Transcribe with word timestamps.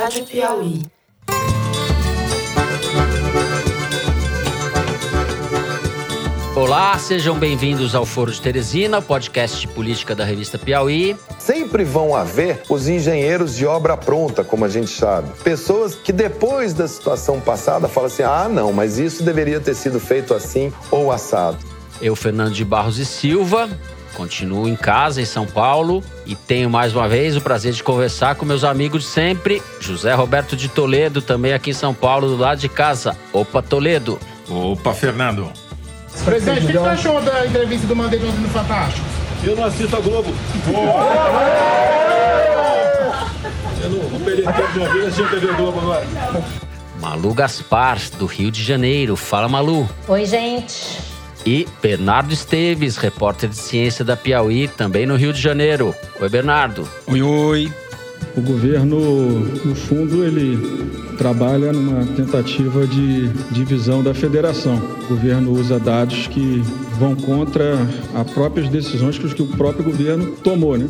Rádio 0.00 0.24
Piauí. 0.26 0.82
Olá, 6.54 6.96
sejam 7.00 7.36
bem-vindos 7.36 7.96
ao 7.96 8.06
Foro 8.06 8.30
de 8.30 8.40
Teresina, 8.40 9.02
podcast 9.02 9.60
de 9.60 9.66
política 9.66 10.14
da 10.14 10.24
revista 10.24 10.56
Piauí. 10.56 11.16
Sempre 11.40 11.82
vão 11.82 12.14
haver 12.14 12.62
os 12.68 12.86
engenheiros 12.86 13.56
de 13.56 13.66
obra 13.66 13.96
pronta, 13.96 14.44
como 14.44 14.64
a 14.64 14.68
gente 14.68 14.90
sabe. 14.90 15.30
Pessoas 15.42 15.96
que 15.96 16.12
depois 16.12 16.72
da 16.72 16.86
situação 16.86 17.40
passada 17.40 17.88
falam 17.88 18.06
assim: 18.06 18.22
ah, 18.22 18.48
não, 18.48 18.72
mas 18.72 19.00
isso 19.00 19.24
deveria 19.24 19.58
ter 19.58 19.74
sido 19.74 19.98
feito 19.98 20.32
assim 20.32 20.72
ou 20.92 21.10
assado. 21.10 21.58
Eu, 22.00 22.14
Fernando 22.14 22.52
de 22.52 22.64
Barros 22.64 23.00
e 23.00 23.04
Silva, 23.04 23.68
continuo 24.14 24.68
em 24.68 24.76
casa, 24.76 25.20
em 25.20 25.24
São 25.24 25.46
Paulo, 25.46 26.02
e 26.26 26.34
tenho 26.34 26.68
mais 26.68 26.94
uma 26.94 27.08
vez 27.08 27.36
o 27.36 27.40
prazer 27.40 27.72
de 27.72 27.82
conversar 27.82 28.34
com 28.34 28.44
meus 28.44 28.64
amigos 28.64 29.02
de 29.02 29.08
sempre, 29.08 29.62
José 29.80 30.14
Roberto 30.14 30.56
de 30.56 30.68
Toledo, 30.68 31.22
também 31.22 31.52
aqui 31.52 31.70
em 31.70 31.74
São 31.74 31.94
Paulo, 31.94 32.28
do 32.28 32.36
lado 32.36 32.58
de 32.58 32.68
casa. 32.68 33.16
Opa, 33.32 33.62
Toledo. 33.62 34.18
Opa, 34.48 34.92
Fernando. 34.92 35.50
Presidente, 36.24 36.64
o 36.64 36.66
que 36.66 36.72
você 36.72 36.88
achou 36.88 37.20
da 37.22 37.46
entrevista 37.46 37.86
do 37.86 37.94
Mandetta 37.94 38.26
ontem 38.26 38.40
no 38.40 38.48
Fantástico? 38.48 39.06
Eu 39.44 39.54
não 39.54 39.64
assisto 39.64 39.96
a 39.96 40.00
Globo. 40.00 40.34
Eu 43.82 43.90
não 43.90 44.00
vou 44.00 44.20
perder 44.20 44.44
tempo 44.44 44.72
de 44.72 44.78
uma 44.78 44.88
vez 44.92 45.04
assistindo 45.04 45.30
TV 45.30 45.52
Globo 45.54 45.78
agora. 45.80 46.06
Malu 47.00 47.32
Gaspar, 47.32 47.98
do 48.18 48.26
Rio 48.26 48.50
de 48.50 48.62
Janeiro. 48.62 49.14
Fala, 49.14 49.48
Malu. 49.48 49.88
Oi, 50.08 50.24
gente. 50.26 50.98
E 51.46 51.66
Bernardo 51.80 52.32
Esteves, 52.32 52.96
repórter 52.96 53.48
de 53.48 53.56
ciência 53.56 54.04
da 54.04 54.16
Piauí, 54.16 54.68
também 54.68 55.06
no 55.06 55.16
Rio 55.16 55.32
de 55.32 55.40
Janeiro. 55.40 55.94
Oi, 56.20 56.28
Bernardo. 56.28 56.88
Oi, 57.06 57.22
oi. 57.22 57.72
O 58.36 58.40
governo, 58.40 59.40
no 59.64 59.74
fundo, 59.74 60.24
ele 60.24 60.58
trabalha 61.16 61.72
numa 61.72 62.04
tentativa 62.14 62.86
de 62.86 63.28
divisão 63.50 64.02
da 64.02 64.14
federação. 64.14 64.76
O 64.76 65.08
governo 65.08 65.52
usa 65.52 65.78
dados 65.78 66.26
que 66.28 66.62
vão 66.98 67.14
contra 67.16 67.74
as 68.14 68.30
próprias 68.30 68.68
decisões 68.68 69.18
que 69.18 69.42
o 69.42 69.46
próprio 69.46 69.84
governo 69.84 70.36
tomou, 70.36 70.76
né? 70.76 70.88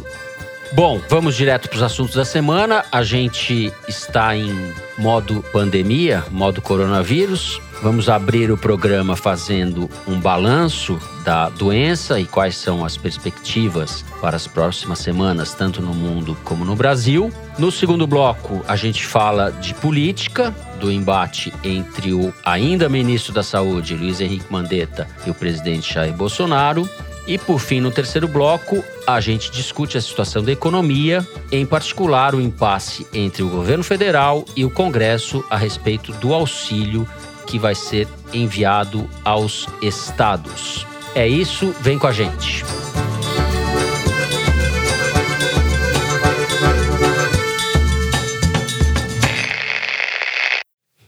Bom, 0.72 1.00
vamos 1.08 1.34
direto 1.34 1.68
para 1.68 1.76
os 1.76 1.82
assuntos 1.82 2.14
da 2.14 2.24
semana. 2.24 2.84
A 2.92 3.02
gente 3.02 3.72
está 3.88 4.36
em 4.36 4.54
modo 4.98 5.42
pandemia, 5.50 6.24
modo 6.30 6.60
coronavírus. 6.60 7.60
Vamos 7.82 8.08
abrir 8.08 8.50
o 8.50 8.58
programa 8.58 9.16
fazendo 9.16 9.88
um 10.06 10.20
balanço 10.20 11.00
da 11.24 11.48
doença 11.48 12.20
e 12.20 12.26
quais 12.26 12.56
são 12.56 12.84
as 12.84 12.96
perspectivas 12.96 14.04
para 14.20 14.36
as 14.36 14.46
próximas 14.46 14.98
semanas, 14.98 15.54
tanto 15.54 15.80
no 15.80 15.94
mundo 15.94 16.36
como 16.44 16.64
no 16.64 16.76
Brasil. 16.76 17.32
No 17.56 17.70
segundo 17.70 18.06
bloco, 18.06 18.62
a 18.68 18.76
gente 18.76 19.06
fala 19.06 19.50
de 19.50 19.72
política, 19.74 20.54
do 20.80 20.92
embate 20.92 21.52
entre 21.64 22.12
o 22.12 22.34
ainda 22.44 22.88
ministro 22.88 23.32
da 23.32 23.42
Saúde, 23.42 23.94
Luiz 23.94 24.20
Henrique 24.20 24.50
Mandetta, 24.50 25.06
e 25.24 25.30
o 25.30 25.34
presidente 25.34 25.94
Jair 25.94 26.12
Bolsonaro. 26.12 26.88
E 27.28 27.36
por 27.36 27.58
fim, 27.58 27.78
no 27.78 27.90
terceiro 27.90 28.26
bloco, 28.26 28.82
a 29.06 29.20
gente 29.20 29.50
discute 29.50 29.98
a 29.98 30.00
situação 30.00 30.42
da 30.42 30.50
economia, 30.50 31.24
em 31.52 31.66
particular 31.66 32.34
o 32.34 32.40
impasse 32.40 33.06
entre 33.12 33.42
o 33.42 33.50
governo 33.50 33.84
federal 33.84 34.46
e 34.56 34.64
o 34.64 34.70
Congresso 34.70 35.44
a 35.50 35.56
respeito 35.58 36.10
do 36.14 36.32
auxílio 36.32 37.06
que 37.46 37.58
vai 37.58 37.74
ser 37.74 38.08
enviado 38.32 39.06
aos 39.22 39.66
estados. 39.82 40.86
É 41.14 41.28
isso, 41.28 41.74
vem 41.82 41.98
com 41.98 42.06
a 42.06 42.12
gente. 42.12 42.64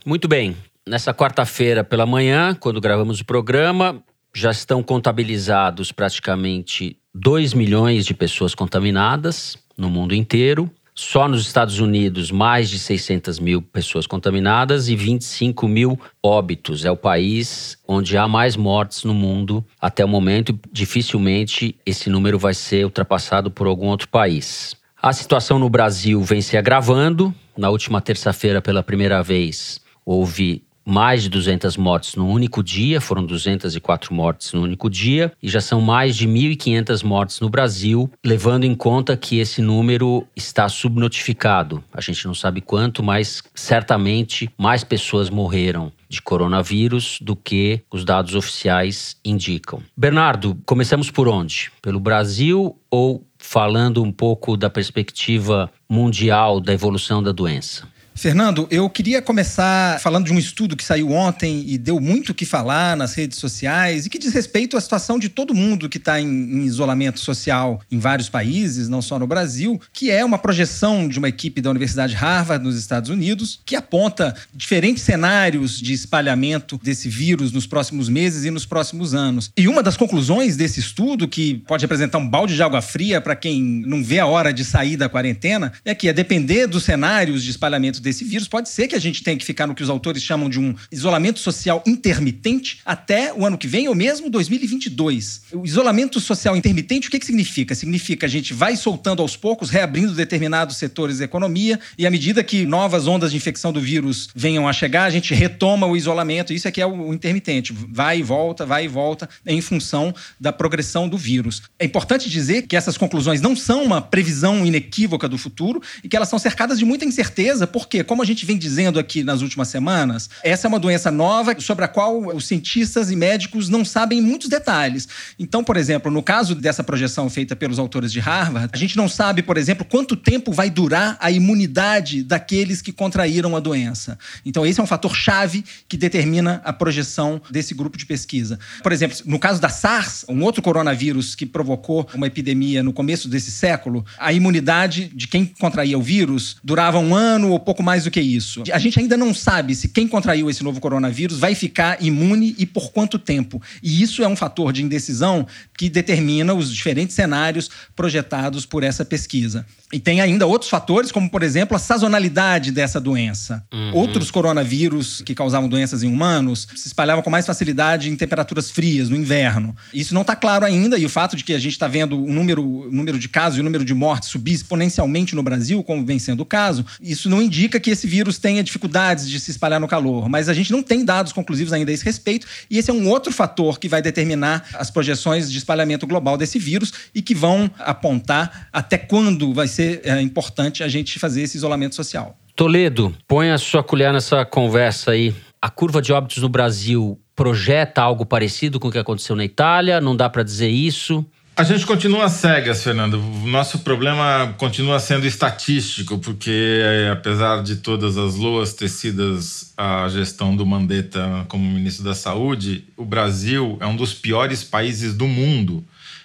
Muito 0.05 0.29
bem. 0.29 0.55
Nessa 0.87 1.15
quarta-feira 1.15 1.83
pela 1.83 2.05
manhã, 2.05 2.55
quando 2.55 2.79
gravamos 2.79 3.21
o 3.21 3.25
programa, 3.25 4.03
já 4.35 4.51
estão 4.51 4.83
contabilizados 4.83 5.93
praticamente 5.93 6.97
2 7.15 7.55
milhões 7.55 8.07
de 8.07 8.15
pessoas 8.15 8.55
contaminadas 8.55 9.57
no 9.77 9.91
mundo 9.91 10.15
inteiro. 10.15 10.71
Só 10.95 11.27
nos 11.27 11.47
Estados 11.47 11.81
Unidos, 11.81 12.31
mais 12.31 12.69
de 12.69 12.79
600 12.79 13.39
mil 13.39 13.63
pessoas 13.63 14.07
contaminadas 14.07 14.89
e 14.89 14.95
25 14.95 15.67
mil 15.67 15.99
óbitos. 16.23 16.85
É 16.85 16.91
o 16.91 16.97
país 16.97 17.79
onde 17.89 18.19
há 18.19 18.29
mais 18.29 18.57
mortes 18.57 19.05
no 19.05 19.15
mundo 19.15 19.65
até 19.81 20.05
o 20.05 20.09
momento. 20.09 20.59
Dificilmente 20.71 21.75
esse 21.87 22.11
número 22.11 22.39
vai 22.39 22.53
ser 22.53 22.85
ultrapassado 22.85 23.51
por 23.51 23.67
algum 23.67 23.87
outro 23.87 24.09
país. 24.09 24.77
A 25.01 25.13
situação 25.15 25.59
no 25.59 25.71
Brasil 25.71 26.21
vem 26.23 26.43
se 26.43 26.59
agravando. 26.59 27.35
Na 27.57 27.71
última 27.71 28.03
terça-feira, 28.03 28.61
pela 28.61 28.83
primeira 28.83 29.23
vez, 29.23 29.81
houve 30.05 30.63
mais 30.85 31.23
de 31.23 31.29
200 31.29 31.77
mortes 31.77 32.15
no 32.15 32.27
único 32.29 32.63
dia, 32.63 33.01
foram 33.01 33.25
204 33.25 34.13
mortes 34.15 34.53
no 34.53 34.63
único 34.63 34.91
dia, 34.91 35.33
e 35.43 35.49
já 35.49 35.61
são 35.61 35.81
mais 35.81 36.17
de 36.17 36.27
1.500 36.27 37.05
mortes 37.05 37.41
no 37.41 37.49
Brasil, 37.49 38.11
levando 38.25 38.65
em 38.65 38.75
conta 38.75 39.17
que 39.17 39.39
esse 39.39 39.61
número 39.63 40.27
está 40.35 40.69
subnotificado. 40.69 41.83
A 41.93 42.01
gente 42.01 42.27
não 42.27 42.35
sabe 42.35 42.61
quanto, 42.61 43.03
mas 43.03 43.43
certamente 43.55 44.51
mais 44.59 44.85
pessoas 44.85 45.31
morreram 45.31 45.93
de 46.09 46.21
coronavírus 46.21 47.19
do 47.21 47.37
que 47.37 47.83
os 47.91 48.05
dados 48.05 48.35
oficiais 48.35 49.17
indicam. 49.25 49.81
Bernardo, 49.97 50.59
começamos 50.67 51.09
por 51.09 51.29
onde? 51.29 51.71
Pelo 51.81 52.01
Brasil 52.01 52.77
ou 52.91 53.25
falando 53.39 54.03
um 54.03 54.11
pouco 54.11 54.57
da 54.57 54.69
perspectiva 54.69 55.71
mundial 55.89 56.61
da 56.61 56.73
evolução 56.73 57.23
da 57.23 57.31
doença? 57.31 57.89
Fernando, 58.15 58.69
eu 58.71 58.89
queria 58.91 59.23
começar 59.23 59.99
falando 60.01 60.27
de 60.27 60.33
um 60.33 60.39
estudo 60.39 60.77
que 60.77 60.85
saiu 60.85 61.11
ontem 61.11 61.65
e 61.67 61.79
deu 61.79 61.99
muito 61.99 62.31
o 62.31 62.35
que 62.35 62.45
falar 62.45 62.97
nas 62.97 63.15
redes 63.15 63.39
sociais 63.39 64.05
e 64.05 64.11
que 64.11 64.19
diz 64.19 64.35
respeito 64.35 64.77
à 64.77 64.81
situação 64.81 65.19
de 65.19 65.29
todo 65.29 65.55
mundo 65.55 65.89
que 65.89 65.97
está 65.97 66.21
em, 66.21 66.27
em, 66.27 66.65
isolamento 66.65 67.19
social 67.21 67.81
em 67.91 67.99
vários 67.99 68.29
países, 68.29 68.89
não 68.89 69.01
só 69.01 69.19
no 69.19 69.27
Brasil, 69.27 69.81
que 69.93 70.11
é 70.11 70.25
uma 70.25 70.39
projeção 70.39 71.09
de 71.09 71.19
uma 71.19 71.29
equipe 71.29 71.61
da 71.61 71.71
Universidade 71.71 72.15
Harvard 72.15 72.63
nos 72.63 72.77
Estados 72.77 73.09
Unidos 73.09 73.61
que 73.65 73.77
aponta 73.77 74.35
diferentes 74.53 75.03
cenários 75.03 75.81
de 75.81 75.93
espalhamento 75.93 76.79
desse 76.83 77.09
vírus 77.09 77.53
nos 77.53 77.67
próximos 77.67 78.09
meses 78.09 78.45
e 78.45 78.51
nos 78.51 78.67
próximos 78.67 79.15
anos. 79.15 79.51
E 79.57 79.67
uma 79.69 79.83
das 79.83 79.97
conclusões 79.97 80.57
desse 80.57 80.81
estudo, 80.81 81.27
que 81.27 81.55
pode 81.67 81.85
representar 81.85 82.19
um 82.19 82.29
balde 82.29 82.55
de 82.55 82.63
água 82.63 82.83
fria 82.83 83.21
para 83.21 83.37
quem 83.37 83.63
não 83.63 84.03
vê 84.03 84.19
a 84.19 84.27
hora 84.27 84.53
de 84.53 84.65
sair 84.65 84.97
da 84.97 85.09
quarentena, 85.09 85.73
é 85.85 85.95
que 85.95 86.09
a 86.09 86.13
depender 86.13 86.67
dos 86.67 86.85
cenários 86.85 87.43
de 87.43 87.51
espalhamento 87.51 88.00
desse 88.01 88.25
vírus, 88.25 88.49
pode 88.49 88.69
ser 88.69 88.89
que 88.89 88.95
a 88.95 88.99
gente 88.99 89.23
tenha 89.23 89.37
que 89.37 89.45
ficar 89.45 89.67
no 89.67 89.75
que 89.75 89.83
os 89.83 89.91
autores 89.91 90.23
chamam 90.23 90.49
de 90.49 90.59
um 90.59 90.75
isolamento 90.91 91.39
social 91.39 91.83
intermitente 91.87 92.81
até 92.85 93.33
o 93.33 93.45
ano 93.45 93.59
que 93.59 93.67
vem 93.67 93.89
ou 93.89 93.95
mesmo 93.95 94.31
2022. 94.31 95.43
O 95.53 95.65
isolamento 95.65 96.21
social 96.21 96.57
intermitente, 96.57 97.09
o 97.09 97.11
que, 97.11 97.19
que 97.19 97.27
significa? 97.27 97.75
Significa 97.75 98.27
a 98.27 98.29
gente 98.29 98.53
vai 98.53 98.77
soltando 98.77 99.23
aos 99.23 99.37
poucos, 99.37 99.71
reabrindo 99.71 100.15
determinados 100.15 100.77
setores 100.77 101.19
da 101.19 101.25
economia 101.25 101.79
e 101.99 102.07
à 102.07 102.11
medida 102.11 102.43
que 102.43 102.67
novas 102.67 103.07
ondas 103.07 103.31
de 103.31 103.37
infecção 103.37 103.73
do 103.73 103.81
vírus 103.81 104.29
venham 104.35 104.69
a 104.69 104.73
chegar, 104.73 105.05
a 105.05 105.11
gente 105.11 105.35
retoma 105.35 105.87
o 105.87 105.97
isolamento. 105.97 106.53
Isso 106.53 106.69
é 106.69 106.71
que 106.71 106.81
é 106.81 106.87
o 106.87 107.13
intermitente. 107.13 107.73
Vai 107.73 108.19
e 108.19 108.23
volta, 108.23 108.65
vai 108.67 108.85
e 108.85 108.89
volta 108.89 109.29
em 109.47 109.61
função 109.61 110.15
da 110.39 110.53
progressão 110.53 111.09
do 111.09 111.17
vírus. 111.17 111.63
É 111.79 111.85
importante 111.85 112.29
dizer 112.29 112.63
que 112.63 112.77
essas 112.77 112.97
conclusões 112.97 113.41
não 113.41 113.55
são 113.57 113.83
uma 113.83 114.01
previsão 114.01 114.65
inequívoca 114.65 115.29
do 115.29 115.39
futuro 115.39 115.83
e 116.03 116.09
que 116.09 116.17
elas 116.17 116.29
são 116.29 116.39
cercadas 116.39 116.79
de 116.79 116.85
muita 116.85 117.05
incerteza, 117.05 117.67
porque 117.67 117.90
como 118.07 118.23
a 118.23 118.25
gente 118.25 118.47
vem 118.47 118.57
dizendo 118.57 118.99
aqui 118.99 119.23
nas 119.25 119.43
últimas 119.43 119.69
semanas, 119.69 120.31
essa 120.43 120.67
é 120.67 120.69
uma 120.69 120.79
doença 120.79 121.11
nova 121.11 121.59
sobre 121.61 121.85
a 121.85 121.89
qual 121.89 122.35
os 122.35 122.47
cientistas 122.47 123.11
e 123.11 123.17
médicos 123.17 123.69
não 123.69 123.85
sabem 123.85 124.21
muitos 124.21 124.49
detalhes. 124.49 125.09
Então, 125.39 125.65
por 125.65 125.77
exemplo, 125.77 126.11
no 126.11 126.23
caso 126.23 126.55
dessa 126.55 126.85
projeção 126.85 127.29
feita 127.29 127.57
pelos 127.57 127.79
autores 127.79 128.13
de 128.13 128.21
Harvard, 128.21 128.71
a 128.73 128.77
gente 128.77 128.97
não 128.97 129.09
sabe, 129.09 129.43
por 129.43 129.57
exemplo, 129.57 129.85
quanto 129.85 130.17
tempo 130.17 130.53
vai 130.53 130.71
durar 130.71 131.17
a 131.21 131.31
imunidade 131.31 132.23
daqueles 132.23 132.81
que 132.81 132.93
contraíram 132.93 133.57
a 133.57 133.61
doença. 133.61 134.19
Então, 134.45 134.65
esse 134.65 134.81
é 134.81 134.83
um 134.83 134.87
fator 134.87 135.15
chave 135.15 135.65
que 135.89 135.97
determina 135.97 136.61
a 136.65 136.73
projeção 136.73 137.41
desse 137.51 137.75
grupo 137.75 137.99
de 137.99 138.07
pesquisa. 138.07 138.59
Por 138.83 138.93
exemplo, 138.93 139.17
no 139.25 139.39
caso 139.39 139.61
da 139.61 139.69
SARS, 139.69 140.25
um 140.29 140.43
outro 140.43 140.63
coronavírus 140.63 141.35
que 141.35 141.47
provocou 141.47 142.09
uma 142.15 142.27
epidemia 142.27 142.83
no 142.83 142.93
começo 142.93 143.29
desse 143.29 143.51
século, 143.51 144.05
a 144.19 144.33
imunidade 144.33 145.11
de 145.15 145.27
quem 145.27 145.45
contraía 145.45 145.99
o 145.99 146.03
vírus 146.03 146.57
durava 146.63 146.99
um 146.99 147.15
ano 147.15 147.51
ou 147.51 147.59
pouco 147.59 147.80
mais 147.83 148.01
mais 148.01 148.05
do 148.05 148.11
que 148.11 148.21
isso. 148.21 148.63
A 148.73 148.79
gente 148.79 148.99
ainda 148.99 149.17
não 149.17 149.35
sabe 149.35 149.75
se 149.75 149.89
quem 149.89 150.09
contraiu 150.09 150.49
esse 150.49 150.65
novo 150.65 150.81
coronavírus 150.81 151.39
vai 151.39 151.55
ficar 151.55 152.03
imune 152.03 152.55
e 152.59 152.65
por 152.65 152.93
quanto 152.93 153.19
tempo. 153.19 153.61
E 153.83 154.03
isso 154.03 154.23
é 154.23 154.29
um 154.29 154.37
fator 154.37 154.73
de 154.73 154.83
indecisão 154.83 155.47
que 155.77 155.89
determina 155.89 156.55
os 156.55 156.73
diferentes 156.73 157.15
cenários 157.15 157.71
projetados 157.95 158.65
por 158.65 158.83
essa 158.83 159.05
pesquisa. 159.05 159.67
E 159.93 159.99
tem 159.99 160.21
ainda 160.21 160.47
outros 160.47 160.71
fatores, 160.71 161.11
como, 161.11 161.29
por 161.29 161.43
exemplo, 161.43 161.77
a 161.77 161.81
sazonalidade 161.81 162.71
dessa 162.71 163.01
doença. 163.01 163.65
Uhum. 163.73 163.93
Outros 163.95 164.31
coronavírus 164.31 165.21
que 165.23 165.35
causavam 165.35 165.69
doenças 165.69 166.03
em 166.03 166.07
humanos 166.07 166.69
se 166.77 166.87
espalhavam 166.87 167.23
com 167.23 167.31
mais 167.31 167.45
facilidade 167.45 168.09
em 168.09 168.15
temperaturas 168.15 168.71
frias, 168.71 169.09
no 169.09 169.17
inverno. 169.17 169.75
Isso 169.93 170.15
não 170.15 170.21
está 170.21 170.37
claro 170.37 170.65
ainda, 170.65 170.97
e 170.97 171.05
o 171.05 171.09
fato 171.09 171.37
de 171.37 171.43
que 171.43 171.53
a 171.53 171.59
gente 171.59 171.73
está 171.73 171.89
vendo 171.89 172.23
o 172.23 172.33
número, 172.33 172.63
o 172.63 172.93
número 172.93 173.19
de 173.19 173.29
casos 173.29 173.59
e 173.59 173.61
o 173.61 173.65
número 173.65 173.85
de 173.85 173.93
mortes 173.93 174.29
subir 174.29 174.53
exponencialmente 174.53 175.35
no 175.35 175.43
Brasil, 175.43 175.83
como 175.83 176.07
vem 176.07 176.21
sendo 176.21 176.41
o 176.41 176.47
caso, 176.47 176.87
isso 177.01 177.29
não 177.29 177.43
indica 177.43 177.70
indica 177.71 177.79
que 177.79 177.91
esse 177.91 178.07
vírus 178.07 178.39
tenha 178.39 178.65
dificuldades 178.65 179.29
de 179.29 179.39
se 179.39 179.53
espalhar 179.53 179.79
no 179.79 179.87
calor, 179.87 180.29
mas 180.29 180.49
a 180.49 180.55
gente 180.55 180.73
não 180.73 180.83
tem 180.83 181.05
dados 181.05 181.33
conclusivos 181.33 181.73
ainda 181.73 181.91
a 181.91 181.95
esse 181.95 182.05
respeito, 182.05 182.47
e 182.69 182.79
esse 182.79 182.91
é 182.91 182.95
um 182.95 183.09
outro 183.09 183.33
fator 183.33 183.79
que 183.79 183.89
vai 183.89 184.03
determinar 184.03 184.65
as 184.75 184.91
projeções 184.91 185.51
de 185.51 185.57
espalhamento 185.57 186.07
global 186.07 186.37
desse 186.37 186.59
vírus 186.59 186.93
e 187.15 187.23
que 187.23 187.35
vão 187.35 187.71
apontar 187.79 188.69
até 188.73 188.99
quando 188.99 189.55
vai 189.55 189.69
ser 189.69 190.01
é, 190.05 190.21
importante 190.21 190.83
a 190.83 190.89
gente 190.89 191.19
fazer 191.19 191.43
esse 191.43 191.57
isolamento 191.57 191.95
social. 191.95 192.37
Toledo, 192.57 193.15
põe 193.29 193.51
a 193.51 193.59
sua 193.59 193.83
colher 193.83 194.13
nessa 194.13 194.45
conversa 194.45 195.13
aí. 195.13 195.33
A 195.63 195.71
curva 195.71 196.03
de 196.03 196.13
óbitos 196.13 196.39
no 196.39 196.49
Brasil 196.49 197.19
projeta 197.37 198.03
algo 198.03 198.27
parecido 198.27 198.81
com 198.81 198.89
o 198.89 198.91
que 198.91 198.99
aconteceu 198.99 199.37
na 199.37 199.45
Itália? 199.45 200.01
Não 200.01 200.17
dá 200.17 200.29
para 200.29 200.43
dizer 200.43 200.69
isso? 200.69 201.25
A 201.61 201.63
gente 201.63 201.85
continua 201.85 202.31
cegas, 202.31 202.83
Fernando. 202.83 203.21
O 203.21 203.47
nosso 203.47 203.81
problema 203.81 204.55
continua 204.57 204.99
sendo 204.99 205.27
estatístico, 205.27 206.17
porque 206.17 206.81
apesar 207.13 207.63
de 207.63 207.77
todas 207.77 208.17
as 208.17 208.35
loas 208.37 208.73
tecidas 208.73 209.71
à 209.77 210.09
gestão 210.09 210.57
do 210.57 210.65
Mandetta 210.65 211.45
como 211.49 211.71
ministro 211.71 212.03
da 212.03 212.15
Saúde, 212.15 212.85
o 212.97 213.05
Brasil 213.05 213.77
é 213.79 213.87
um 213.87 213.95
dos 213.95 214.15
piores 214.15 214.65
países 214.65 215.13
do 215.13 215.29
mundo 215.29 215.85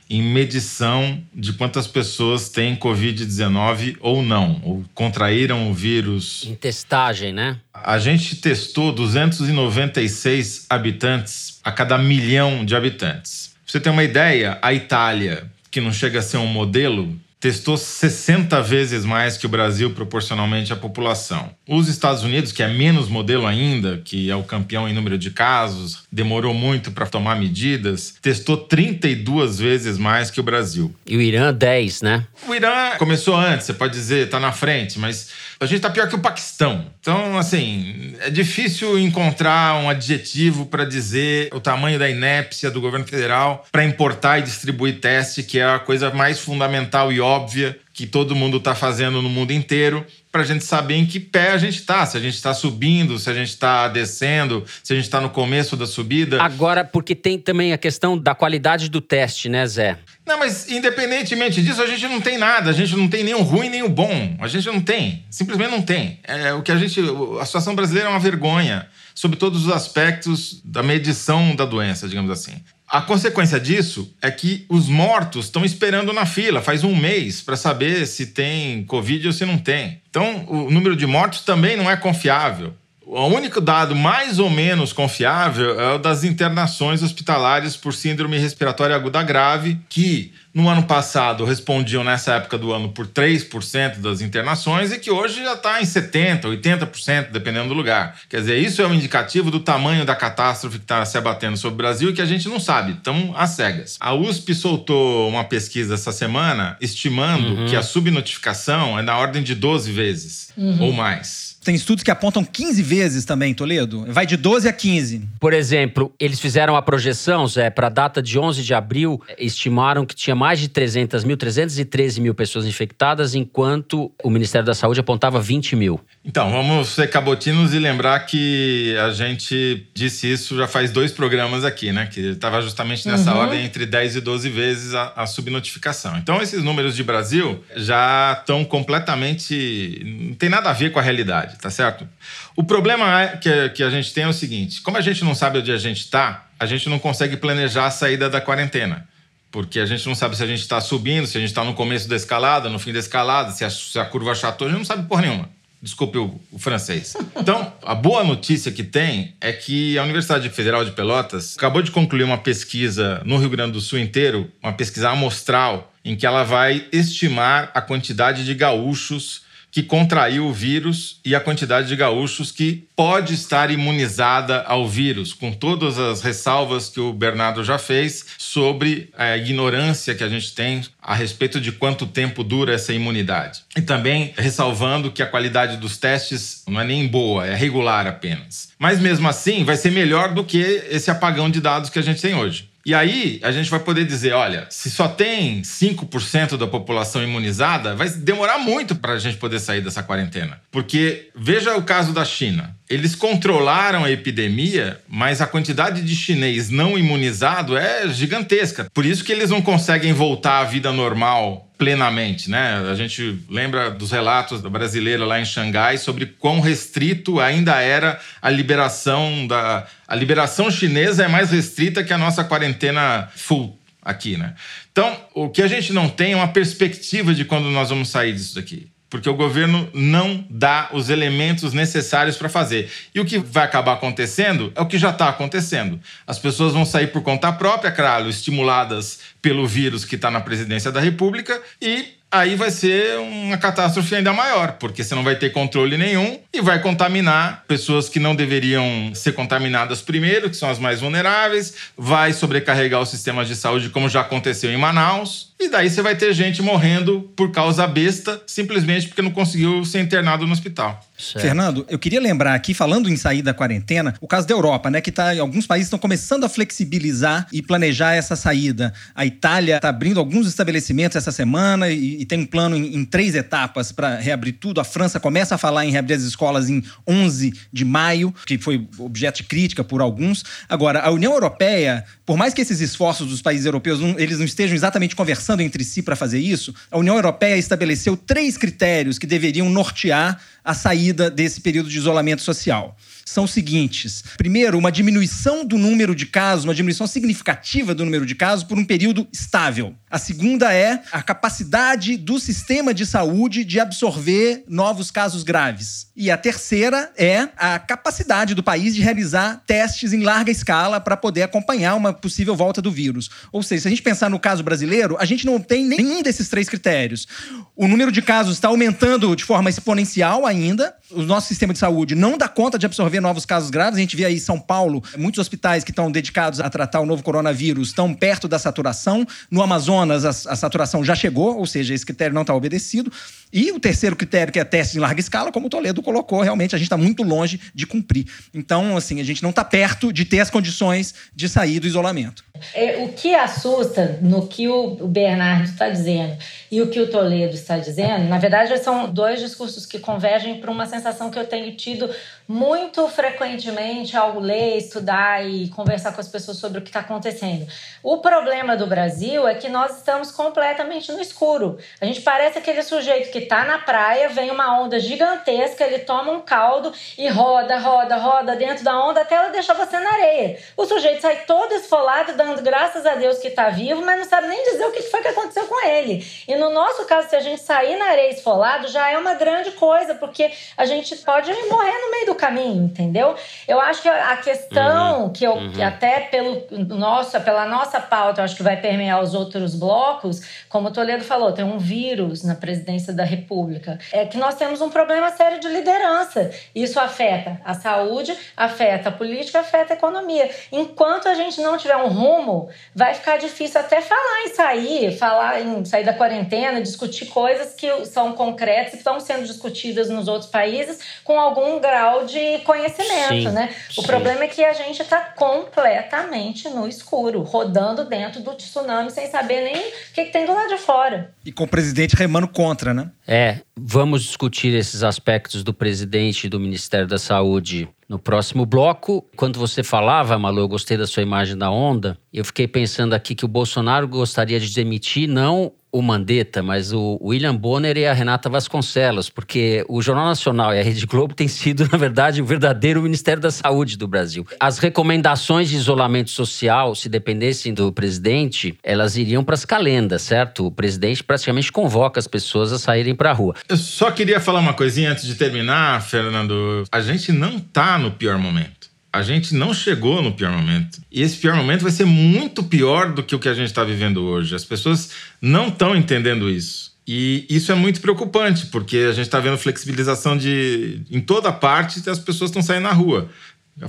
em 0.10 0.22
medição 0.22 1.22
de 1.34 1.52
quantas 1.52 1.86
pessoas 1.86 2.48
têm 2.48 2.74
Covid-19 2.74 3.98
ou 4.00 4.24
não, 4.24 4.62
ou 4.64 4.86
contraíram 4.94 5.70
o 5.70 5.74
vírus. 5.74 6.46
Em 6.48 6.56
testagem, 6.56 7.34
né? 7.34 7.58
A 7.74 8.00
gente 8.00 8.38
testou 8.38 8.94
296 8.94 10.66
habitantes 10.70 11.60
a 11.62 11.74
cada 11.74 11.98
milhão 11.98 12.64
de 12.64 12.74
habitantes. 12.74 13.55
Você 13.65 13.79
ter 13.79 13.89
uma 13.89 14.03
ideia, 14.03 14.59
a 14.62 14.73
Itália, 14.73 15.50
que 15.71 15.81
não 15.81 15.91
chega 15.91 16.19
a 16.19 16.21
ser 16.21 16.38
um 16.38 16.45
modelo, 16.45 17.19
testou 17.39 17.77
60 17.77 18.59
vezes 18.62 19.06
mais 19.06 19.38
que 19.38 19.45
o 19.45 19.50
Brasil 19.50 19.91
proporcionalmente 19.91 20.73
à 20.73 20.75
população. 20.75 21.51
Os 21.67 21.88
Estados 21.88 22.23
Unidos, 22.23 22.51
que 22.51 22.63
é 22.63 22.67
menos 22.67 23.07
modelo 23.07 23.45
ainda, 23.45 24.01
que 24.03 24.31
é 24.31 24.35
o 24.35 24.44
campeão 24.44 24.89
em 24.89 24.94
número 24.94 25.17
de 25.17 25.29
casos, 25.29 26.03
demorou 26.12 26.53
muito 26.53 26.91
para 26.91 27.06
tomar 27.06 27.35
medidas, 27.35 28.15
testou 28.21 28.57
32 28.57 29.59
vezes 29.59 29.97
mais 29.97 30.31
que 30.31 30.39
o 30.39 30.44
Brasil. 30.44 30.95
E 31.06 31.17
o 31.17 31.21
Irã, 31.21 31.53
10, 31.53 32.01
né? 32.01 32.25
O 32.47 32.56
Irã 32.56 32.97
começou 32.97 33.35
antes, 33.35 33.65
você 33.65 33.73
pode 33.73 33.94
dizer, 33.94 34.25
está 34.25 34.39
na 34.39 34.51
frente, 34.51 34.97
mas 34.97 35.29
a 35.60 35.66
gente 35.66 35.78
está 35.78 35.90
pior 35.90 36.07
que 36.07 36.16
o 36.16 36.19
Paquistão. 36.19 36.86
Então, 37.00 37.38
assim, 37.38 38.16
é 38.19 38.30
difícil 38.30 39.00
encontrar 39.00 39.75
um 39.81 39.90
adjetivo 39.90 40.66
para 40.66 40.84
dizer 40.84 41.50
o 41.54 41.60
tamanho 41.60 41.98
da 41.98 42.10
inépcia 42.10 42.69
do 42.69 42.81
governo 42.81 43.06
federal 43.07 43.66
para 43.72 43.84
importar 43.84 44.40
e 44.40 44.44
distribuir 44.44 45.00
teste, 45.00 45.44
que 45.44 45.60
é 45.60 45.66
a 45.66 45.80
coisa 45.80 46.12
mais 46.12 46.40
fundamental 46.40 47.12
e 47.12 47.19
óbvia 47.19 47.78
que 47.94 48.06
todo 48.06 48.36
mundo 48.36 48.57
está 48.57 48.75
fazendo 48.75 49.22
no 49.22 49.30
mundo 49.30 49.52
inteiro, 49.52 50.06
para 50.36 50.44
a 50.44 50.46
gente 50.46 50.66
saber 50.66 50.96
em 50.96 51.06
que 51.06 51.18
pé 51.18 51.52
a 51.52 51.58
gente 51.58 51.80
está, 51.80 52.06
se 52.06 52.18
a 52.18 52.20
gente 52.20 52.34
está 52.34 52.54
subindo, 52.54 53.18
se 53.18 53.30
a 53.30 53.34
gente 53.34 53.48
está 53.48 53.88
descendo, 53.88 54.66
se 54.84 54.92
a 54.92 54.96
gente 54.98 55.06
está 55.06 55.22
no 55.22 55.30
começo 55.30 55.78
da 55.78 55.88
subida. 55.88 56.44
Agora, 56.44 56.84
porque 56.84 57.16
tem 57.16 57.40
também 57.40 57.72
a 57.72 57.78
questão 57.78 58.18
da 58.18 58.36
qualidade 58.36 58.90
do 58.90 59.00
teste, 59.00 59.48
né, 59.48 59.66
Zé? 59.66 59.98
Não, 60.26 60.38
mas 60.38 60.70
independentemente 60.70 61.62
disso, 61.62 61.82
a 61.82 61.88
gente 61.88 62.06
não 62.10 62.20
tem 62.20 62.38
nada, 62.38 62.70
a 62.70 62.74
gente 62.74 62.98
não 62.98 63.08
tem 63.08 63.24
nem 63.24 63.34
o 63.34 63.44
ruim 63.44 63.70
nem 63.70 63.82
o 63.82 63.88
bom, 63.88 64.36
a 64.42 64.48
gente 64.50 64.68
não 64.68 64.82
tem, 64.82 65.24
simplesmente 65.30 65.72
não 65.72 65.82
tem. 65.82 66.20
É, 66.26 66.52
o 66.52 66.62
que 66.62 66.72
a 66.74 66.76
gente, 66.76 67.00
a 67.40 67.46
situação 67.46 67.74
brasileira 67.74 68.10
é 68.10 68.12
uma 68.12 68.20
vergonha 68.20 68.90
sobre 69.14 69.38
todos 69.38 69.66
os 69.66 69.72
aspectos 69.72 70.60
da 70.66 70.84
medição 70.84 71.56
da 71.56 71.64
doença, 71.64 72.10
digamos 72.10 72.30
assim. 72.30 72.62
A 72.88 73.02
consequência 73.02 73.60
disso 73.60 74.14
é 74.22 74.30
que 74.30 74.66
os 74.70 74.88
mortos 74.88 75.46
estão 75.46 75.66
esperando 75.66 76.14
na 76.14 76.26
fila 76.26 76.62
faz 76.62 76.84
um 76.84 76.96
mês 76.96 77.42
para 77.42 77.56
saber 77.56 78.06
se 78.06 78.28
tem 78.28 78.84
Covid 78.84 79.28
ou 79.28 79.34
se 79.34 79.46
não 79.46 79.58
tem. 79.58 80.02
Então, 80.10 80.46
o 80.48 80.70
número 80.70 80.96
de 80.96 81.06
mortos 81.08 81.42
também 81.42 81.76
não 81.76 81.90
é 81.90 81.98
confiável. 81.98 82.74
O 83.07 83.28
único 83.28 83.62
dado 83.62 83.96
mais 83.96 84.40
ou 84.40 84.50
menos 84.50 84.92
confiável 84.92 85.80
é 85.80 85.94
o 85.94 86.00
das 86.00 86.24
internações 86.24 87.04
hospitalares 87.04 87.78
por 87.78 87.94
síndrome 87.94 88.40
respiratória 88.40 88.96
aguda 88.96 89.22
grave, 89.22 89.80
que 89.88 90.34
no 90.52 90.68
ano 90.68 90.84
passado 90.84 91.46
respondiam 91.46 92.04
nessa 92.04 92.34
época 92.34 92.57
do 92.57 92.72
ano 92.72 92.90
por 92.90 93.06
3% 93.06 94.00
das 94.00 94.22
internações 94.22 94.92
e 94.92 94.98
que 94.98 95.12
hoje 95.12 95.44
já 95.44 95.54
está 95.54 95.81
em 95.81 95.86
70%, 95.86 96.46
80%, 96.46 97.30
dependendo 97.30 97.68
do 97.68 97.74
lugar. 97.75 98.18
Quer 98.28 98.40
dizer, 98.40 98.57
isso 98.57 98.81
é 98.81 98.88
um 98.88 98.94
indicativo 98.94 99.51
do 99.51 99.60
tamanho 99.60 100.04
da 100.04 100.16
catástrofe 100.16 100.78
que 100.78 100.86
está 100.86 101.06
se 101.06 101.18
abatendo 101.18 101.58
sobre 101.58 101.75
o 101.75 101.78
Brasil 101.78 102.10
e 102.10 102.13
que 102.13 102.22
a 102.22 102.25
gente 102.25 102.48
não 102.48 102.60
sabe, 102.60 102.94
estão 102.94 103.36
às 103.38 103.51
cegas. 103.51 103.98
A 104.00 104.16
USP 104.16 104.56
soltou 104.56 105.30
uma 105.30 105.44
pesquisa 105.44 105.94
essa 105.94 106.12
semana 106.12 106.75
estimando 106.81 107.50
uhum. 107.50 107.66
que 107.68 107.75
a 107.75 107.84
subnotificação 107.84 108.98
é 108.98 109.04
na 109.04 109.16
ordem 109.18 109.44
de 109.44 109.54
12 109.54 109.92
vezes 109.92 110.50
uhum. 110.58 110.86
ou 110.86 110.94
mais. 110.94 111.55
Tem 111.65 111.73
estudos 111.73 112.03
que 112.03 112.12
apontam 112.12 112.45
15 112.45 112.83
vezes 112.83 113.25
também, 113.25 113.51
Toledo. 113.51 114.06
Vai 114.09 114.27
de 114.27 114.38
12 114.38 114.69
a 114.69 114.71
15. 114.71 115.27
Por 115.39 115.51
exemplo, 115.51 116.13
eles 116.19 116.39
fizeram 116.39 116.75
a 116.75 116.81
projeção, 116.81 117.47
Zé, 117.47 117.71
para 117.71 117.88
a 117.88 117.89
data 117.89 118.21
de 118.21 118.38
11 118.38 118.62
de 118.62 118.71
abril, 118.71 119.19
estimaram 119.35 120.06
que 120.06 120.13
tinha 120.13 120.35
mais 120.35 120.59
de 120.59 120.67
300 120.67 121.23
mil, 121.23 121.35
313 121.35 122.21
mil 122.21 122.35
pessoas 122.35 122.67
infectadas, 122.67 123.33
enquanto 123.33 124.12
o 124.23 124.29
Ministério 124.29 124.63
da 124.63 124.75
Saúde 124.75 125.00
apontava 125.00 125.41
20 125.41 125.75
mil. 125.75 126.00
Então, 126.23 126.51
vamos 126.51 126.89
ser 126.89 127.09
cabotinos 127.09 127.73
e 127.73 127.79
lembrar 127.79 128.19
que 128.27 128.95
a 129.00 129.09
gente 129.09 129.88
disse 129.95 130.31
isso 130.31 130.56
já 130.56 130.67
faz 130.67 130.91
dois 130.91 131.12
programas 131.12 131.65
aqui, 131.65 131.91
né? 131.91 132.06
Que 132.06 132.19
estava 132.29 132.62
justamente 132.62 133.07
nessa 133.07 133.33
uhum. 133.33 133.39
ordem 133.39 133.65
entre 133.65 133.88
10 133.88 134.17
e 134.17 134.21
12 134.21 134.50
vezes 134.51 134.94
a, 134.94 135.13
a 135.15 135.25
subnotificação. 135.25 136.15
Então, 136.15 136.39
esses 136.44 136.62
números 136.63 136.95
de 136.95 137.03
Brasil 137.03 137.63
já 137.75 138.38
estão 138.39 138.63
completamente. 138.63 140.03
não 140.06 140.35
tem 140.35 140.47
nada 140.47 140.69
a 140.69 140.73
ver 140.73 140.91
com 140.91 141.00
a 141.00 141.01
realidade 141.01 141.55
tá 141.62 141.69
certo? 141.69 142.07
O 142.56 142.63
problema 142.63 143.22
é 143.22 143.38
que, 143.38 143.69
que 143.69 143.84
a 143.84 143.90
gente 143.90 144.13
tem 144.13 144.24
é 144.24 144.28
o 144.28 144.34
seguinte: 144.34 144.81
como 144.81 144.98
a 144.98 145.02
gente 145.02 145.24
não 145.24 145.36
sabe 145.36 145.60
onde 145.60 145.72
a 145.72 145.78
gente 145.78 146.00
está, 146.02 146.48
a 146.60 146.66
gente 146.66 146.90
não 146.90 147.00
consegue 147.00 147.38
planejar 147.38 147.86
a 147.86 147.92
saída 147.92 148.30
da 148.30 148.42
quarentena. 148.42 149.07
Porque 149.52 149.80
a 149.80 149.86
gente 149.86 150.06
não 150.06 150.16
sabe 150.16 150.36
se 150.36 150.44
a 150.44 150.48
gente 150.48 150.60
está 150.60 150.81
subindo, 150.81 151.25
se 151.25 151.38
a 151.38 151.40
gente 151.40 151.50
está 151.50 151.63
no 151.63 151.74
começo 151.74 152.10
da 152.10 152.16
escalada, 152.16 152.69
no 152.69 152.78
fim 152.78 152.92
da 152.92 153.00
escalada, 153.00 153.52
se 153.52 153.63
a, 153.63 153.69
se 153.69 153.98
a 153.98 154.04
curva 154.04 154.31
achatou, 154.31 154.68
a 154.68 154.69
gente 154.69 154.80
não 154.80 154.86
sabe 154.86 155.07
por 155.07 155.22
nenhuma. 155.22 155.50
Desculpe 155.81 156.18
o, 156.18 156.42
o, 156.52 156.60
francês. 156.60 157.16
Então, 157.40 157.72
a 157.84 157.94
boa 157.94 158.24
notícia 158.24 158.72
que 158.72 158.84
tem 158.84 159.36
é 159.40 159.54
que 159.54 159.98
a 159.98 160.04
Universidade 160.04 160.50
Federal 160.50 160.84
de 160.84 160.92
Pelotas 160.92 161.56
acabou 161.56 161.81
de 161.81 161.92
concluir 161.92 162.24
uma 162.24 162.40
pesquisa 162.40 163.22
no 163.24 163.38
Rio 163.38 163.50
Grande 163.50 163.74
do 163.74 163.80
Sul 163.80 164.00
inteiro, 164.00 164.51
uma 164.62 164.74
pesquisa 164.74 165.12
amostral, 165.12 165.94
em 166.04 166.16
que 166.16 166.25
ela 166.25 166.44
vai 166.44 166.88
estimar 166.92 167.72
a 167.74 167.81
quantidade 167.81 168.44
de 168.44 168.54
gaúchos 168.56 169.44
que 169.75 169.83
contraiu 169.83 170.48
o 170.48 170.54
vírus 170.54 171.19
e 171.25 171.36
a 171.36 171.39
quantidade 171.42 171.89
de 171.89 171.98
gaúchos 171.98 172.50
que 172.50 172.88
pode 172.95 173.34
estar 173.34 173.70
imunizada 173.70 174.62
ao 174.62 174.88
vírus, 174.88 175.34
com 175.34 175.51
todas 175.51 176.00
as 176.00 176.22
ressalvas 176.22 176.88
que 176.88 177.01
o 177.01 177.12
Bernardo 177.12 177.62
já 177.62 177.77
fez 177.77 178.25
sobre 178.38 179.10
a 179.17 179.36
ignorância 179.36 180.15
que 180.15 180.24
a 180.24 180.29
gente 180.29 180.55
tem 180.55 180.82
a 181.01 181.13
respeito 181.13 181.60
de 181.60 181.74
quanto 181.74 182.08
tempo 182.08 182.41
dura 182.41 182.74
essa 182.74 182.94
imunidade. 182.94 183.63
E 183.75 183.82
também 183.82 184.34
ressalvando 184.38 185.12
que 185.12 185.22
a 185.22 185.27
qualidade 185.27 185.75
dos 185.75 185.98
testes 185.98 186.63
não 186.65 186.79
é 186.79 186.86
nem 186.86 187.05
boa, 187.05 187.46
é 187.46 187.53
regular 187.53 188.08
apenas. 188.08 188.70
Mas 188.79 189.01
mesmo 189.01 189.27
assim, 189.27 189.65
vai 189.65 189.75
ser 189.75 189.91
melhor 189.91 190.34
do 190.34 190.46
que 190.46 190.86
esse 190.89 191.12
apagão 191.12 191.50
de 191.50 191.60
dados 191.60 191.89
que 191.89 192.00
a 192.00 192.01
gente 192.01 192.22
tem 192.22 192.34
hoje. 192.34 192.70
E 192.86 192.94
aí 192.94 193.39
a 193.42 193.51
gente 193.51 193.70
vai 193.70 193.80
poder 193.80 194.06
dizer: 194.06 194.34
olha, 194.34 194.68
se 194.70 194.92
só 194.92 195.08
tem 195.08 195.62
5% 195.62 196.56
da 196.56 196.68
população 196.68 197.24
imunizada, 197.24 197.96
vai 197.96 198.08
demorar 198.10 198.60
muito 198.60 198.96
para 198.96 199.13
a 199.13 199.20
gente 199.20 199.38
poder 199.38 199.60
sair 199.60 199.82
dessa 199.82 200.04
quarentena. 200.04 200.62
Porque 200.70 201.30
veja 201.36 201.75
o 201.75 201.84
caso 201.84 202.13
da 202.13 202.24
China. 202.24 202.75
Eles 202.88 203.15
controlaram 203.15 204.04
a 204.04 204.12
epidemia, 204.12 205.01
mas 205.08 205.42
a 205.42 205.48
quantidade 205.48 206.04
de 206.04 206.15
chinês 206.15 206.70
não 206.70 206.98
imunizado 206.98 207.75
é 207.75 208.08
gigantesca. 208.10 208.88
Por 208.94 209.06
isso 209.06 209.24
que 209.24 209.32
eles 209.32 209.50
não 209.50 209.62
conseguem 209.62 210.13
voltar 210.13 210.60
à 210.60 210.63
vida 210.63 210.92
normal 210.92 211.68
plenamente, 211.80 212.50
né? 212.50 212.86
A 212.89 212.94
gente 212.94 213.39
lembra 213.50 213.89
dos 213.89 214.12
relatos 214.12 214.62
da 214.62 214.70
brasileira 214.70 215.25
lá 215.25 215.39
em 215.39 215.46
Xangai 215.46 215.98
sobre 215.98 216.27
quão 216.27 216.60
restrito 216.60 217.39
ainda 217.39 217.82
era 217.82 218.20
a 218.42 218.50
liberação 218.50 219.48
da 219.48 219.86
a 220.08 220.15
liberação 220.15 220.70
chinesa 220.70 221.25
é 221.25 221.27
mais 221.27 221.50
restrita 221.50 222.04
que 222.04 222.13
a 222.13 222.18
nossa 222.18 222.44
quarentena 222.44 223.27
full 223.36 223.77
aqui, 224.01 224.38
né? 224.38 224.54
Então, 224.92 225.20
o 225.34 225.50
que 225.50 225.63
a 225.63 225.68
gente 225.68 225.92
não 225.92 226.08
tem 226.08 226.34
é 226.34 226.36
uma 226.36 226.48
perspectiva 226.48 227.34
de 227.34 227.44
quando 227.44 227.72
nós 227.72 227.89
vamos 227.89 228.10
sair 228.10 228.34
disso 228.34 228.54
daqui 228.56 228.88
porque 229.09 229.29
o 229.29 229.35
governo 229.35 229.88
não 229.93 230.45
dá 230.50 230.89
os 230.91 231.09
elementos 231.09 231.74
necessários 231.74 232.38
para 232.38 232.50
fazer. 232.50 232.91
E 233.13 233.19
o 233.19 233.25
que 233.25 233.38
vai 233.38 233.63
acabar 233.63 233.93
acontecendo 233.93 234.71
é 234.75 234.81
o 234.81 234.85
que 234.85 234.97
já 234.97 235.12
está 235.12 235.29
acontecendo. 235.29 236.00
As 236.25 236.39
pessoas 236.39 236.74
vão 236.74 236.85
sair 236.85 237.07
por 237.07 237.21
conta 237.21 237.51
própria, 237.53 237.91
claro, 237.91 238.29
estimuladas 238.29 239.19
pelo 239.41 239.67
vírus 239.67 240.03
que 240.03 240.15
está 240.15 240.31
na 240.31 240.41
presidência 240.41 240.91
da 240.91 241.00
República, 241.00 241.62
e 241.81 242.15
aí 242.31 242.55
vai 242.55 242.71
ser 242.71 243.17
uma 243.19 243.57
catástrofe 243.57 244.15
ainda 244.15 244.33
maior, 244.33 244.74
porque 244.74 245.03
você 245.03 245.15
não 245.15 245.24
vai 245.24 245.35
ter 245.35 245.51
controle 245.51 245.97
nenhum 245.97 246.39
e 246.53 246.62
vai 246.62 246.81
contaminar 246.81 247.63
pessoas 247.67 248.09
que 248.09 248.19
não 248.19 248.35
deveriam 248.35 249.12
ser 249.13 249.33
contaminadas 249.33 250.01
primeiro, 250.01 250.50
que 250.50 250.57
são 250.57 250.69
as 250.69 250.79
mais 250.79 251.00
vulneráveis, 251.00 251.75
vai 251.97 252.33
sobrecarregar 252.33 253.01
os 253.01 253.09
sistemas 253.09 253.47
de 253.47 253.55
saúde, 253.55 253.89
como 253.89 254.09
já 254.09 254.21
aconteceu 254.21 254.71
em 254.71 254.77
Manaus 254.77 255.54
E 255.57 255.69
daí 255.69 255.89
você 255.89 256.01
vai 256.01 256.15
ter 256.15 256.33
gente 256.33 256.62
morrendo 256.62 257.31
por 257.33 257.50
causa 257.50 257.88
besta, 257.88 258.41
simplesmente 258.45 259.07
porque 259.07 259.21
não 259.21 259.31
conseguiu 259.31 259.85
ser 259.85 260.01
internado 260.01 260.45
no 260.45 260.51
hospital. 260.51 261.01
Certo. 261.17 261.41
Fernando, 261.41 261.85
eu 261.89 261.97
queria 261.97 262.19
lembrar 262.19 262.53
aqui, 262.53 262.74
falando 262.74 263.09
em 263.09 263.15
sair 263.15 263.41
da 263.41 263.53
quarentena, 263.53 264.13
o 264.19 264.27
caso 264.27 264.45
da 264.45 264.53
Europa, 264.53 264.89
né? 264.89 265.00
Que 265.00 265.13
tá, 265.13 265.31
alguns 265.39 265.65
países 265.65 265.88
estão 265.88 265.97
começando 265.97 266.43
a 266.43 266.50
flexibilizar 266.50 267.47
e 267.53 267.62
planejar 267.62 268.15
essa 268.15 268.35
saída. 268.35 268.93
A 269.15 269.25
Itália 269.25 269.77
está 269.77 269.88
abrindo 269.88 270.19
alguns 270.19 270.45
estabelecimentos 270.45 271.15
essa 271.15 271.31
semana 271.31 271.89
e, 271.89 272.21
e 272.21 272.25
tem 272.25 272.39
um 272.39 272.45
plano 272.45 272.75
em, 272.75 272.93
em 272.93 273.05
três 273.05 273.33
etapas 273.33 273.93
para 273.93 274.17
reabrir 274.17 274.57
tudo. 274.59 274.81
A 274.81 274.83
França 274.83 275.21
começa 275.21 275.55
a 275.55 275.57
falar 275.57 275.85
em 275.85 275.89
reabrir 275.89 276.15
as 276.15 276.24
escolas 276.24 276.69
em 276.69 276.83
11 277.07 277.53
de 277.71 277.85
maio, 277.85 278.35
que 278.45 278.57
foi 278.57 278.85
objeto 279.00 279.38
de 279.38 279.43
crítica 279.43 279.85
por 279.85 280.01
alguns. 280.01 280.43
Agora, 280.67 281.00
a 281.00 281.09
União 281.12 281.31
Europeia, 281.31 282.03
por 282.25 282.35
mais 282.35 282.53
que 282.53 282.62
esses 282.62 282.81
esforços 282.81 283.29
dos 283.29 283.41
países 283.41 283.65
europeus 283.65 284.01
não, 284.01 284.19
eles 284.19 284.38
não 284.38 284.45
estejam 284.45 284.75
exatamente 284.75 285.15
conversando 285.15 285.45
entre 285.54 285.84
si 285.84 286.02
para 286.02 286.16
fazer 286.16 286.40
isso, 286.40 286.74
a 286.90 286.98
União 286.98 287.16
Europeia 287.16 287.58
estabeleceu 287.58 288.18
três 288.18 288.58
critérios 288.58 289.20
que 289.20 289.28
deveriam 289.28 289.70
nortear 289.70 290.40
a 290.64 290.74
saída 290.74 291.30
desse 291.30 291.62
período 291.62 291.90
de 291.90 291.98
isolamento 291.98 292.42
social 292.42 292.98
são 293.25 293.46
os 293.46 293.51
seguintes: 293.51 294.24
primeiro, 294.38 294.77
uma 294.77 294.91
diminuição 294.91 295.65
do 295.65 295.77
número 295.77 296.15
de 296.15 296.27
casos, 296.27 296.63
uma 296.63 296.75
diminuição 296.75 297.08
significativa 297.08 297.96
do 297.96 298.05
número 298.05 298.25
de 298.25 298.36
casos 298.36 298.63
por 298.63 298.77
um 298.77 298.86
período 298.86 299.27
estável. 299.34 299.96
A 300.10 300.20
segunda 300.20 300.72
é 300.72 301.01
a 301.12 301.22
capacidade 301.22 302.15
do 302.15 302.39
sistema 302.39 302.94
de 302.94 303.05
saúde 303.05 303.65
de 303.65 303.79
absorver 303.79 304.63
novos 304.67 305.10
casos 305.10 305.44
graves. 305.44 306.08
E 306.15 306.32
a 306.32 306.38
terceira 306.38 307.12
é 307.17 307.50
a 307.58 307.77
capacidade 307.79 308.53
do 308.53 308.63
país 308.63 308.96
de 308.96 309.01
realizar 309.01 309.62
testes 309.67 310.13
em 310.13 310.24
larga 310.24 310.51
escala 310.51 311.01
para 311.01 311.17
poder 311.17 311.41
acompanhar 311.41 311.96
uma 311.96 312.13
possível 312.13 312.55
volta 312.55 312.82
do 312.82 312.91
vírus. 312.91 313.29
Ou 313.51 313.62
seja, 313.62 313.82
se 313.82 313.88
a 313.88 313.89
gente 313.89 314.01
pensar 314.01 314.29
no 314.29 314.39
caso 314.39 314.63
brasileiro, 314.63 315.17
a 315.20 315.25
gente 315.25 315.46
não 315.46 315.60
tem 315.60 315.84
nenhum 315.84 316.22
desses 316.22 316.48
três 316.48 316.70
critérios. 316.70 317.27
O 317.75 317.88
número 317.88 318.12
de 318.12 318.22
casos 318.22 318.53
está 318.53 318.70
aumentando 318.70 319.36
de 319.36 319.44
forma 319.44 319.70
exponencial 319.70 320.46
ainda. 320.46 320.96
O 321.12 321.24
nosso 321.24 321.48
sistema 321.48 321.74
de 321.74 321.79
saúde 321.79 322.15
não 322.15 322.38
dá 322.38 322.48
conta 322.48 322.79
de 322.79 322.86
absorver 322.86 323.14
novos 323.22 323.45
casos 323.45 323.69
graves. 323.69 323.98
A 323.98 324.01
gente 324.01 324.15
vê 324.15 324.25
aí 324.25 324.39
São 324.39 324.60
Paulo, 324.60 325.03
muitos 325.17 325.39
hospitais 325.39 325.84
que 325.84 325.91
estão 325.91 326.12
dedicados 326.12 326.60
a 326.60 326.69
tratar 326.69 327.00
o 327.00 327.05
novo 327.05 327.24
coronavírus 327.24 327.89
estão 327.89 328.13
perto 328.13 328.48
da 328.48 328.60
saturação. 328.60 329.25
No 329.50 329.62
Amazonas, 329.62 330.25
a, 330.25 330.29
a 330.29 330.55
saturação 330.55 331.03
já 331.03 331.15
chegou, 331.15 331.57
ou 331.57 331.65
seja, 331.65 331.93
esse 331.93 332.05
critério 332.05 332.34
não 332.34 332.41
está 332.41 332.53
obedecido. 332.53 333.12
E 333.55 333.71
o 333.71 333.79
terceiro 333.79 334.17
critério, 334.17 334.51
que 334.51 334.59
é 334.59 334.65
teste 334.65 334.97
em 334.97 335.00
larga 335.00 335.21
escala, 335.21 335.50
como 335.50 335.67
o 335.67 335.69
Toledo 335.69 336.03
colocou, 336.03 336.41
realmente 336.41 336.75
a 336.75 336.77
gente 336.77 336.88
está 336.88 336.97
muito 336.97 337.24
longe 337.24 337.57
de 337.74 337.88
cumprir. 337.88 338.25
Então, 338.53 338.97
assim, 338.97 339.21
a 339.21 339.24
gente 339.24 339.41
não 339.41 339.51
está 339.51 339.63
perto 339.63 340.12
de 340.12 340.25
ter 340.25 340.41
as 340.41 340.50
condições 340.50 341.15
de 341.33 341.47
sair 341.47 341.79
do 341.79 341.88
isolamento. 341.88 342.43
É, 342.74 343.03
o 343.03 343.13
que 343.13 343.33
assusta 343.33 344.19
no 344.21 344.47
que 344.47 344.67
o 344.67 345.07
Bernardo 345.07 345.65
está 345.65 345.89
dizendo 345.89 346.38
e 346.71 346.81
o 346.81 346.88
que 346.88 347.00
o 347.00 347.09
Toledo 347.09 347.53
está 347.53 347.77
dizendo, 347.77 348.25
na 348.25 348.38
verdade, 348.38 348.77
são 348.79 349.12
dois 349.12 349.39
discursos 349.39 349.85
que 349.85 350.00
convergem 350.00 350.59
para 350.59 350.71
uma 350.71 350.85
sensação 350.85 351.29
que 351.29 351.38
eu 351.38 351.45
tenho 351.45 351.75
tido 351.75 352.09
muito 352.47 353.07
frequentemente 353.07 354.15
ao 354.15 354.39
ler, 354.39 354.77
estudar 354.77 355.45
e 355.45 355.67
conversar 355.69 356.13
com 356.13 356.21
as 356.21 356.27
pessoas 356.27 356.57
sobre 356.57 356.79
o 356.79 356.81
que 356.81 356.89
está 356.89 357.00
acontecendo. 357.01 357.67
O 358.03 358.17
problema 358.17 358.77
do 358.77 358.88
Brasil 358.88 359.47
é 359.47 359.55
que 359.55 359.67
nós 359.67 359.97
estamos 359.97 360.31
completamente 360.31 361.12
no 361.12 361.19
escuro. 361.19 361.77
A 362.00 362.05
gente 362.05 362.21
parece 362.21 362.57
aquele 362.57 362.83
sujeito 362.83 363.31
que 363.31 363.41
está 363.46 363.64
na 363.64 363.80
praia, 363.80 364.30
vem 364.30 364.52
uma 364.52 364.80
onda 364.80 365.00
gigantesca, 365.00 365.84
ele 365.84 366.00
toma 366.00 366.32
um 366.32 366.42
caldo 366.42 366.92
e 367.18 367.28
roda, 367.30 367.78
roda, 367.78 368.18
roda 368.18 368.56
dentro 368.56 368.84
da 368.84 369.00
onda 369.04 369.22
até 369.22 369.36
ela 369.36 369.50
deixar 369.50 369.74
você 369.74 369.98
na 370.00 370.12
areia. 370.12 370.60
O 370.75 370.86
sujeito 370.86 371.22
sai 371.22 371.46
todo 371.48 371.74
esfolado, 371.74 372.34
dando 372.34 372.62
graças 372.62 373.06
a 373.06 373.16
Deus 373.16 373.40
que 373.40 373.48
está 373.48 373.70
vivo, 373.70 374.04
mas 374.06 374.20
não 374.20 374.25
sabe 374.25 374.48
nem 374.48 374.72
dizer 374.72 374.86
o 374.86 374.92
que 374.92 375.02
foi 375.04 375.22
que 375.22 375.30
aconteceu 375.30 375.66
com 375.66 375.86
ele. 375.88 376.25
E 376.48 376.56
no 376.56 376.70
nosso 376.70 377.06
caso, 377.06 377.30
se 377.30 377.36
a 377.36 377.40
gente 377.40 377.62
sair 377.62 377.98
na 377.98 378.06
areia 378.06 378.32
esfolado, 378.32 378.88
já 378.88 379.10
é 379.10 379.18
uma 379.18 379.34
grande 379.36 379.72
coisa, 379.72 380.16
porque 380.16 380.52
a 380.78 380.86
gente 380.86 381.16
pode 381.18 381.52
morrer 381.70 381.98
no 382.00 382.12
meio 382.12 382.25
do 382.28 382.36
caminho, 382.36 382.84
entendeu? 382.84 383.36
Eu 383.68 383.80
acho 383.80 384.02
que 384.02 384.10
a 384.10 384.38
questão 384.38 385.24
uhum, 385.24 385.34
que 385.34 385.46
eu 385.46 385.54
uhum. 385.54 385.72
que 385.72 385.82
até 385.82 386.22
pelo 386.22 386.66
nosso, 386.88 387.40
pela 387.42 387.66
nossa 387.66 388.00
pauta, 388.00 388.42
eu 388.42 388.46
acho 388.46 388.56
que 388.56 388.64
vai 388.64 388.78
permear 388.78 389.22
os 389.22 389.34
outros 389.34 389.75
blocos, 389.75 390.42
como 390.70 390.90
o 390.90 390.92
Toledo 390.92 391.24
falou, 391.24 391.52
tem 391.52 391.66
um 391.66 391.78
vírus 391.78 392.44
na 392.44 392.56
presidência 392.56 393.14
da 393.14 393.24
República. 393.25 394.00
É 394.12 394.25
que 394.25 394.38
nós 394.38 394.55
temos 394.55 394.82
um 394.82 394.89
problema 394.89 395.32
sério 395.32 395.60
de 395.60 395.67
liderança. 395.67 396.51
Isso 396.74 397.00
afeta 397.00 397.60
a 397.63 397.74
saúde, 397.74 398.36
afeta 398.55 399.10
a 399.10 399.12
política, 399.12 399.60
afeta 399.60 399.94
a 399.94 399.98
economia. 399.98 400.50
Enquanto 400.72 401.27
a 401.27 401.34
gente 401.34 401.62
não 401.62 401.77
tiver 401.77 401.98
um 401.98 402.08
rumo, 402.08 402.70
vai 402.94 403.13
ficar 403.13 403.38
difícil 403.38 403.79
até 403.79 404.01
falar 404.01 404.46
em 404.46 404.50
sair, 404.50 405.17
falar 405.17 405.62
em 405.62 405.84
sair 405.86 406.03
da 406.03 406.13
quarentena, 406.13 406.82
discutir 406.82 407.25
coisas 407.27 407.74
que 407.74 408.05
são 408.05 408.34
concretas 408.34 408.88
e 408.88 408.91
que 408.91 408.98
estão 408.98 409.20
sendo 409.20 409.46
discutidas 409.46 410.10
nos 410.10 410.27
outros 410.27 410.50
países 410.50 411.00
com 411.24 411.39
algum 411.39 411.79
grau 411.79 412.25
de 412.25 412.60
conhecimento, 412.60 413.50
sim, 413.50 413.51
né? 413.51 413.74
O 413.98 414.01
sim. 414.01 414.08
problema 414.08 414.44
é 414.44 414.48
que 414.48 414.63
a 414.63 414.74
gente 414.74 415.01
está 415.01 415.20
completamente 415.36 416.70
no 416.70 416.88
escuro, 416.88 417.41
rodando 417.41 418.05
dentro 418.05 418.41
do 418.41 418.53
tsunami 418.53 419.12
sem 419.12 419.29
saber 419.29 419.62
nem 419.62 419.75
o 419.75 419.91
que, 420.13 420.25
que 420.25 420.32
tem 420.32 420.46
do 420.46 420.53
lado 420.53 420.70
de 420.70 420.77
fora. 420.77 421.34
E 421.46 421.51
com 421.51 421.63
o 421.63 421.67
presidente 421.67 422.15
remando 422.15 422.48
contra, 422.48 422.94
né? 422.94 423.10
É, 423.27 423.62
vamos 423.75 424.24
discutir 424.24 424.74
esses 424.74 425.01
aspectos 425.01 425.63
do 425.63 425.74
presidente 425.74 426.48
do 426.48 426.60
Ministério 426.60 427.08
da 427.08 427.17
Saúde 427.17 427.89
no 428.07 428.19
próximo 428.19 428.65
bloco. 428.65 429.25
Quando 429.35 429.59
você 429.59 429.83
falava, 429.83 430.38
Malu, 430.38 430.62
eu 430.62 430.67
gostei 430.67 430.97
da 430.97 431.07
sua 431.07 431.24
imagem 431.24 431.57
da 431.57 431.69
onda. 431.69 432.17
Eu 432.31 432.45
fiquei 432.45 432.67
pensando 432.67 433.13
aqui 433.13 433.35
que 433.35 433.45
o 433.45 433.47
Bolsonaro 433.47 434.07
gostaria 434.07 434.59
de 434.59 434.74
demitir 434.74 435.27
não 435.27 435.71
o 435.95 436.01
Mandetta, 436.01 436.62
mas 436.62 436.91
o 436.91 437.17
William 437.24 437.55
Bonner 437.55 437.97
e 437.97 438.05
a 438.05 438.12
Renata 438.12 438.50
Vasconcelos, 438.50 439.29
porque 439.29 439.85
o 439.88 440.01
Jornal 440.01 440.25
Nacional 440.25 440.75
e 440.75 440.79
a 440.79 440.83
Rede 440.83 441.05
Globo 441.05 441.33
têm 441.33 441.47
sido, 441.47 441.88
na 441.89 441.97
verdade, 441.97 442.41
o 442.41 442.45
verdadeiro 442.45 443.01
Ministério 443.01 443.41
da 443.41 443.50
Saúde 443.50 443.97
do 443.97 444.05
Brasil. 444.05 444.45
As 444.59 444.77
recomendações 444.77 445.69
de 445.69 445.77
isolamento 445.77 446.31
social, 446.31 446.93
se 446.95 447.07
dependessem 447.07 447.74
do 447.74 447.93
presidente, 447.93 448.77
elas 448.83 449.15
iriam 449.15 449.41
para 449.41 449.55
as 449.55 449.63
calendas, 449.63 450.24
certo? 450.24 450.65
O 450.65 450.71
presidente 450.71 451.24
praticamente 451.24 451.71
convoca 451.71 452.19
as 452.19 452.27
pessoas 452.27 452.74
a 452.74 452.77
saírem 452.77 453.15
para 453.15 453.29
a 453.29 453.33
rua. 453.33 453.55
Eu 453.69 453.77
só 453.77 454.12
queria 454.12 454.41
falar 454.41 454.59
uma 454.59 454.74
coisinha 454.74 455.12
antes 455.12 455.25
de 455.25 455.35
terminar, 455.35 456.01
Fernando. 456.01 456.83
A 456.91 457.00
gente 457.00 457.31
não 457.31 457.55
está 457.55 457.95
no 457.98 458.12
pior 458.12 458.38
momento 458.38 458.86
a 459.16 459.22
gente 459.22 459.56
não 459.56 459.74
chegou 459.74 460.22
no 460.22 460.34
pior 460.34 460.52
momento. 460.52 461.02
E 461.10 461.22
esse 461.22 461.38
pior 461.38 461.56
momento 461.56 461.84
vai 461.84 461.92
ser 461.92 462.04
muito 462.04 462.62
pior 462.62 463.14
do 463.14 463.24
que 463.24 463.34
o 463.34 463.40
que 463.40 463.48
a 463.48 463.54
gente 463.54 463.68
está 463.68 463.82
vivendo 463.82 464.22
hoje. 464.22 464.54
As 464.54 464.66
pessoas 464.66 465.10
não 465.42 465.70
estão 465.70 465.96
entendendo 465.96 466.50
isso. 466.50 466.94
E 467.08 467.46
isso 467.50 467.72
é 467.72 467.75
muito 467.75 468.02
preocupante, 468.02 468.66
porque 468.66 468.98
a 469.10 469.14
gente 469.14 469.28
está 469.28 469.40
vendo 469.40 469.58
flexibilização 469.58 470.36
de 470.36 471.00
em 471.10 471.22
toda 471.22 471.50
parte 471.50 472.04
e 472.06 472.10
as 472.10 472.20
pessoas 472.20 472.50
estão 472.50 472.62
saindo 472.62 472.84
na 472.84 472.92
rua. 472.92 473.30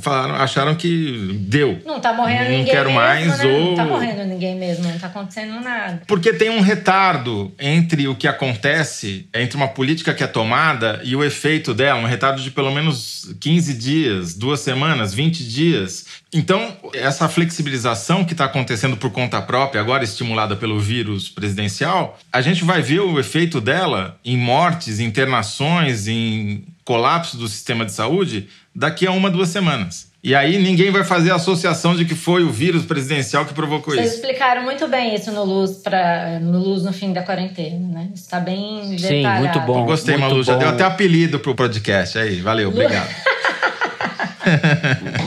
Falaram, 0.01 0.35
acharam 0.35 0.75
que 0.75 1.39
deu. 1.43 1.81
Não 1.87 2.01
tá 2.01 2.13
morrendo 2.13 2.51
não 2.51 2.59
ninguém. 2.59 2.75
quero 2.75 2.91
mesmo, 2.91 3.01
mais. 3.01 3.39
Né? 3.39 3.47
Ou... 3.47 3.65
Não 3.67 3.75
tá 3.77 3.85
morrendo 3.85 4.25
ninguém 4.25 4.57
mesmo, 4.57 4.85
não 4.85 4.99
tá 4.99 5.07
acontecendo 5.07 5.61
nada. 5.61 6.03
Porque 6.09 6.33
tem 6.33 6.51
um 6.51 6.61
retardo 6.61 7.55
entre 7.57 8.09
o 8.09 8.17
que 8.17 8.27
acontece, 8.27 9.29
entre 9.33 9.57
uma 9.57 9.69
política 9.69 10.13
que 10.13 10.25
é 10.25 10.27
tomada 10.27 11.01
e 11.05 11.15
o 11.15 11.23
efeito 11.23 11.73
dela, 11.73 12.01
um 12.01 12.07
retardo 12.07 12.43
de 12.43 12.51
pelo 12.51 12.73
menos 12.73 13.33
15 13.39 13.75
dias, 13.75 14.35
duas 14.35 14.59
semanas, 14.59 15.15
20 15.15 15.49
dias. 15.49 16.07
Então, 16.33 16.77
essa 16.93 17.29
flexibilização 17.29 18.25
que 18.25 18.33
está 18.33 18.47
acontecendo 18.47 18.97
por 18.97 19.13
conta 19.13 19.41
própria, 19.41 19.81
agora 19.81 20.03
estimulada 20.03 20.57
pelo 20.57 20.81
vírus 20.81 21.29
presidencial, 21.29 22.19
a 22.33 22.41
gente 22.41 22.65
vai 22.65 22.83
ver 22.83 23.01
o 23.01 23.21
efeito 23.21 23.61
dela 23.61 24.19
em 24.25 24.37
mortes, 24.37 24.99
internações, 24.99 26.09
em 26.09 26.65
colapso 26.85 27.37
do 27.37 27.49
sistema 27.49 27.85
de 27.85 27.93
saúde 27.93 28.49
daqui 28.77 29.07
a 29.07 29.11
uma, 29.11 29.31
duas 29.31 29.49
semanas. 29.49 30.07
E 30.23 30.35
aí 30.35 30.59
ninguém 30.59 30.91
vai 30.91 31.05
fazer 31.05 31.31
a 31.31 31.37
associação 31.37 31.95
de 31.95 32.05
que 32.05 32.15
foi 32.15 32.43
o 32.43 32.51
vírus 32.51 32.85
presidencial 32.85 33.47
que 33.47 33.55
provocou 33.55 33.95
Vocês 33.95 34.07
isso. 34.07 34.17
Vocês 34.17 34.25
explicaram 34.25 34.65
muito 34.65 34.87
bem 34.89 35.15
isso 35.15 35.31
no 35.31 35.45
Luz, 35.45 35.79
pra, 35.79 36.41
no 36.41 36.59
Luz 36.59 36.83
no 36.83 36.93
fim 36.93 37.13
da 37.13 37.23
quarentena, 37.23 37.87
né? 37.89 38.11
Está 38.13 38.41
bem 38.41 38.99
Sim, 38.99 39.25
muito 39.39 39.61
bom. 39.61 39.87
Gostei, 39.87 40.17
muito 40.17 40.29
Malu. 40.29 40.43
Já 40.43 40.57
deu 40.57 40.69
até 40.69 40.85
apelido 40.85 41.39
pro 41.39 41.55
podcast. 41.55 42.19
Aí, 42.19 42.41
valeu, 42.41 42.71
obrigado. 42.71 43.09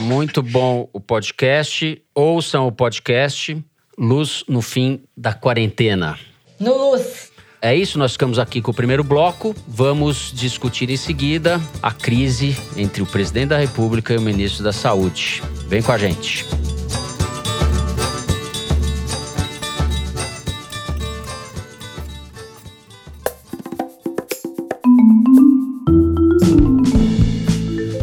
muito 0.00 0.42
bom 0.42 0.88
o 0.92 1.00
podcast. 1.00 2.00
Ouçam 2.14 2.66
o 2.66 2.72
podcast 2.72 3.56
Luz 3.98 4.44
no 4.46 4.60
fim 4.60 5.00
da 5.16 5.32
quarentena. 5.32 6.18
No 6.58 6.90
Luz. 6.90 7.29
É 7.62 7.76
isso, 7.76 7.98
nós 7.98 8.12
ficamos 8.12 8.38
aqui 8.38 8.62
com 8.62 8.70
o 8.70 8.74
primeiro 8.74 9.04
bloco. 9.04 9.54
Vamos 9.68 10.32
discutir 10.34 10.88
em 10.88 10.96
seguida 10.96 11.60
a 11.82 11.92
crise 11.92 12.56
entre 12.74 13.02
o 13.02 13.06
presidente 13.06 13.50
da 13.50 13.58
República 13.58 14.14
e 14.14 14.16
o 14.16 14.22
ministro 14.22 14.64
da 14.64 14.72
Saúde. 14.72 15.42
Vem 15.68 15.82
com 15.82 15.92
a 15.92 15.98
gente. 15.98 16.46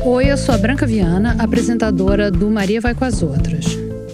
Oi, 0.06 0.32
eu 0.32 0.38
sou 0.38 0.54
a 0.54 0.58
Branca 0.60 0.86
Viana, 0.86 1.36
apresentadora 1.40 2.30
do 2.30 2.48
Maria 2.52 2.80
Vai 2.80 2.94
com 2.94 3.06
as 3.06 3.24
Outras. 3.24 3.66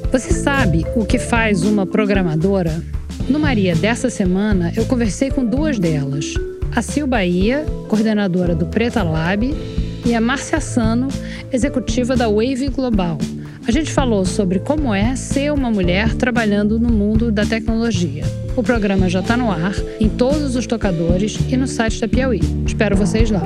Você 0.09 0.31
sabe 0.31 0.85
o 0.95 1.05
que 1.05 1.19
faz 1.19 1.63
uma 1.63 1.85
programadora? 1.85 2.81
No 3.27 3.39
Maria 3.39 3.73
dessa 3.73 4.09
semana, 4.09 4.73
eu 4.75 4.85
conversei 4.85 5.31
com 5.31 5.45
duas 5.45 5.79
delas. 5.79 6.33
A 6.75 6.81
Sil 6.81 7.07
Bahia, 7.07 7.65
coordenadora 7.87 8.53
do 8.53 8.65
Preta 8.65 9.01
Lab, 9.01 9.55
e 10.05 10.13
a 10.13 10.19
Márcia 10.19 10.59
Sano, 10.59 11.07
executiva 11.51 12.17
da 12.17 12.27
Wave 12.27 12.67
Global. 12.67 13.17
A 13.65 13.71
gente 13.71 13.93
falou 13.93 14.25
sobre 14.25 14.59
como 14.59 14.93
é 14.93 15.15
ser 15.15 15.53
uma 15.53 15.71
mulher 15.71 16.13
trabalhando 16.15 16.77
no 16.77 16.89
mundo 16.89 17.31
da 17.31 17.45
tecnologia. 17.45 18.25
O 18.57 18.61
programa 18.61 19.07
já 19.07 19.21
está 19.21 19.37
no 19.37 19.49
ar, 19.49 19.73
em 20.01 20.09
todos 20.09 20.57
os 20.57 20.67
tocadores 20.67 21.39
e 21.49 21.55
no 21.55 21.65
site 21.65 22.01
da 22.01 22.07
Piauí. 22.09 22.41
Espero 22.65 22.97
vocês 22.97 23.31
lá. 23.31 23.41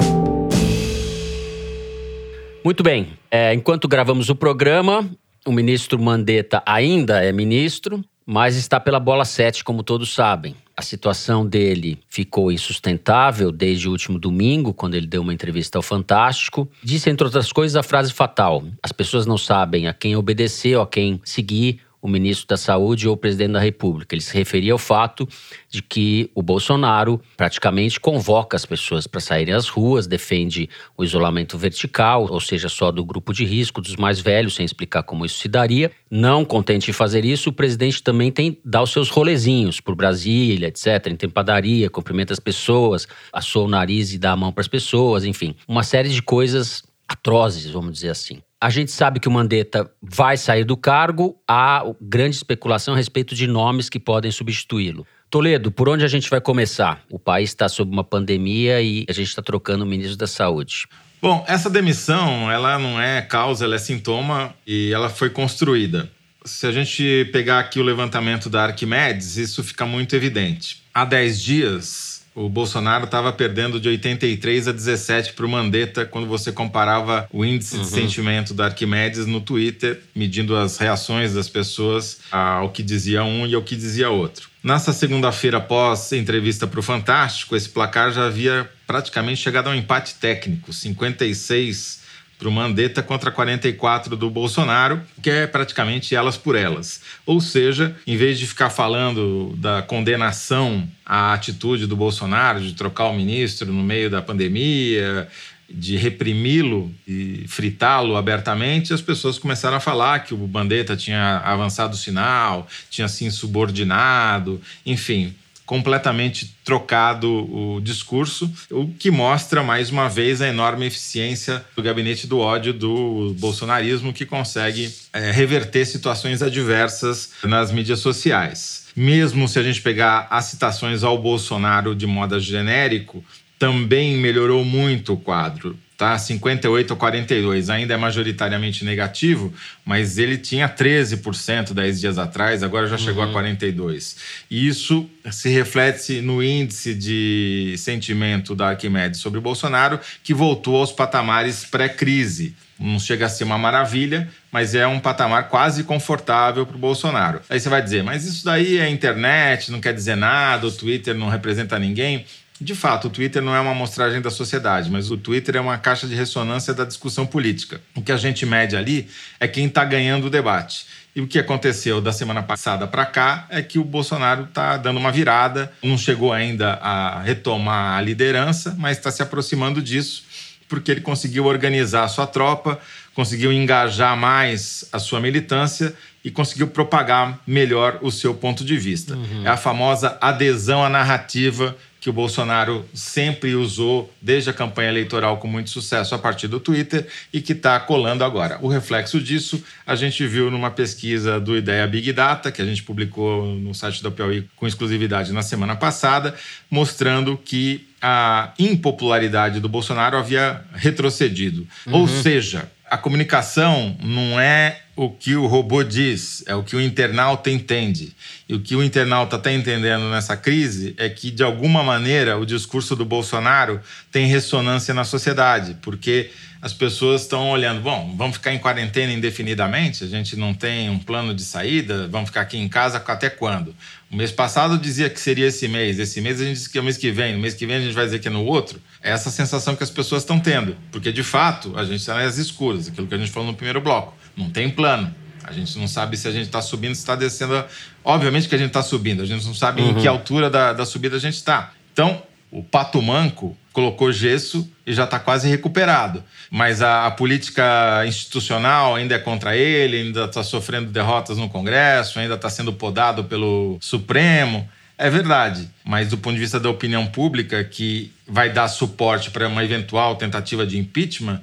Muito 2.63 2.81
bem. 2.81 3.10
É, 3.29 3.53
enquanto 3.53 3.88
gravamos 3.88 4.29
o 4.29 4.36
programa, 4.36 5.07
o 5.46 5.51
ministro 5.51 6.00
Mandetta 6.00 6.63
ainda 6.65 7.24
é 7.24 7.31
ministro, 7.31 8.03
mas 8.29 8.57
está 8.57 8.77
pela 8.77 9.00
bola 9.00 9.24
7, 9.24 9.63
como 9.63 9.81
todos 9.81 10.13
sabem. 10.13 10.53
A 10.75 10.81
situação 10.81 11.46
dele 11.46 11.98
ficou 12.10 12.51
insustentável 12.51 13.53
desde 13.53 13.88
o 13.88 13.91
último 13.91 14.19
domingo, 14.19 14.74
quando 14.74 14.96
ele 14.96 15.07
deu 15.07 15.22
uma 15.22 15.34
entrevista 15.34 15.79
ao 15.79 15.81
Fantástico. 15.81 16.69
Disse, 16.84 17.10
entre 17.10 17.24
outras 17.24 17.53
coisas, 17.53 17.77
a 17.77 17.81
frase 17.81 18.12
fatal: 18.12 18.63
as 18.84 18.91
pessoas 18.91 19.25
não 19.25 19.38
sabem 19.38 19.88
a 19.88 19.93
quem 19.93 20.17
obedecer 20.17 20.75
ou 20.75 20.84
a 20.84 20.88
quem 20.88 21.22
seguir 21.24 21.79
o 22.08 22.10
ministro 22.10 22.48
da 22.48 22.56
Saúde 22.56 23.08
ou 23.08 23.14
o 23.14 23.18
presidente 23.18 23.52
da 23.52 23.60
República. 23.60 24.16
Ele 24.16 24.22
se 24.22 24.34
referia 24.34 24.72
ao 24.72 24.78
fato 24.78 25.28
de 25.70 25.82
que 25.82 26.32
o 26.34 26.42
Bolsonaro 26.42 27.22
praticamente 27.36 28.00
convoca 28.00 28.56
as 28.56 28.66
pessoas 28.66 29.06
para 29.06 29.20
saírem 29.20 29.54
às 29.54 29.68
ruas, 29.68 30.08
defende 30.08 30.70
o 30.98 31.04
isolamento 31.04 31.58
vertical, 31.58 32.26
ou 32.30 32.40
seja, 32.40 32.70
só 32.70 32.92
do 32.92 33.04
grupo 33.04 33.34
de 33.34 33.44
risco, 33.44 33.82
dos 33.82 33.98
mais 33.98 34.22
velhos, 34.22 34.56
sem 34.56 34.66
explicar 34.66 35.04
como 35.04 35.26
isso 35.26 35.40
se 35.40 35.50
daria. 35.50 35.92
Não 36.10 36.46
contente 36.46 36.90
em 36.90 36.94
fazer 36.94 37.26
isso, 37.26 37.50
o 37.50 37.54
presidente 37.54 38.02
também 38.02 38.32
tem 38.32 38.58
dá 38.64 38.82
os 38.82 38.92
seus 38.92 39.10
rolezinhos 39.10 39.82
por 39.82 39.94
Brasília, 39.94 40.68
etc., 40.68 41.08
em 41.22 41.30
padaria, 41.30 41.90
cumprimenta 41.90 42.32
as 42.32 42.40
pessoas, 42.40 43.06
assou 43.34 43.66
o 43.66 43.70
nariz 43.70 44.14
e 44.14 44.18
dá 44.18 44.32
a 44.32 44.38
mão 44.38 44.54
para 44.54 44.62
as 44.62 44.68
pessoas, 44.68 45.26
enfim, 45.26 45.56
uma 45.68 45.84
série 45.84 46.10
de 46.10 46.22
coisas 46.22 46.84
atrozes, 47.08 47.70
vamos 47.70 47.92
dizer 47.92 48.10
assim. 48.10 48.40
A 48.60 48.72
gente 48.72 48.92
sabe 48.92 49.20
que 49.20 49.28
o 49.28 49.32
Mandetta 49.32 49.88
vai 50.02 50.36
sair 50.36 50.64
do 50.64 50.76
cargo, 50.76 51.40
há 51.48 51.84
grande 52.02 52.38
especulação 52.38 52.96
a 52.96 52.98
respeito 52.98 53.36
de 53.36 53.46
nomes 53.46 53.88
que 53.88 54.00
podem 54.00 54.32
substituí-lo. 54.32 55.06
Toledo, 55.30 55.72
por 55.72 55.88
onde 55.88 56.04
a 56.04 56.08
gente 56.08 56.28
vai 56.28 56.42
começar? 56.42 57.04
O 57.12 57.20
país 57.20 57.52
está 57.52 57.70
sob 57.70 57.92
uma 57.92 58.04
pandemia 58.04 58.82
e 58.82 59.06
a 59.08 59.14
gente 59.14 59.28
está 59.28 59.44
trocando 59.44 59.84
o 59.84 59.88
ministro 59.88 60.18
da 60.18 60.26
Saúde. 60.26 60.88
Bom, 61.22 61.46
essa 61.48 61.70
demissão, 61.70 62.50
ela 62.50 62.80
não 62.80 63.00
é 63.00 63.22
causa, 63.22 63.64
ela 63.64 63.76
é 63.76 63.78
sintoma 63.78 64.56
e 64.66 64.92
ela 64.92 65.10
foi 65.10 65.30
construída. 65.30 66.10
Se 66.44 66.66
a 66.66 66.72
gente 66.72 67.30
pegar 67.32 67.60
aqui 67.60 67.80
o 67.80 67.84
levantamento 67.84 68.50
da 68.50 68.64
Arquimedes, 68.64 69.38
isso 69.38 69.64
fica 69.64 69.86
muito 69.86 70.16
evidente. 70.16 70.82
Há 70.92 71.06
10 71.06 71.42
dias, 71.42 72.07
o 72.38 72.48
Bolsonaro 72.48 73.06
estava 73.06 73.34
perdendo 73.34 73.79
de 73.79 73.89
83 73.89 74.67
a 74.67 74.72
17 74.72 75.34
para 75.34 75.44
o 75.44 75.50
Mandetta 75.50 76.06
quando 76.06 76.27
você 76.27 76.51
comparava 76.51 77.27
o 77.34 77.44
índice 77.44 77.77
uhum. 77.77 77.82
de 77.82 77.88
sentimento 77.89 78.53
da 78.53 78.65
Arquimedes 78.65 79.25
no 79.25 79.41
Twitter, 79.41 80.01
medindo 80.15 80.56
as 80.56 80.77
reações 80.77 81.34
das 81.34 81.50
pessoas 81.50 82.20
ao 82.32 82.70
que 82.70 82.84
dizia 82.84 83.24
um 83.24 83.48
e 83.48 83.56
ao 83.56 83.63
que 83.63 83.75
dizia 83.75 84.12
outro. 84.12 84.50
Nessa 84.63 84.94
segunda-feira, 84.94 85.58
após 85.58 86.12
entrevista 86.12 86.67
para 86.67 86.79
o 86.79 86.84
Fantástico, 86.84 87.56
esse 87.56 87.70
placar 87.70 88.12
já 88.12 88.27
havia 88.27 88.70
praticamente 88.86 89.41
chegado 89.41 89.67
a 89.67 89.72
um 89.72 89.75
empate 89.75 90.13
técnico, 90.15 90.72
56 90.72 92.06
para 92.38 92.48
o 92.48 92.51
Mandetta 92.51 93.01
contra 93.01 93.32
44 93.32 94.15
do 94.15 94.29
Bolsonaro, 94.29 95.01
que 95.22 95.29
é 95.29 95.48
praticamente 95.48 96.15
elas 96.15 96.38
por 96.38 96.56
elas. 96.56 97.01
Ou 97.25 97.41
seja, 97.41 97.96
em 98.06 98.15
vez 98.15 98.38
de 98.38 98.46
ficar 98.46 98.70
falando 98.70 99.56
da 99.58 99.82
condenação 99.82 100.88
à 101.06 101.34
atitude 101.34 101.88
do 101.88 101.96
Bolsonaro 101.96 102.62
de 102.62 102.74
trocar 102.74 103.06
o 103.06 103.15
ministro 103.15 103.74
no 103.74 103.84
meio 103.84 104.10
da 104.10 104.22
pandemia, 104.22 105.27
de 105.70 105.98
reprimi-lo 105.98 106.94
e 107.08 107.44
fritá-lo 107.48 108.15
abertamente, 108.15 108.94
as 108.94 109.01
pessoas 109.01 109.38
começaram 109.38 109.75
a 109.75 109.82
falar 109.82 110.20
que 110.20 110.34
o 110.34 110.48
Mandetta 110.48 110.96
tinha 110.96 111.40
avançado 111.40 111.94
o 111.94 111.98
sinal, 111.98 112.68
tinha 112.90 113.07
se 113.07 113.25
insubordinado, 113.25 114.62
enfim, 114.85 115.35
completamente 115.68 116.56
trocado 116.64 117.30
o 117.30 117.82
discurso, 117.82 118.50
o 118.72 118.88
que 118.88 119.12
mostra 119.12 119.62
mais 119.62 119.92
uma 119.92 120.08
vez 120.08 120.42
a 120.42 120.48
enorme 120.48 120.88
eficiência 120.88 121.64
do 121.75 121.84
gabinete 121.84 122.25
do 122.25 122.40
ódio 122.40 122.74
do 122.74 123.36
bolsonarismo, 123.38 124.14
que 124.14 124.25
consegue 124.25 124.90
é, 125.12 125.30
reverter 125.30 125.86
situações 125.86 126.42
adversas 126.42 127.34
nas 127.44 127.70
mídias 127.70 128.00
sociais. 128.00 128.88
Mesmo 128.96 129.46
se 129.48 129.60
a 129.60 129.64
gente 129.64 129.82
pegar 129.82 130.25
as 130.32 130.46
citações 130.46 131.03
ao 131.03 131.18
Bolsonaro 131.18 131.94
de 131.94 132.08
modo 132.08 132.40
genérico, 132.40 133.24
também 133.60 134.16
melhorou 134.16 134.64
muito 134.64 135.14
o 135.14 135.18
quadro 135.18 135.77
tá? 135.98 136.18
58 136.18 136.94
a 136.94 136.96
42, 136.96 137.70
ainda 137.72 137.96
é 137.96 137.98
majoritariamente 137.98 138.86
negativo, 138.86 139.51
mas 139.83 140.20
ele 140.20 140.38
tinha 140.38 140.70
13% 140.70 141.74
10 141.74 142.00
dias 142.00 142.18
atrás, 142.20 142.62
agora 142.62 142.88
já 142.88 142.98
chegou 142.98 143.24
uhum. 143.24 143.29
a 143.31 143.33
42. 143.33 144.16
E 144.50 144.68
isso 144.68 145.10
se 145.31 145.50
reflete 145.50 146.22
no 146.22 146.44
índice 146.44 146.94
de 146.94 147.74
sentimento 147.77 148.53
da 148.53 148.70
Arquimedes 148.70 149.20
sobre 149.20 149.40
o 149.40 149.42
Bolsonaro, 149.42 150.00
que 150.24 150.33
voltou 150.33 150.77
aos 150.77 150.92
patamares 150.92 151.66
pré-crise. 151.66 152.55
Não 152.79 153.00
chega 153.00 153.25
a 153.25 153.29
ser 153.29 153.44
uma 153.44 153.57
maravilha, 153.57 154.29
mas 154.51 154.75
é 154.75 154.86
um 154.86 155.00
patamar 155.00 155.50
quase 155.50 155.83
confortável 155.83 156.64
para 156.64 156.75
o 156.75 156.79
Bolsonaro. 156.79 157.42
Aí 157.50 157.60
você 157.60 157.70
vai 157.70 157.81
dizer, 157.81 158.03
mas 158.03 158.24
isso 158.24 158.46
daí 158.46 158.77
é 158.77 158.88
internet, 158.88 159.72
não 159.72 159.81
quer 159.81 159.96
dizer 159.96 160.16
nada, 160.16 160.68
o 160.68 160.72
Twitter 160.72 161.16
não 161.16 161.27
representa 161.27 161.79
ninguém. 161.79 162.24
De 162.59 162.74
fato, 162.74 163.07
o 163.07 163.09
Twitter 163.09 163.41
não 163.41 163.55
é 163.55 163.59
uma 163.59 163.72
amostragem 163.72 164.20
da 164.20 164.31
sociedade, 164.31 164.89
mas 164.89 165.11
o 165.11 165.17
Twitter 165.17 165.55
é 165.57 165.61
uma 165.61 165.77
caixa 165.77 166.07
de 166.07 166.15
ressonância 166.15 166.74
da 166.74 166.85
discussão 166.85 167.25
política. 167.25 167.79
O 167.96 168.01
que 168.01 168.11
a 168.11 168.17
gente 168.17 168.46
mede 168.46 168.75
ali 168.75 169.07
é 169.39 169.48
quem 169.48 169.67
está 169.67 169.85
ganhando 169.85 170.27
o 170.27 170.29
debate. 170.29 170.85
E 171.15 171.22
o 171.22 171.27
que 171.27 171.39
aconteceu 171.39 172.00
da 172.01 172.11
semana 172.11 172.43
passada 172.43 172.87
para 172.87 173.05
cá 173.05 173.48
é 173.50 173.61
que 173.61 173.79
o 173.79 173.83
Bolsonaro 173.83 174.43
está 174.43 174.77
dando 174.77 174.98
uma 174.98 175.11
virada, 175.11 175.72
não 175.83 175.98
chegou 175.98 176.33
ainda 176.33 176.74
a 176.74 177.22
retomar 177.22 177.98
a 177.98 178.01
liderança, 178.01 178.75
mas 178.77 178.98
está 178.98 179.11
se 179.11 179.22
aproximando 179.22 179.81
disso, 179.81 180.24
porque 180.67 180.91
ele 180.91 181.01
conseguiu 181.01 181.46
organizar 181.46 182.03
a 182.03 182.07
sua 182.07 182.27
tropa, 182.27 182.79
conseguiu 183.15 183.51
engajar 183.51 184.15
mais 184.15 184.87
a 184.91 185.00
sua 185.00 185.20
militância 185.20 185.96
e 186.24 186.29
conseguiu 186.29 186.67
propagar 186.67 187.39
melhor 187.48 187.98
o 188.01 188.11
seu 188.11 188.33
ponto 188.35 188.63
de 188.63 188.77
vista. 188.77 189.15
Uhum. 189.15 189.46
É 189.46 189.50
a 189.50 189.57
famosa 189.57 190.17
adesão 190.22 190.83
à 190.83 190.89
narrativa 190.89 191.75
que 192.07 192.09
o 192.09 192.13
Bolsonaro 192.13 192.85
sempre 192.93 193.53
usou 193.53 194.09
desde 194.22 194.50
a 194.50 194.53
campanha 194.53 194.87
eleitoral 194.87 195.39
com 195.39 195.48
muito 195.48 195.70
sucesso 195.70 196.15
a 196.15 196.17
partir 196.17 196.48
do 196.48 196.57
Twitter 196.57 197.05
e 197.33 197.41
que 197.41 197.51
está 197.51 197.77
colando 197.81 198.24
agora. 198.24 198.57
O 198.61 198.70
reflexo 198.70 199.20
disso 199.20 199.61
a 199.85 199.93
gente 199.93 200.25
viu 200.25 200.50
numa 200.50 200.72
pesquisa 200.72 201.37
do 201.37 201.57
Ideia 201.57 201.85
Big 201.85 202.13
Data, 202.13 202.50
que 202.50 202.61
a 202.61 202.65
gente 202.65 202.81
publicou 202.81 203.46
no 203.55 203.75
site 203.75 204.01
da 204.01 204.09
Piauí 204.09 204.48
com 204.55 204.65
exclusividade 204.65 205.33
na 205.33 205.41
semana 205.41 205.75
passada, 205.75 206.33
mostrando 206.72 207.35
que 207.35 207.85
a 208.01 208.53
impopularidade 208.57 209.59
do 209.59 209.67
Bolsonaro 209.67 210.15
havia 210.15 210.63
retrocedido. 210.75 211.67
Uhum. 211.85 211.93
Ou 211.93 212.07
seja, 212.07 212.72
a 212.89 212.98
comunicação 212.98 213.98
não 214.01 214.39
é 214.39 214.79
o 214.98 215.12
que 215.12 215.36
o 215.36 215.46
robô 215.46 215.83
diz, 215.83 216.44
é 216.48 216.55
o 216.55 216.64
que 216.64 216.75
o 216.75 216.81
internauta 216.81 217.51
entende. 217.51 218.16
E 218.50 218.55
o 218.55 218.60
que 218.60 218.75
o 218.75 218.83
internauta 218.83 219.36
está 219.36 219.53
entendendo 219.53 220.10
nessa 220.10 220.36
crise 220.36 220.96
é 220.98 221.07
que, 221.07 221.29
de 221.29 221.44
alguma 221.44 221.83
maneira, 221.83 222.36
o 222.36 222.48
discurso 222.48 222.96
do 222.96 223.05
Bolsonaro 223.05 223.79
tem 224.12 224.25
ressonância 224.25 224.96
na 224.96 225.03
sociedade, 225.03 225.77
porque 225.83 226.31
as 226.60 226.74
pessoas 226.74 227.22
estão 227.22 227.51
olhando, 227.51 227.79
bom, 227.79 228.16
vamos 228.18 228.38
ficar 228.38 228.51
em 228.55 228.57
quarentena 228.57 229.14
indefinidamente, 229.14 230.03
a 230.03 230.07
gente 230.07 230.36
não 230.36 230.51
tem 230.51 230.90
um 230.90 230.98
plano 230.98 231.31
de 231.31 231.44
saída, 231.44 232.07
vamos 232.07 232.29
ficar 232.29 232.42
aqui 232.42 232.57
em 232.57 232.68
casa 232.68 232.98
até 232.98 233.29
quando? 233.29 233.75
O 234.10 234.16
mês 234.16 234.31
passado 234.31 234.79
dizia 234.79 235.12
que 235.12 235.20
seria 235.20 235.46
esse 235.46 235.68
mês, 235.68 236.00
esse 236.00 236.20
mês 236.22 236.42
a 236.42 236.44
gente 236.44 236.55
disse 236.55 236.70
que 236.70 236.79
é 236.79 236.81
o 236.81 236.83
mês 236.83 236.98
que 236.98 237.12
vem, 237.12 237.33
no 237.33 237.40
mês 237.40 237.53
que 237.53 237.68
vem 237.68 237.75
a 237.75 237.81
gente 237.81 237.94
vai 237.94 238.05
dizer 238.05 238.18
que 238.18 238.27
é 238.27 238.31
no 238.31 238.44
outro. 238.44 238.81
É 239.03 239.12
essa 239.12 239.29
sensação 239.29 239.75
que 239.75 239.83
as 239.83 239.92
pessoas 239.92 240.24
estão 240.24 240.40
tendo, 240.40 240.75
porque 240.92 241.12
de 241.12 241.22
fato 241.22 241.77
a 241.77 241.83
gente 241.83 242.00
está 242.00 242.16
nas 242.16 242.40
escuras, 242.40 242.88
aquilo 242.88 243.05
que 243.05 243.14
a 243.14 243.18
gente 243.20 243.29
falou 243.29 243.51
no 243.51 243.55
primeiro 243.55 243.79
bloco, 243.79 244.16
não 244.38 244.50
tem 244.50 244.70
plano. 244.70 245.14
A 245.44 245.52
gente 245.52 245.78
não 245.78 245.88
sabe 245.88 246.18
se 246.18 246.28
a 246.28 246.32
gente 246.32 246.46
está 246.46 246.62
subindo, 246.62 246.94
se 246.94 247.02
está 247.02 247.16
descendo. 247.16 247.64
Obviamente 248.04 248.48
que 248.48 248.56
a 248.56 248.58
gente 248.58 248.68
está 248.68 248.84
subindo, 248.84 249.24
a 249.24 249.26
gente 249.26 249.46
não 249.46 249.54
sabe 249.54 249.82
uhum. 249.82 249.92
em 249.92 249.96
que 249.96 250.08
altura 250.08 250.50
da, 250.50 250.74
da 250.74 250.86
subida 250.86 251.16
a 251.16 251.20
gente 251.20 251.36
está. 251.36 251.72
Então, 251.94 252.22
o 252.52 252.64
pato 252.64 253.02
manco 253.02 253.58
colocou 253.72 254.12
gesso 254.12 254.70
e 254.86 254.94
já 254.94 255.04
está 255.04 255.20
quase 255.20 255.48
recuperado. 255.48 256.24
Mas 256.50 256.82
a, 256.82 257.06
a, 257.06 257.12
política 257.12 258.04
institucional 258.06 258.96
ainda 258.96 259.16
é 259.16 259.20
contra 259.20 259.56
ele, 259.56 260.02
ainda 260.02 260.26
está 260.26 260.44
sofrendo 260.44 260.90
derrotas 260.90 261.38
no 261.38 261.48
Congresso, 261.48 262.20
ainda 262.20 262.36
está 262.36 262.50
sendo 262.50 262.74
podado 262.74 263.24
pelo 263.24 263.78
Supremo. 263.80 264.68
É 264.98 265.10
verdade, 265.10 265.70
mas 265.86 266.10
do 266.10 266.18
ponto 266.18 266.34
de 266.34 266.40
vista 266.40 266.60
da 266.60 266.70
opinião 266.70 267.06
pública, 267.06 267.64
que 267.64 268.12
vai 268.28 268.52
dar 268.52 268.68
suporte 268.68 269.30
para 269.30 269.48
uma 269.48 269.64
eventual 269.64 270.16
tentativa 270.16 270.66
de 270.66 270.78
impeachment, 270.78 271.40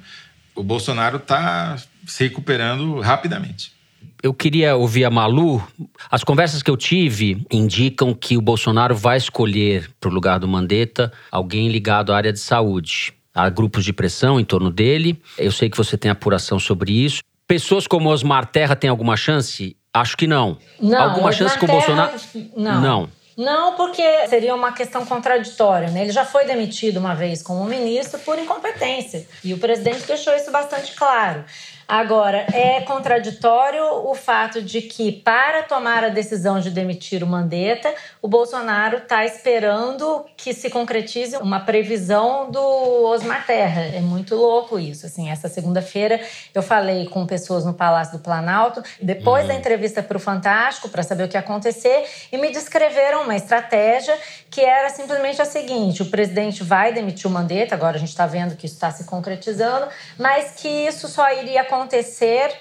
o 0.53 0.61
Bolsonaro 0.61 1.17
está 1.17 1.77
se 2.05 2.23
recuperando 2.23 2.99
rapidamente. 2.99 3.73
Eu 4.21 4.33
queria 4.33 4.75
ouvir 4.75 5.05
a 5.05 5.09
Malu. 5.11 5.65
As 6.09 6.23
conversas 6.23 6.63
que 6.63 6.71
eu 6.71 6.77
tive 6.77 7.45
indicam 7.51 8.13
que 8.13 8.37
o 8.37 8.41
Bolsonaro 8.41 8.95
vai 8.95 9.17
escolher 9.17 9.89
para 9.99 10.09
o 10.09 10.13
lugar 10.13 10.39
do 10.39 10.47
Mandetta 10.47 11.11
alguém 11.31 11.69
ligado 11.69 12.11
à 12.11 12.17
área 12.17 12.33
de 12.33 12.39
saúde. 12.39 13.13
Há 13.33 13.49
grupos 13.49 13.83
de 13.83 13.93
pressão 13.93 14.39
em 14.39 14.45
torno 14.45 14.71
dele. 14.71 15.21
Eu 15.37 15.51
sei 15.51 15.69
que 15.69 15.77
você 15.77 15.97
tem 15.97 16.09
apuração 16.09 16.57
sobre 16.57 16.91
isso. 16.91 17.21
Pessoas 17.47 17.85
como 17.85 18.09
Osmar 18.09 18.47
Terra 18.47 18.75
têm 18.75 18.89
alguma 18.89 19.15
chance? 19.15 19.77
Acho 19.93 20.17
que 20.17 20.25
não. 20.25 20.57
Não, 20.79 20.97
alguma 20.97 21.29
Osmar 21.29 21.33
chance 21.33 21.59
com 21.59 21.65
o 21.65 21.69
Bolsonaro? 21.69 22.13
não. 22.55 22.81
Não. 22.81 23.09
Não, 23.37 23.75
porque 23.75 24.27
seria 24.29 24.55
uma 24.55 24.71
questão 24.71 25.05
contraditória. 25.05 25.89
Né? 25.89 26.03
Ele 26.03 26.11
já 26.11 26.23
foi 26.23 26.45
demitido 26.45 26.97
uma 26.97 27.13
vez 27.13 27.43
como 27.43 27.65
ministro 27.65 28.17
por 28.19 28.39
incompetência. 28.39 29.27
E 29.43 29.53
o 29.53 29.57
presidente 29.57 30.07
deixou 30.07 30.33
isso 30.35 30.49
bastante 30.51 30.93
claro. 30.95 31.43
Agora, 31.87 32.47
é 32.51 32.81
contraditório 32.81 33.83
o 34.09 34.15
fato 34.15 34.61
de 34.61 34.81
que, 34.81 35.11
para 35.11 35.61
tomar 35.63 36.03
a 36.03 36.09
decisão 36.09 36.59
de 36.59 36.71
demitir 36.71 37.23
o 37.23 37.27
Mandetta, 37.27 37.93
o 38.21 38.27
Bolsonaro 38.27 38.97
está 38.97 39.23
esperando 39.23 40.25
que 40.35 40.51
se 40.53 40.69
concretize 40.71 41.37
uma 41.37 41.59
previsão 41.59 42.49
do 42.49 42.59
Osmar 43.05 43.45
Terra. 43.45 43.81
É 43.81 43.99
muito 44.01 44.35
louco 44.35 44.79
isso. 44.79 45.05
Assim, 45.05 45.29
essa 45.29 45.47
segunda-feira 45.47 46.19
eu 46.55 46.63
falei 46.63 47.05
com 47.05 47.25
pessoas 47.27 47.63
no 47.63 47.73
Palácio 47.73 48.17
do 48.17 48.23
Planalto, 48.23 48.81
depois 49.01 49.43
Uhum. 49.43 49.49
da 49.49 49.53
entrevista 49.55 50.01
para 50.01 50.17
o 50.17 50.19
Fantástico, 50.19 50.89
para 50.89 51.03
saber 51.03 51.25
o 51.25 51.27
que 51.27 51.35
ia 51.37 51.41
acontecer, 51.41 52.05
e 52.31 52.37
me 52.37 52.51
descreveram 52.51 53.23
uma 53.23 53.35
estratégia 53.35 54.17
que 54.49 54.61
era 54.61 54.89
simplesmente 54.89 55.41
a 55.41 55.45
seguinte: 55.45 56.01
o 56.01 56.05
presidente 56.05 56.63
vai 56.63 56.91
demitir 56.93 57.27
o 57.27 57.29
Mandetta, 57.29 57.75
agora 57.75 57.97
a 57.97 57.99
gente 57.99 58.09
está 58.09 58.25
vendo 58.25 58.55
que 58.55 58.65
isso 58.65 58.75
está 58.75 58.89
se 58.91 59.03
concretizando, 59.03 59.87
mas 60.17 60.53
que 60.59 60.67
isso 60.67 61.07
só 61.07 61.31
iria 61.31 61.61
acontecer, 61.61 61.74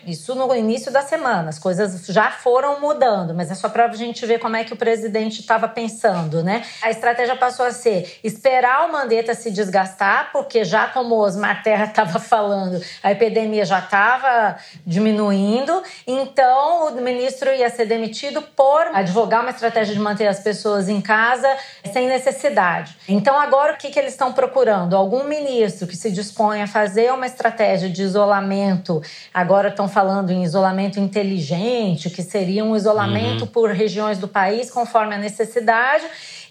isso 0.07 0.35
no 0.35 0.55
início 0.55 0.91
da 0.93 1.03
semana. 1.03 1.49
As 1.49 1.59
coisas 1.59 2.07
já 2.07 2.31
foram 2.31 2.81
mudando, 2.81 3.35
mas 3.35 3.51
é 3.51 3.55
só 3.55 3.69
para 3.69 3.87
a 3.87 3.93
gente 3.95 4.25
ver 4.27 4.39
como 4.39 4.57
é 4.57 4.65
que 4.65 4.73
o 4.73 4.77
presidente 4.77 5.41
estava 5.41 5.69
pensando, 5.69 6.43
né? 6.43 6.65
A 6.83 6.91
estratégia 6.91 7.37
passou 7.37 7.67
a 7.67 7.71
ser 7.71 8.19
esperar 8.23 8.89
o 8.89 8.93
Mandetta 8.93 9.35
se 9.35 9.51
desgastar, 9.51 10.31
porque 10.33 10.65
já 10.65 10.87
como 10.89 11.17
Osmar 11.17 11.63
Terra 11.63 11.85
estava 11.95 12.19
falando, 12.19 12.83
a 13.03 13.13
epidemia 13.13 13.65
já 13.65 13.79
estava 13.79 14.57
diminuindo, 14.87 15.83
então 16.07 16.89
o 16.89 17.01
ministro 17.01 17.51
ia 17.51 17.71
ser 17.71 17.87
demitido 17.87 18.43
por 18.43 18.87
advogar 18.93 19.41
uma 19.43 19.51
estratégia 19.51 19.95
de 19.95 20.01
manter 20.01 20.27
as 20.27 20.41
pessoas 20.41 20.89
em 20.89 21.01
casa 21.01 21.49
sem 21.93 22.09
necessidade. 22.09 22.97
Então 23.09 23.39
agora 23.39 23.75
o 23.75 23.77
que, 23.77 23.91
que 23.91 23.99
eles 23.99 24.13
estão 24.13 24.33
procurando? 24.33 24.97
Algum 24.97 25.25
ministro 25.25 25.87
que 25.87 25.97
se 25.97 26.11
dispõe 26.11 26.63
a 26.63 26.67
fazer 26.67 27.13
uma 27.13 27.27
estratégia 27.27 27.89
de 27.89 28.03
isolamento, 28.03 29.03
agora 29.33 29.69
estão 29.69 29.89
falando 29.89 30.31
em 30.31 30.43
isolamento 30.43 30.99
inteligente, 30.99 32.11
que 32.11 32.23
seria 32.23 32.65
um 32.65 32.77
isolamento 32.77 33.47
por 33.47 33.71
regiões 33.71 34.19
do 34.19 34.29
país 34.29 34.71
conforme 34.71 35.15
a 35.15 35.19
necessidade. 35.19 36.05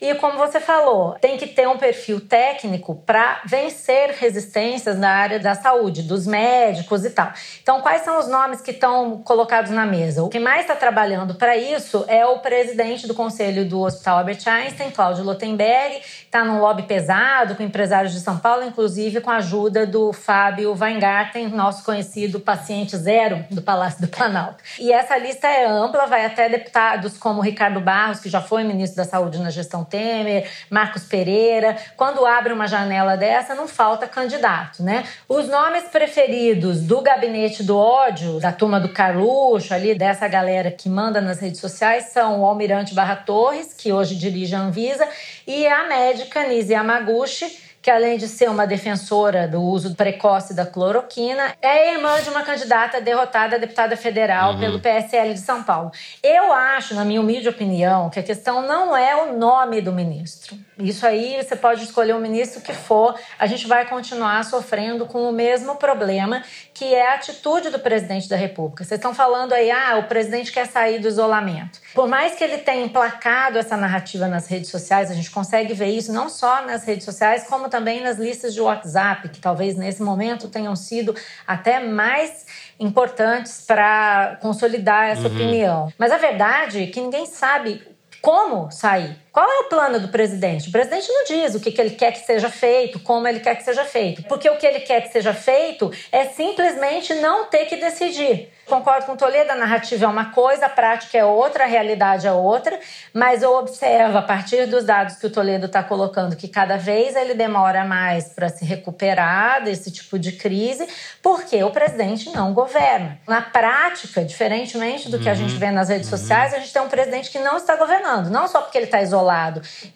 E 0.03 0.13
como 0.15 0.37
você 0.37 0.59
falou, 0.59 1.13
tem 1.21 1.37
que 1.37 1.47
ter 1.47 1.65
um 1.65 1.77
perfil 1.77 2.19
técnico 2.19 2.93
para 3.05 3.41
vencer 3.45 4.09
resistências 4.19 4.99
na 4.99 5.09
área 5.09 5.39
da 5.39 5.55
saúde, 5.55 6.01
dos 6.01 6.27
médicos 6.27 7.05
e 7.05 7.09
tal. 7.09 7.31
Então, 7.61 7.79
quais 7.79 8.01
são 8.01 8.19
os 8.19 8.27
nomes 8.27 8.59
que 8.59 8.71
estão 8.71 9.19
colocados 9.19 9.71
na 9.71 9.85
mesa? 9.85 10.21
O 10.21 10.27
que 10.27 10.39
mais 10.39 10.63
está 10.63 10.75
trabalhando 10.75 11.35
para 11.35 11.55
isso 11.55 12.03
é 12.09 12.25
o 12.25 12.39
presidente 12.39 13.07
do 13.07 13.13
conselho 13.13 13.63
do 13.63 13.79
Hospital 13.79 14.17
Albert 14.17 14.41
Einstein, 14.45 14.91
Cláudio 14.91 15.23
Lotenberg, 15.23 16.01
está 16.03 16.43
num 16.43 16.59
lobby 16.59 16.83
pesado 16.83 17.55
com 17.55 17.63
empresários 17.63 18.11
de 18.11 18.19
São 18.19 18.37
Paulo, 18.37 18.65
inclusive 18.65 19.21
com 19.21 19.31
a 19.31 19.37
ajuda 19.37 19.87
do 19.87 20.11
Fábio 20.11 20.75
Weingarten, 20.77 21.47
nosso 21.47 21.81
conhecido 21.85 22.41
paciente 22.41 22.97
zero 22.97 23.45
do 23.49 23.61
Palácio 23.61 24.01
do 24.01 24.09
Planalto. 24.09 24.61
E 24.77 24.91
essa 24.91 25.17
lista 25.17 25.47
é 25.47 25.65
ampla, 25.65 26.07
vai 26.07 26.25
até 26.25 26.49
deputados 26.49 27.17
como 27.17 27.39
Ricardo 27.39 27.79
Barros, 27.79 28.19
que 28.19 28.27
já 28.27 28.41
foi 28.41 28.65
ministro 28.65 28.97
da 28.97 29.09
Saúde 29.09 29.39
na 29.39 29.49
gestão 29.49 29.85
Temer, 29.93 30.49
Marcos 30.71 31.03
Pereira. 31.03 31.77
Quando 31.95 32.25
abre 32.25 32.51
uma 32.51 32.65
janela 32.65 33.15
dessa, 33.15 33.53
não 33.53 33.67
falta 33.67 34.07
candidato, 34.07 34.81
né? 34.81 35.03
Os 35.29 35.47
nomes 35.47 35.83
preferidos 35.83 36.81
do 36.81 36.99
gabinete 36.99 37.61
do 37.61 37.77
ódio, 37.77 38.39
da 38.39 38.51
turma 38.51 38.79
do 38.79 38.89
Carluxo, 38.89 39.71
ali 39.71 39.93
dessa 39.93 40.27
galera 40.27 40.71
que 40.71 40.89
manda 40.89 41.21
nas 41.21 41.39
redes 41.39 41.59
sociais, 41.59 42.05
são 42.05 42.41
o 42.41 42.45
Almirante 42.45 42.95
Barra 42.95 43.17
Torres, 43.17 43.71
que 43.71 43.93
hoje 43.93 44.15
dirige 44.15 44.55
a 44.55 44.61
Anvisa, 44.61 45.07
e 45.45 45.67
a 45.67 45.87
médica 45.87 46.47
Nise 46.47 46.73
Yamaguchi, 46.73 47.45
que 47.83 47.91
além 47.91 48.17
de 48.17 48.29
ser 48.29 48.49
uma 48.49 48.65
defensora 48.65 49.45
do 49.45 49.61
uso 49.61 49.93
precoce 49.93 50.53
da 50.53 50.65
cloroquina, 50.65 51.53
é 51.61 51.93
irmã 51.93 52.21
de 52.21 52.29
uma 52.29 52.41
candidata 52.41 53.01
derrotada 53.01 53.57
a 53.57 53.59
deputada 53.59 53.97
federal 53.97 54.57
pelo 54.57 54.79
PSL 54.79 55.33
de 55.33 55.41
São 55.41 55.61
Paulo. 55.61 55.91
Eu 56.23 56.53
acho, 56.53 56.95
na 56.95 57.03
minha 57.03 57.19
humilde 57.19 57.49
opinião, 57.49 58.09
que 58.09 58.21
a 58.21 58.23
questão 58.23 58.65
não 58.65 58.95
é 58.95 59.13
o 59.23 59.37
nome 59.37 59.81
do 59.81 59.91
ministro. 59.91 60.57
Isso 60.79 61.05
aí 61.05 61.43
você 61.43 61.57
pode 61.57 61.83
escolher 61.83 62.15
o 62.15 62.19
ministro 62.19 62.61
que 62.61 62.73
for, 62.73 63.15
a 63.37 63.45
gente 63.47 63.67
vai 63.67 63.85
continuar 63.85 64.43
sofrendo 64.45 65.05
com 65.05 65.29
o 65.29 65.33
mesmo 65.33 65.75
problema, 65.75 66.41
que 66.73 66.85
é 66.85 67.11
a 67.11 67.15
atitude 67.15 67.69
do 67.69 67.79
presidente 67.79 68.29
da 68.29 68.37
República. 68.37 68.85
Vocês 68.85 68.97
estão 68.97 69.13
falando 69.13 69.51
aí, 69.51 69.69
ah, 69.69 69.97
o 69.97 70.03
presidente 70.03 70.53
quer 70.53 70.67
sair 70.67 70.99
do 70.99 71.07
isolamento. 71.09 71.81
Por 71.93 72.07
mais 72.07 72.33
que 72.35 72.43
ele 72.43 72.59
tenha 72.59 72.85
emplacado 72.85 73.59
essa 73.59 73.75
narrativa 73.75 74.27
nas 74.27 74.47
redes 74.47 74.69
sociais, 74.69 75.11
a 75.11 75.13
gente 75.13 75.29
consegue 75.29 75.73
ver 75.73 75.89
isso 75.89 76.13
não 76.13 76.29
só 76.29 76.65
nas 76.65 76.85
redes 76.85 77.03
sociais, 77.03 77.45
como 77.47 77.69
também 77.73 78.03
nas 78.03 78.19
listas 78.19 78.53
de 78.53 78.61
WhatsApp, 78.61 79.29
que 79.29 79.39
talvez 79.39 79.75
nesse 79.75 80.03
momento 80.03 80.47
tenham 80.47 80.75
sido 80.75 81.15
até 81.47 81.79
mais 81.79 82.45
importantes 82.79 83.65
para 83.65 84.37
consolidar 84.43 85.09
essa 85.09 85.27
opinião. 85.27 85.91
Mas 85.97 86.11
a 86.11 86.17
verdade 86.17 86.83
é 86.83 86.85
que 86.85 87.01
ninguém 87.01 87.25
sabe 87.25 87.81
como 88.21 88.69
sair. 88.69 89.22
Qual 89.33 89.49
é 89.51 89.61
o 89.61 89.63
plano 89.63 89.99
do 89.99 90.09
presidente? 90.09 90.69
O 90.69 90.71
presidente 90.71 91.11
não 91.11 91.25
diz 91.25 91.55
o 91.55 91.59
que, 91.59 91.71
que 91.71 91.81
ele 91.81 91.89
quer 91.89 92.11
que 92.11 92.23
seja 92.23 92.51
feito, 92.51 92.99
como 92.99 93.27
ele 93.27 93.39
quer 93.39 93.55
que 93.55 93.63
seja 93.63 93.83
feito. 93.83 94.21
Porque 94.25 94.47
o 94.47 94.57
que 94.57 94.67
ele 94.67 94.81
quer 94.81 95.01
que 95.01 95.11
seja 95.11 95.33
feito 95.33 95.91
é 96.11 96.25
simplesmente 96.25 97.15
não 97.15 97.45
ter 97.45 97.65
que 97.65 97.77
decidir. 97.77 98.53
Concordo 98.67 99.07
com 99.07 99.13
o 99.13 99.17
Toledo, 99.17 99.51
a 99.51 99.55
narrativa 99.55 100.05
é 100.05 100.07
uma 100.07 100.31
coisa, 100.31 100.67
a 100.67 100.69
prática 100.69 101.17
é 101.17 101.25
outra, 101.25 101.63
a 101.63 101.67
realidade 101.67 102.27
é 102.27 102.31
outra, 102.31 102.79
mas 103.11 103.41
eu 103.41 103.53
observo 103.55 104.17
a 104.17 104.21
partir 104.21 104.67
dos 104.67 104.85
dados 104.85 105.15
que 105.15 105.27
o 105.27 105.29
Toledo 105.29 105.65
está 105.65 105.83
colocando 105.83 106.35
que 106.35 106.47
cada 106.47 106.77
vez 106.77 107.15
ele 107.15 107.33
demora 107.33 107.83
mais 107.83 108.29
para 108.29 108.47
se 108.47 108.63
recuperar 108.63 109.63
desse 109.63 109.91
tipo 109.91 110.17
de 110.17 110.33
crise, 110.33 110.87
porque 111.21 111.61
o 111.61 111.71
presidente 111.71 112.29
não 112.33 112.53
governa. 112.53 113.19
Na 113.27 113.41
prática, 113.41 114.23
diferentemente 114.23 115.09
do 115.09 115.19
que 115.19 115.27
a 115.27 115.33
gente 115.33 115.55
vê 115.55 115.69
nas 115.69 115.89
redes 115.89 116.07
sociais, 116.07 116.53
a 116.53 116.59
gente 116.59 116.71
tem 116.71 116.81
um 116.81 116.87
presidente 116.87 117.31
que 117.31 117.39
não 117.39 117.57
está 117.57 117.75
governando, 117.75 118.29
não 118.29 118.47
só 118.47 118.61
porque 118.61 118.77
ele 118.77 118.85
está 118.85 119.01
isolado 119.01 119.22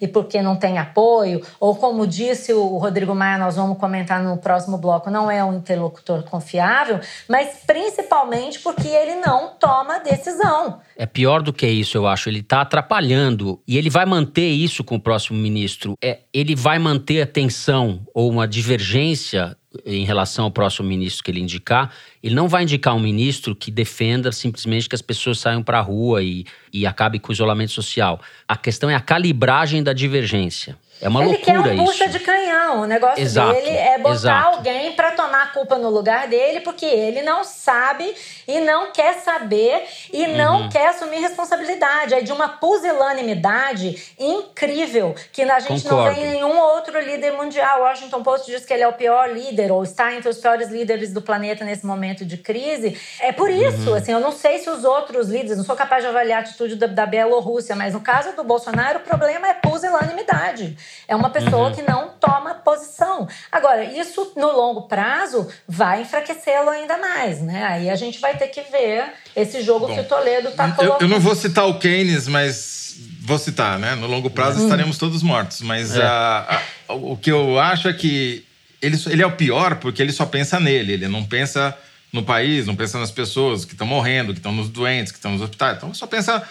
e 0.00 0.08
porque 0.08 0.40
não 0.40 0.56
tem 0.56 0.78
apoio, 0.78 1.42
ou 1.60 1.74
como 1.76 2.06
disse 2.06 2.52
o 2.52 2.76
Rodrigo 2.78 3.14
Maia, 3.14 3.38
nós 3.38 3.56
vamos 3.56 3.78
comentar 3.78 4.22
no 4.22 4.36
próximo 4.38 4.78
bloco, 4.78 5.10
não 5.10 5.30
é 5.30 5.44
um 5.44 5.54
interlocutor 5.54 6.22
confiável, 6.24 7.00
mas 7.28 7.60
principalmente 7.66 8.58
porque 8.60 8.88
ele 8.88 9.16
não 9.16 9.48
toma 9.58 9.98
decisão. 9.98 10.80
É 10.96 11.06
pior 11.06 11.42
do 11.42 11.52
que 11.52 11.66
isso, 11.66 11.96
eu 11.96 12.06
acho. 12.06 12.28
Ele 12.28 12.40
está 12.40 12.62
atrapalhando 12.62 13.60
e 13.66 13.76
ele 13.76 13.90
vai 13.90 14.04
manter 14.04 14.48
isso 14.48 14.82
com 14.82 14.96
o 14.96 15.00
próximo 15.00 15.38
ministro. 15.38 15.94
É, 16.02 16.20
ele 16.32 16.56
vai 16.56 16.78
manter 16.78 17.22
a 17.22 17.26
tensão 17.26 18.00
ou 18.14 18.30
uma 18.30 18.48
divergência 18.48 19.56
em 19.84 20.04
relação 20.04 20.46
ao 20.46 20.50
próximo 20.50 20.88
ministro 20.88 21.22
que 21.22 21.30
ele 21.30 21.40
indicar. 21.40 21.92
Ele 22.22 22.34
não 22.34 22.48
vai 22.48 22.62
indicar 22.62 22.94
um 22.94 23.00
ministro 23.00 23.54
que 23.54 23.70
defenda 23.70 24.32
simplesmente 24.32 24.88
que 24.88 24.94
as 24.94 25.02
pessoas 25.02 25.38
saiam 25.38 25.62
para 25.62 25.78
a 25.78 25.82
rua 25.82 26.22
e, 26.22 26.44
e 26.72 26.86
acabe 26.86 27.18
com 27.18 27.30
o 27.30 27.32
isolamento 27.32 27.72
social. 27.72 28.20
A 28.46 28.56
questão 28.56 28.88
é 28.88 28.94
a 28.94 29.00
calibragem 29.00 29.82
da 29.82 29.92
divergência. 29.92 30.76
É 31.00 31.08
uma 31.08 31.20
ele 31.22 31.32
loucura 31.32 31.62
quer 31.62 31.70
um 31.80 31.84
bucha 31.84 32.04
isso. 32.06 32.18
de 32.18 32.24
canhão. 32.24 32.80
O 32.80 32.84
negócio 32.86 33.22
Exato, 33.22 33.52
dele 33.52 33.70
é 33.70 33.98
botar 33.98 34.10
exato. 34.14 34.56
alguém 34.56 34.92
para 34.92 35.12
tomar 35.12 35.42
a 35.44 35.46
culpa 35.48 35.78
no 35.78 35.88
lugar 35.90 36.26
dele, 36.28 36.60
porque 36.60 36.84
ele 36.86 37.22
não 37.22 37.44
sabe 37.44 38.14
e 38.46 38.60
não 38.60 38.90
quer 38.92 39.14
saber 39.20 39.86
e 40.12 40.24
Uhum. 40.26 40.36
não 40.36 40.68
quer 40.68 40.88
assumir 40.88 41.18
responsabilidade. 41.20 42.14
É 42.14 42.20
de 42.20 42.32
uma 42.32 42.48
pusilanimidade 42.48 44.12
incrível 44.18 45.14
que 45.32 45.42
a 45.42 45.60
gente 45.60 45.82
Concordo. 45.84 46.06
não 46.08 46.14
vê 46.14 46.20
em 46.26 46.30
nenhum 46.32 46.58
outro 46.58 46.98
líder 47.00 47.32
mundial. 47.32 47.80
O 47.80 47.84
Washington 47.84 48.22
Post 48.22 48.50
diz 48.50 48.64
que 48.64 48.72
ele 48.72 48.82
é 48.82 48.88
o 48.88 48.92
pior 48.92 49.30
líder 49.30 49.70
ou 49.72 49.82
está 49.82 50.12
entre 50.14 50.28
os 50.28 50.38
piores 50.38 50.68
líderes 50.68 51.12
do 51.12 51.22
planeta 51.22 51.64
nesse 51.64 51.86
momento 51.86 52.24
de 52.24 52.36
crise. 52.36 52.98
É 53.20 53.32
por 53.32 53.50
isso, 53.50 53.90
Uhum. 53.90 53.94
assim, 53.96 54.12
eu 54.12 54.20
não 54.20 54.32
sei 54.32 54.58
se 54.58 54.68
os 54.68 54.84
outros 54.84 55.28
líderes, 55.28 55.56
não 55.56 55.64
sou 55.64 55.76
capaz 55.76 56.02
de 56.02 56.08
avaliar 56.08 56.38
a 56.40 56.42
atitude 56.42 56.76
da, 56.76 56.86
da 56.86 57.06
Bielorrússia, 57.06 57.74
mas 57.76 57.94
no 57.94 58.00
caso 58.00 58.32
do 58.34 58.44
Bolsonaro, 58.44 58.98
o 58.98 59.02
problema 59.02 59.48
é 59.48 59.54
pusilanimidade. 59.54 60.76
É 61.06 61.16
uma 61.16 61.30
pessoa 61.30 61.70
que 61.72 61.82
não 61.82 62.10
toma 62.20 62.54
posição. 62.54 63.26
Agora, 63.50 63.84
isso 63.84 64.32
no 64.36 64.46
longo 64.52 64.82
prazo 64.82 65.48
vai 65.66 66.02
enfraquecê-lo 66.02 66.68
ainda 66.68 66.98
mais, 66.98 67.40
né? 67.40 67.64
Aí 67.64 67.90
a 67.90 67.96
gente 67.96 68.18
vai 68.20 68.36
ter 68.36 68.48
que 68.48 68.60
ver 68.70 69.04
esse 69.34 69.62
jogo 69.62 69.86
Bom, 69.86 69.94
que 69.94 70.00
o 70.00 70.04
Toledo 70.04 70.48
está 70.48 70.68
Eu, 70.68 70.74
colocando. 70.74 71.02
eu 71.02 71.08
não 71.08 71.20
vou 71.20 71.34
citar 71.34 71.66
o 71.66 71.78
Keynes, 71.78 72.28
mas 72.28 72.96
vou 73.22 73.38
citar, 73.38 73.78
né? 73.78 73.94
No 73.94 74.06
longo 74.06 74.28
prazo 74.30 74.62
estaremos 74.62 74.98
todos 74.98 75.22
mortos. 75.22 75.60
Mas 75.62 75.96
É. 75.96 76.02
a- 76.02 76.62
a- 76.88 76.94
o 76.94 77.16
que 77.16 77.30
eu 77.30 77.58
acho 77.58 77.88
é 77.88 77.92
que 77.92 78.44
ele, 78.82 78.96
ele 79.08 79.22
é 79.22 79.26
o 79.26 79.32
pior 79.32 79.76
porque 79.76 80.02
ele 80.02 80.12
só 80.12 80.24
pensa 80.26 80.58
nele, 80.60 80.92
ele 80.94 81.08
não 81.08 81.24
pensa 81.24 81.76
no 82.12 82.22
país, 82.22 82.66
não 82.66 82.74
pensa 82.74 82.98
nas 82.98 83.10
pessoas 83.10 83.64
que 83.64 83.72
estão 83.72 83.86
morrendo, 83.86 84.32
que 84.32 84.38
estão 84.38 84.52
nos 84.52 84.68
doentes, 84.70 85.12
que 85.12 85.18
estão 85.18 85.32
nos 85.32 85.42
hospitais. 85.42 85.76
Então 85.76 85.92
só 85.92 86.06
pensa 86.06 86.42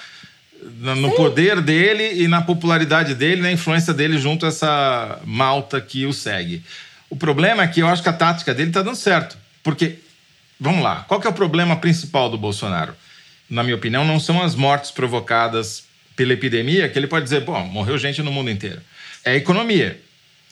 no 0.63 1.11
poder 1.11 1.61
dele 1.61 2.23
e 2.23 2.27
na 2.27 2.41
popularidade 2.41 3.15
dele, 3.15 3.41
na 3.41 3.51
influência 3.51 3.93
dele 3.93 4.17
junto 4.17 4.45
a 4.45 4.49
essa 4.49 5.19
malta 5.25 5.79
que 5.79 6.05
o 6.05 6.13
segue. 6.13 6.63
O 7.09 7.15
problema 7.15 7.63
é 7.63 7.67
que 7.67 7.79
eu 7.79 7.87
acho 7.87 8.03
que 8.03 8.09
a 8.09 8.13
tática 8.13 8.53
dele 8.53 8.69
está 8.69 8.81
dando 8.81 8.95
certo. 8.95 9.37
Porque, 9.63 9.99
vamos 10.59 10.83
lá, 10.83 11.05
qual 11.07 11.19
que 11.19 11.27
é 11.27 11.29
o 11.29 11.33
problema 11.33 11.75
principal 11.75 12.29
do 12.29 12.37
Bolsonaro? 12.37 12.93
Na 13.49 13.63
minha 13.63 13.75
opinião, 13.75 14.03
não 14.03 14.19
são 14.19 14.41
as 14.41 14.55
mortes 14.55 14.91
provocadas 14.91 15.85
pela 16.15 16.33
epidemia, 16.33 16.89
que 16.89 16.97
ele 16.97 17.07
pode 17.07 17.23
dizer, 17.23 17.41
bom, 17.41 17.63
morreu 17.65 17.97
gente 17.97 18.21
no 18.21 18.31
mundo 18.31 18.49
inteiro. 18.49 18.81
É 19.23 19.31
a 19.31 19.35
economia. 19.35 19.99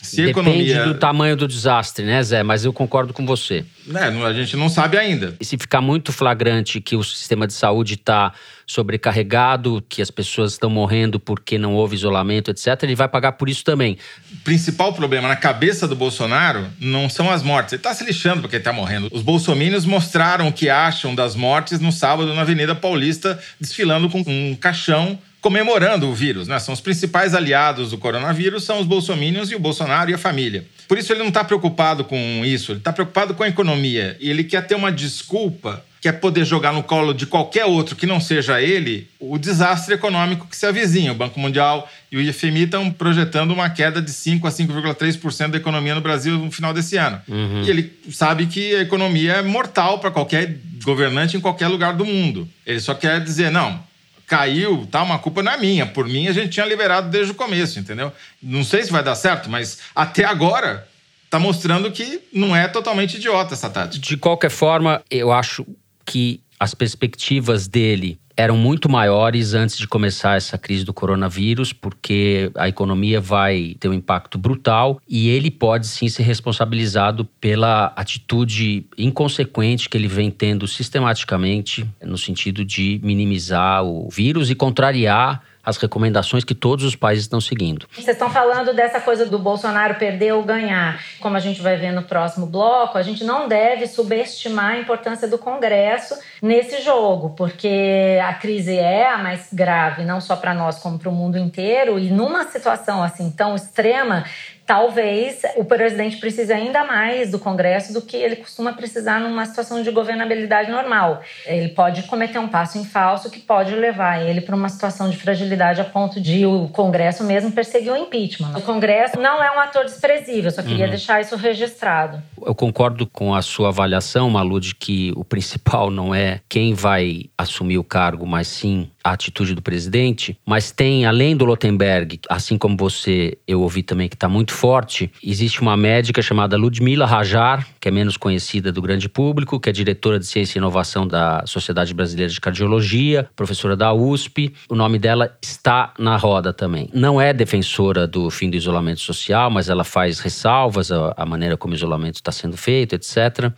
Se 0.06 0.18
Depende 0.18 0.32
economia... 0.32 0.86
do 0.86 0.96
tamanho 0.96 1.36
do 1.36 1.48
desastre, 1.48 2.06
né, 2.06 2.22
Zé? 2.24 2.44
Mas 2.44 2.64
eu 2.64 2.72
concordo 2.72 3.14
com 3.14 3.26
você. 3.26 3.66
É, 3.94 4.26
a 4.26 4.34
gente 4.34 4.56
não 4.56 4.70
sabe 4.70 4.98
ainda. 4.98 5.36
E 5.40 5.46
se 5.46 5.58
ficar 5.58 5.82
muito 5.82 6.12
flagrante 6.12 6.80
que 6.82 6.96
o 6.96 7.04
sistema 7.04 7.46
de 7.46 7.54
saúde 7.54 7.96
está 7.96 8.34
sobrecarregado, 8.66 9.84
que 9.88 10.02
as 10.02 10.10
pessoas 10.10 10.54
estão 10.54 10.70
morrendo 10.70 11.20
porque 11.20 11.58
não 11.58 11.74
houve 11.74 11.96
isolamento, 11.96 12.50
etc., 12.50 12.84
ele 12.84 12.96
vai 12.96 13.08
pagar 13.08 13.34
por 13.34 13.48
isso 13.48 13.64
também. 13.64 13.98
O 14.32 14.38
principal 14.44 14.94
problema 14.94 15.28
na 15.28 15.36
cabeça 15.36 15.88
do 15.88 15.96
Bolsonaro 15.96 16.66
não 16.80 17.10
são 17.10 17.30
as 17.30 17.44
mortes. 17.44 17.74
Ele 17.74 17.80
está 17.80 17.94
se 17.94 18.04
lixando 18.04 18.42
porque 18.42 18.56
ele 18.56 18.62
está 18.62 18.74
morrendo. 18.74 19.10
Os 19.12 19.22
bolsomínios 19.22 19.86
mostraram 19.86 20.48
o 20.48 20.54
que 20.54 20.70
acham 20.70 21.14
das 21.14 21.36
mortes 21.36 21.80
no 21.80 21.92
sábado 21.92 22.34
na 22.34 22.42
Avenida 22.42 22.74
Paulista, 22.74 23.40
desfilando 23.60 24.10
com 24.10 24.24
um 24.26 24.56
caixão 24.56 25.18
comemorando 25.46 26.10
o 26.10 26.16
vírus, 26.16 26.48
né? 26.48 26.58
São 26.58 26.74
os 26.74 26.82
principais 26.82 27.36
aliados 27.36 27.92
do 27.92 28.00
coronavírus, 28.00 28.64
são 28.64 28.80
os 28.80 28.88
bolsomínios 28.88 29.52
e 29.52 29.56
o 29.56 29.60
Bolsonaro 29.60 30.10
e 30.10 30.14
a 30.16 30.18
família. 30.18 30.66
Por 30.88 30.98
isso 30.98 31.14
ele 31.14 31.20
não 31.20 31.28
está 31.28 31.44
preocupado 31.44 32.04
com 32.04 32.42
isso, 32.44 32.72
ele 32.72 32.80
está 32.80 32.92
preocupado 32.92 33.36
com 33.36 33.44
a 33.44 33.48
economia. 33.48 34.18
E 34.20 34.28
ele 34.28 34.44
quer 34.44 34.66
ter 34.66 34.74
uma 34.74 34.92
desculpa, 34.92 35.86
quer 36.02 36.14
poder 36.14 36.46
jogar 36.46 36.74
no 36.74 36.82
colo 36.82 37.14
de 37.14 37.28
qualquer 37.28 37.66
outro 37.66 37.96
que 37.96 38.08
não 38.08 38.20
seja 38.20 38.60
ele 38.60 39.08
o 39.20 39.38
desastre 39.38 39.94
econômico 39.94 40.48
que 40.48 40.58
se 40.58 40.66
avizinha. 40.66 41.12
O 41.12 41.16
Banco 41.16 41.40
Mundial 41.40 41.88
e 42.12 42.18
o 42.18 42.22
IFMI 42.22 42.64
estão 42.64 42.90
projetando 42.90 43.52
uma 43.52 43.70
queda 43.70 44.02
de 44.02 44.10
5 44.10 44.48
a 44.48 44.50
5,3% 44.50 45.52
da 45.52 45.58
economia 45.58 45.94
no 45.94 46.02
Brasil 46.02 46.40
no 46.40 46.50
final 46.50 46.74
desse 46.74 46.98
ano. 46.98 47.22
Uhum. 47.28 47.62
E 47.64 47.70
ele 47.70 47.94
sabe 48.10 48.48
que 48.48 48.78
a 48.78 48.82
economia 48.82 49.34
é 49.34 49.42
mortal 49.44 50.00
para 50.00 50.10
qualquer 50.10 50.58
governante 50.84 51.38
em 51.38 51.40
qualquer 51.40 51.68
lugar 51.68 51.94
do 51.94 52.04
mundo. 52.04 52.50
Ele 52.66 52.80
só 52.80 52.96
quer 52.96 53.24
dizer, 53.24 53.52
não, 53.52 53.80
caiu, 54.28 54.88
tá? 54.90 55.04
Uma 55.04 55.20
culpa 55.20 55.44
não 55.44 55.52
é 55.52 55.58
minha. 55.58 55.86
Por 55.86 56.08
mim, 56.08 56.28
a 56.28 56.34
gente 56.34 56.50
tinha 56.50 56.66
liberado 56.66 57.10
desde 57.10 57.32
o 57.32 57.36
começo, 57.36 57.80
entendeu? 57.80 58.12
Não 58.42 58.64
sei 58.64 58.84
se 58.84 58.92
vai 58.92 59.04
dar 59.04 59.16
certo, 59.16 59.50
mas 59.50 59.80
até 59.96 60.26
agora 60.26 60.88
tá 61.30 61.40
mostrando 61.40 61.92
que 61.92 62.22
não 62.32 62.56
é 62.56 62.68
totalmente 62.68 63.18
idiota 63.18 63.54
essa 63.54 63.70
tática. 63.70 64.06
De 64.06 64.18
qualquer 64.18 64.52
forma, 64.52 65.04
eu 65.10 65.32
acho 65.32 65.66
que 66.06 66.42
as 66.60 66.74
perspectivas 66.74 67.68
dele 67.68 68.20
eram 68.38 68.58
muito 68.58 68.90
maiores 68.90 69.54
antes 69.54 69.78
de 69.78 69.88
começar 69.88 70.36
essa 70.36 70.58
crise 70.58 70.84
do 70.84 70.94
coronavírus, 70.94 71.72
porque 71.72 72.52
a 72.56 72.68
economia 72.68 73.22
vai 73.22 73.76
ter 73.80 73.88
um 73.88 73.94
impacto 73.94 74.38
brutal 74.38 75.00
e 75.08 75.30
ele 75.30 75.50
pode 75.50 75.88
sim 75.88 76.10
ser 76.10 76.24
responsabilizado 76.24 77.26
pela 77.40 77.94
atitude 77.96 78.86
inconsequente 78.98 79.90
que 79.90 79.98
ele 79.98 80.08
vem 80.08 80.30
tendo 80.30 80.68
sistematicamente 80.68 81.88
no 82.04 82.18
sentido 82.18 82.66
de 82.66 83.00
minimizar 83.04 83.84
o 83.84 84.10
vírus 84.10 84.50
e 84.50 84.56
contrariar 84.56 85.42
as 85.66 85.78
recomendações 85.78 86.44
que 86.44 86.54
todos 86.54 86.86
os 86.86 86.96
países 86.96 87.26
estão 87.26 87.42
seguindo. 87.42 87.88
Vocês 87.92 88.10
estão 88.10 88.30
falando 88.30 88.74
dessa 88.74 89.02
coisa 89.02 89.26
do 89.26 89.40
Bolsonaro 89.40 89.96
perder 89.96 90.34
ou 90.34 90.44
ganhar. 90.44 91.02
Como 91.20 91.36
a 91.36 91.40
gente 91.40 91.62
vai 91.62 91.76
ver 91.76 91.92
no 91.92 92.04
próximo 92.04 92.46
bloco, 92.46 92.98
a 92.98 93.02
gente 93.02 93.24
não 93.24 93.48
deve 93.48 93.88
subestimar 93.88 94.74
a 94.74 94.80
importância 94.80 95.28
do 95.28 95.38
Congresso 95.38 96.16
nesse 96.42 96.82
jogo, 96.84 97.32
porque 97.32 98.20
a 98.24 98.34
crise 98.34 98.78
é 98.78 99.10
a 99.10 99.18
mais 99.18 99.48
grave, 99.52 100.04
não 100.04 100.22
só 100.22 100.36
para 100.36 100.54
nós, 100.54 100.78
como 100.80 101.00
para 101.00 101.10
o 101.10 101.12
mundo 101.12 101.38
inteiro, 101.38 101.98
e 101.98 102.12
numa 102.12 102.46
situação 102.46 103.02
assim 103.02 103.32
tão 103.32 103.56
extrema, 103.56 104.26
talvez 104.66 105.42
o 105.56 105.64
presidente 105.64 106.18
precise 106.18 106.52
ainda 106.52 106.84
mais 106.84 107.32
do 107.32 107.40
Congresso 107.40 107.94
do 107.94 108.02
que 108.02 108.18
ele 108.18 108.38
costuma 108.38 108.74
precisar 108.74 109.20
numa 109.20 109.46
situação 109.46 109.84
de 109.84 109.92
governabilidade 109.92 110.72
normal. 110.72 111.22
Ele 111.46 111.70
pode 111.70 112.04
cometer 112.04 112.40
um 112.40 112.48
passo 112.48 112.78
em 112.78 112.86
falso 112.86 113.30
que 113.30 113.40
pode 113.40 113.76
levar 113.76 114.22
ele 114.22 114.42
para 114.42 114.56
uma 114.56 114.70
situação 114.70 115.10
de 115.10 115.18
fragilidade 115.18 115.80
a 115.82 115.84
ponto 115.84 116.20
de 116.20 116.46
o 116.46 116.68
Congresso 116.70 117.24
mesmo 117.24 117.52
perseguir 117.52 117.92
o 117.92 117.98
impeachment. 117.98 118.58
O 118.58 118.62
Congresso 118.62 119.20
não 119.20 119.42
é 119.44 119.56
um 119.56 119.60
ator 119.60 119.86
desprezível, 119.86 120.50
só 120.50 120.64
queria 120.64 120.86
uhum. 120.86 120.92
deixar 120.92 121.22
isso 121.22 121.36
registrado. 121.36 122.22
Eu 122.44 122.56
concordo 122.56 123.06
com 123.06 123.34
a 123.34 123.42
sua 123.42 123.70
avaliação, 123.70 124.30
Malu, 124.30 124.60
de 124.60 124.74
que 124.74 125.14
o 125.16 125.24
principal 125.24 125.92
não 125.92 126.14
é 126.14 126.40
quem 126.50 126.74
vai 126.74 127.26
assumir 127.38 127.78
o 127.78 127.84
cargo, 127.84 128.26
mas 128.26 128.48
sim 128.48 128.90
a 129.06 129.12
atitude 129.12 129.54
do 129.54 129.62
presidente, 129.62 130.36
mas 130.44 130.72
tem, 130.72 131.06
além 131.06 131.38
do 131.38 131.46
Lotenberg, 131.46 132.20
assim 132.28 132.58
como 132.58 132.76
você, 132.76 133.38
eu 133.48 133.62
ouvi 133.62 133.84
também 133.84 134.10
que 134.10 134.16
está 134.16 134.28
muito 134.28 134.52
forte, 134.52 135.12
existe 135.24 135.62
uma 135.62 135.78
médica 135.78 136.24
chamada 136.24 136.58
Ludmila 136.58 137.06
Rajar, 137.06 137.68
que 137.80 137.88
é 137.88 137.92
menos 137.92 138.18
conhecida 138.18 138.72
do 138.72 138.82
grande 138.82 139.08
público, 139.08 139.60
que 139.60 139.70
é 139.70 139.72
diretora 139.72 140.18
de 140.18 140.26
Ciência 140.26 140.58
e 140.58 140.60
Inovação 140.60 141.08
da 141.08 141.44
Sociedade 141.46 141.94
Brasileira 141.94 142.34
de 142.34 142.42
Cardiologia, 142.42 143.30
professora 143.36 143.78
da 143.78 143.94
USP. 143.94 144.52
O 144.68 144.74
nome 144.74 144.98
dela 144.98 145.38
está 145.40 145.94
na 146.00 146.18
roda 146.18 146.52
também. 146.52 146.90
Não 146.92 147.22
é 147.22 147.32
defensora 147.32 148.08
do 148.08 148.32
fim 148.32 148.50
do 148.50 148.58
isolamento 148.58 149.02
social, 149.02 149.52
mas 149.52 149.70
ela 149.70 149.84
faz 149.84 150.20
ressalvas 150.20 150.92
à 150.92 151.26
maneira 151.28 151.56
como 151.56 151.74
o 151.74 151.78
isolamento 151.78 152.16
está 152.16 152.32
sendo 152.32 152.58
feito, 152.58 152.96
etc. 152.96 153.52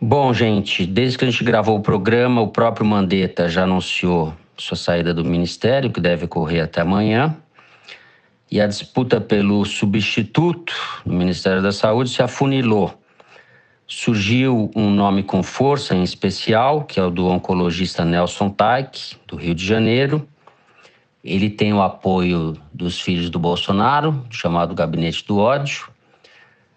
Bom, 0.00 0.34
gente, 0.34 0.84
desde 0.84 1.16
que 1.16 1.24
a 1.24 1.30
gente 1.30 1.44
gravou 1.44 1.78
o 1.78 1.80
programa, 1.80 2.40
o 2.40 2.48
próprio 2.48 2.84
Mandetta 2.84 3.48
já 3.48 3.62
anunciou 3.62 4.34
sua 4.56 4.76
saída 4.76 5.12
do 5.12 5.24
ministério, 5.24 5.90
que 5.90 6.00
deve 6.00 6.24
ocorrer 6.24 6.64
até 6.64 6.80
amanhã. 6.80 7.36
E 8.50 8.60
a 8.60 8.66
disputa 8.66 9.20
pelo 9.20 9.64
substituto 9.64 10.74
no 11.04 11.14
Ministério 11.14 11.62
da 11.62 11.72
Saúde 11.72 12.10
se 12.10 12.22
afunilou. 12.22 12.94
Surgiu 13.86 14.70
um 14.74 14.90
nome 14.90 15.22
com 15.22 15.42
força 15.42 15.94
em 15.94 16.02
especial, 16.02 16.84
que 16.84 16.98
é 16.98 17.02
o 17.02 17.10
do 17.10 17.26
oncologista 17.26 18.04
Nelson 18.04 18.48
Taik, 18.50 19.16
do 19.26 19.36
Rio 19.36 19.54
de 19.54 19.66
Janeiro. 19.66 20.26
Ele 21.22 21.50
tem 21.50 21.72
o 21.72 21.82
apoio 21.82 22.56
dos 22.72 23.00
filhos 23.00 23.30
do 23.30 23.38
Bolsonaro, 23.38 24.24
chamado 24.30 24.74
Gabinete 24.74 25.24
do 25.26 25.38
Ódio, 25.38 25.88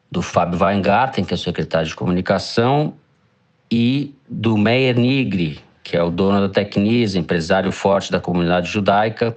do 0.10 0.22
Fábio 0.22 0.60
Weingarten, 0.60 1.24
que 1.24 1.34
é 1.34 1.36
o 1.36 1.38
secretário 1.38 1.88
de 1.88 1.96
comunicação, 1.96 2.94
e 3.70 4.16
do 4.28 4.58
Meyer 4.58 4.98
Nigri, 4.98 5.60
que 5.88 5.95
é 5.95 6.04
o 6.04 6.12
dono 6.12 6.41
da 6.41 6.50
Tecnisa, 6.50 7.17
empresário 7.17 7.71
forte 7.71 8.12
da 8.12 8.19
comunidade 8.19 8.69
judaica, 8.69 9.34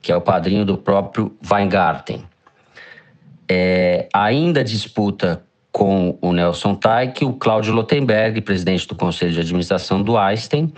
que 0.00 0.12
é 0.12 0.16
o 0.16 0.20
padrinho 0.20 0.64
do 0.64 0.78
próprio 0.78 1.36
Weingarten. 1.50 2.22
É, 3.50 4.08
ainda 4.14 4.62
disputa 4.62 5.42
com 5.72 6.16
o 6.22 6.32
Nelson 6.32 6.76
Taik 6.76 7.24
o 7.24 7.32
Cláudio 7.32 7.74
Lotenberg, 7.74 8.40
presidente 8.42 8.86
do 8.86 8.94
Conselho 8.94 9.32
de 9.32 9.40
Administração 9.40 10.00
do 10.00 10.16
Einstein, 10.16 10.72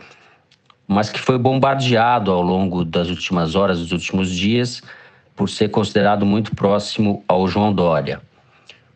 mas 0.89 1.11
que 1.11 1.21
foi 1.21 1.37
bombardeado 1.37 2.33
ao 2.33 2.41
longo 2.41 2.83
das 2.83 3.11
últimas 3.11 3.55
horas, 3.55 3.79
dos 3.79 3.93
últimos 3.93 4.31
dias, 4.31 4.83
por 5.37 5.51
ser 5.51 5.69
considerado 5.69 6.25
muito 6.25 6.57
próximo 6.57 7.23
ao 7.29 7.47
João 7.47 7.75
Dória. 7.75 8.23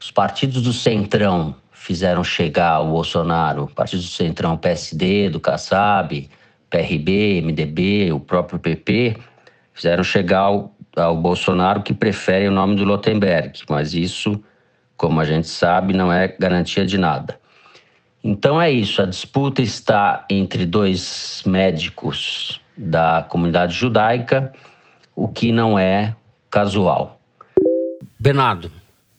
Os 0.01 0.11
partidos 0.11 0.63
do 0.63 0.73
Centrão, 0.73 1.55
fizeram 1.85 2.25
chegar 2.25 2.81
o 2.81 2.93
Bolsonaro, 2.93 3.69
Partido 3.69 4.01
do 4.01 4.09
Centrão, 4.09 4.57
PSD, 4.57 5.29
do 5.29 5.39
Kassab, 5.39 6.31
PRB, 6.71 7.43
MDB, 7.43 8.11
o 8.11 8.19
próprio 8.19 8.59
PP, 8.59 9.19
fizeram 9.75 10.03
chegar 10.03 10.39
ao, 10.39 10.75
ao 10.97 11.15
Bolsonaro 11.15 11.83
que 11.83 11.93
prefere 11.93 12.49
o 12.49 12.51
nome 12.51 12.75
do 12.75 12.85
Lotenberg, 12.85 13.61
mas 13.69 13.93
isso, 13.93 14.43
como 14.97 15.21
a 15.21 15.27
gente 15.27 15.47
sabe, 15.47 15.93
não 15.93 16.11
é 16.11 16.27
garantia 16.27 16.87
de 16.87 16.97
nada. 16.97 17.39
Então 18.25 18.59
é 18.59 18.71
isso, 18.71 19.03
a 19.03 19.05
disputa 19.05 19.61
está 19.61 20.25
entre 20.31 20.65
dois 20.65 21.43
médicos 21.45 22.63
da 22.75 23.27
comunidade 23.29 23.75
judaica, 23.75 24.55
o 25.15 25.29
que 25.29 25.53
não 25.53 25.79
é 25.79 26.17
casual. 26.51 27.21
Bernardo, 28.19 28.73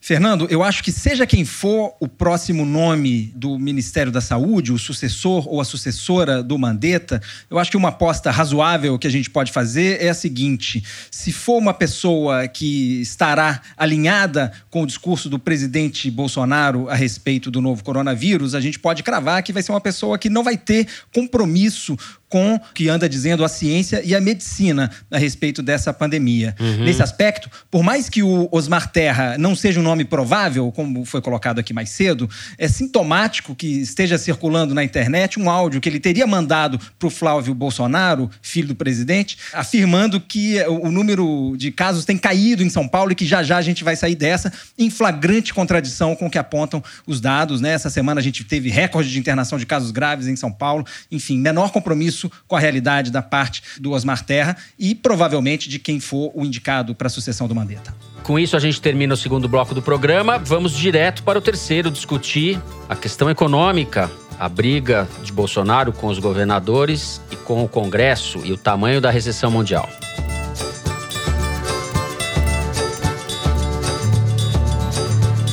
Fernando, 0.05 0.45
eu 0.51 0.61
acho 0.61 0.83
que 0.83 0.91
seja 0.91 1.25
quem 1.25 1.43
for 1.43 1.95
o 1.99 2.07
próximo 2.07 2.63
nome 2.63 3.33
do 3.35 3.57
Ministério 3.57 4.11
da 4.11 4.21
Saúde, 4.21 4.71
o 4.71 4.77
sucessor 4.77 5.51
ou 5.51 5.59
a 5.59 5.65
sucessora 5.65 6.43
do 6.43 6.59
Mandetta, 6.59 7.19
eu 7.49 7.57
acho 7.57 7.71
que 7.71 7.75
uma 7.75 7.89
aposta 7.89 8.29
razoável 8.29 8.99
que 8.99 9.07
a 9.07 9.09
gente 9.09 9.31
pode 9.31 9.51
fazer 9.51 9.99
é 9.99 10.09
a 10.09 10.13
seguinte: 10.13 10.83
se 11.09 11.31
for 11.31 11.57
uma 11.57 11.73
pessoa 11.73 12.47
que 12.47 13.01
estará 13.01 13.63
alinhada 13.75 14.53
com 14.69 14.83
o 14.83 14.85
discurso 14.85 15.27
do 15.27 15.39
presidente 15.39 16.11
Bolsonaro 16.11 16.87
a 16.87 16.93
respeito 16.93 17.49
do 17.49 17.59
novo 17.59 17.83
coronavírus, 17.83 18.53
a 18.53 18.61
gente 18.61 18.77
pode 18.77 19.01
cravar 19.01 19.41
que 19.41 19.51
vai 19.51 19.63
ser 19.63 19.71
uma 19.71 19.81
pessoa 19.81 20.19
que 20.19 20.29
não 20.29 20.43
vai 20.43 20.55
ter 20.55 20.87
compromisso 21.11 21.97
com 22.29 22.55
o 22.55 22.59
que 22.73 22.89
anda 22.89 23.07
dizendo 23.07 23.43
a 23.43 23.47
ciência 23.47 24.01
e 24.03 24.15
a 24.15 24.21
medicina 24.21 24.91
a 25.09 25.17
respeito 25.17 25.61
dessa 25.61 25.93
pandemia. 25.93 26.55
Uhum. 26.59 26.83
Nesse 26.83 27.01
aspecto, 27.01 27.49
por 27.69 27.83
mais 27.83 28.09
que 28.09 28.23
o 28.23 28.49
Osmar 28.51 28.91
Terra 28.91 29.37
não 29.37 29.55
seja 29.55 29.79
um 29.79 29.83
nome 29.83 30.05
provável, 30.05 30.71
como 30.71 31.05
foi 31.05 31.21
colocado 31.21 31.59
aqui 31.59 31.73
mais 31.73 31.89
cedo, 31.89 32.29
é 32.57 32.67
sintomático 32.67 33.55
que 33.55 33.67
esteja 33.67 34.17
circulando 34.17 34.73
na 34.73 34.83
internet 34.83 35.39
um 35.39 35.49
áudio 35.49 35.79
que 35.79 35.87
ele 35.87 35.99
teria 35.99 36.27
mandado 36.27 36.79
para 36.99 37.07
o 37.07 37.11
Flávio 37.11 37.53
Bolsonaro, 37.53 38.29
filho 38.41 38.69
do 38.69 38.75
presidente, 38.75 39.37
afirmando 39.53 40.19
que 40.19 40.59
o 40.63 40.91
número 40.91 41.55
de 41.57 41.71
casos 41.71 42.05
tem 42.05 42.17
caído 42.17 42.63
em 42.63 42.69
São 42.69 42.87
Paulo 42.87 43.11
e 43.11 43.15
que 43.15 43.25
já 43.25 43.43
já 43.43 43.57
a 43.57 43.61
gente 43.61 43.83
vai 43.83 43.95
sair 43.95 44.15
dessa, 44.15 44.51
em 44.77 44.89
flagrante 44.89 45.53
contradição 45.53 46.15
com 46.15 46.27
o 46.27 46.29
que 46.29 46.37
apontam 46.37 46.83
os 47.05 47.21
dados. 47.21 47.61
Né? 47.61 47.71
Essa 47.71 47.89
semana 47.89 48.19
a 48.19 48.23
gente 48.23 48.43
teve 48.43 48.69
recorde 48.69 49.09
de 49.09 49.19
internação 49.19 49.57
de 49.57 49.65
casos 49.65 49.91
graves 49.91 50.27
em 50.27 50.35
São 50.35 50.51
Paulo. 50.51 50.85
Enfim, 51.11 51.37
menor 51.37 51.71
compromisso 51.71 52.24
com 52.47 52.55
a 52.55 52.59
realidade 52.59 53.11
da 53.11 53.21
parte 53.21 53.61
do 53.79 53.91
Osmar 53.91 54.23
Terra 54.23 54.57
e 54.77 54.93
provavelmente 54.95 55.69
de 55.69 55.79
quem 55.79 55.99
for 55.99 56.31
o 56.33 56.45
indicado 56.45 56.95
para 56.95 57.07
a 57.07 57.09
sucessão 57.09 57.47
do 57.47 57.55
Mandetta. 57.55 57.93
Com 58.23 58.39
isso, 58.39 58.57
a 58.57 58.59
gente 58.59 58.81
termina 58.81 59.13
o 59.13 59.17
segundo 59.17 59.47
bloco 59.47 59.75
do 59.75 59.83
programa. 59.83 60.39
Vamos 60.39 60.71
direto 60.71 61.21
para 61.21 61.37
o 61.37 61.41
terceiro, 61.41 61.91
discutir 61.91 62.59
a 62.89 62.95
questão 62.95 63.29
econômica, 63.29 64.09
a 64.39 64.49
briga 64.49 65.07
de 65.23 65.31
Bolsonaro 65.31 65.93
com 65.93 66.07
os 66.07 66.17
governadores 66.17 67.21
e 67.29 67.35
com 67.35 67.63
o 67.63 67.67
Congresso 67.67 68.41
e 68.43 68.51
o 68.51 68.57
tamanho 68.57 68.99
da 68.99 69.11
recessão 69.11 69.51
mundial. 69.51 69.87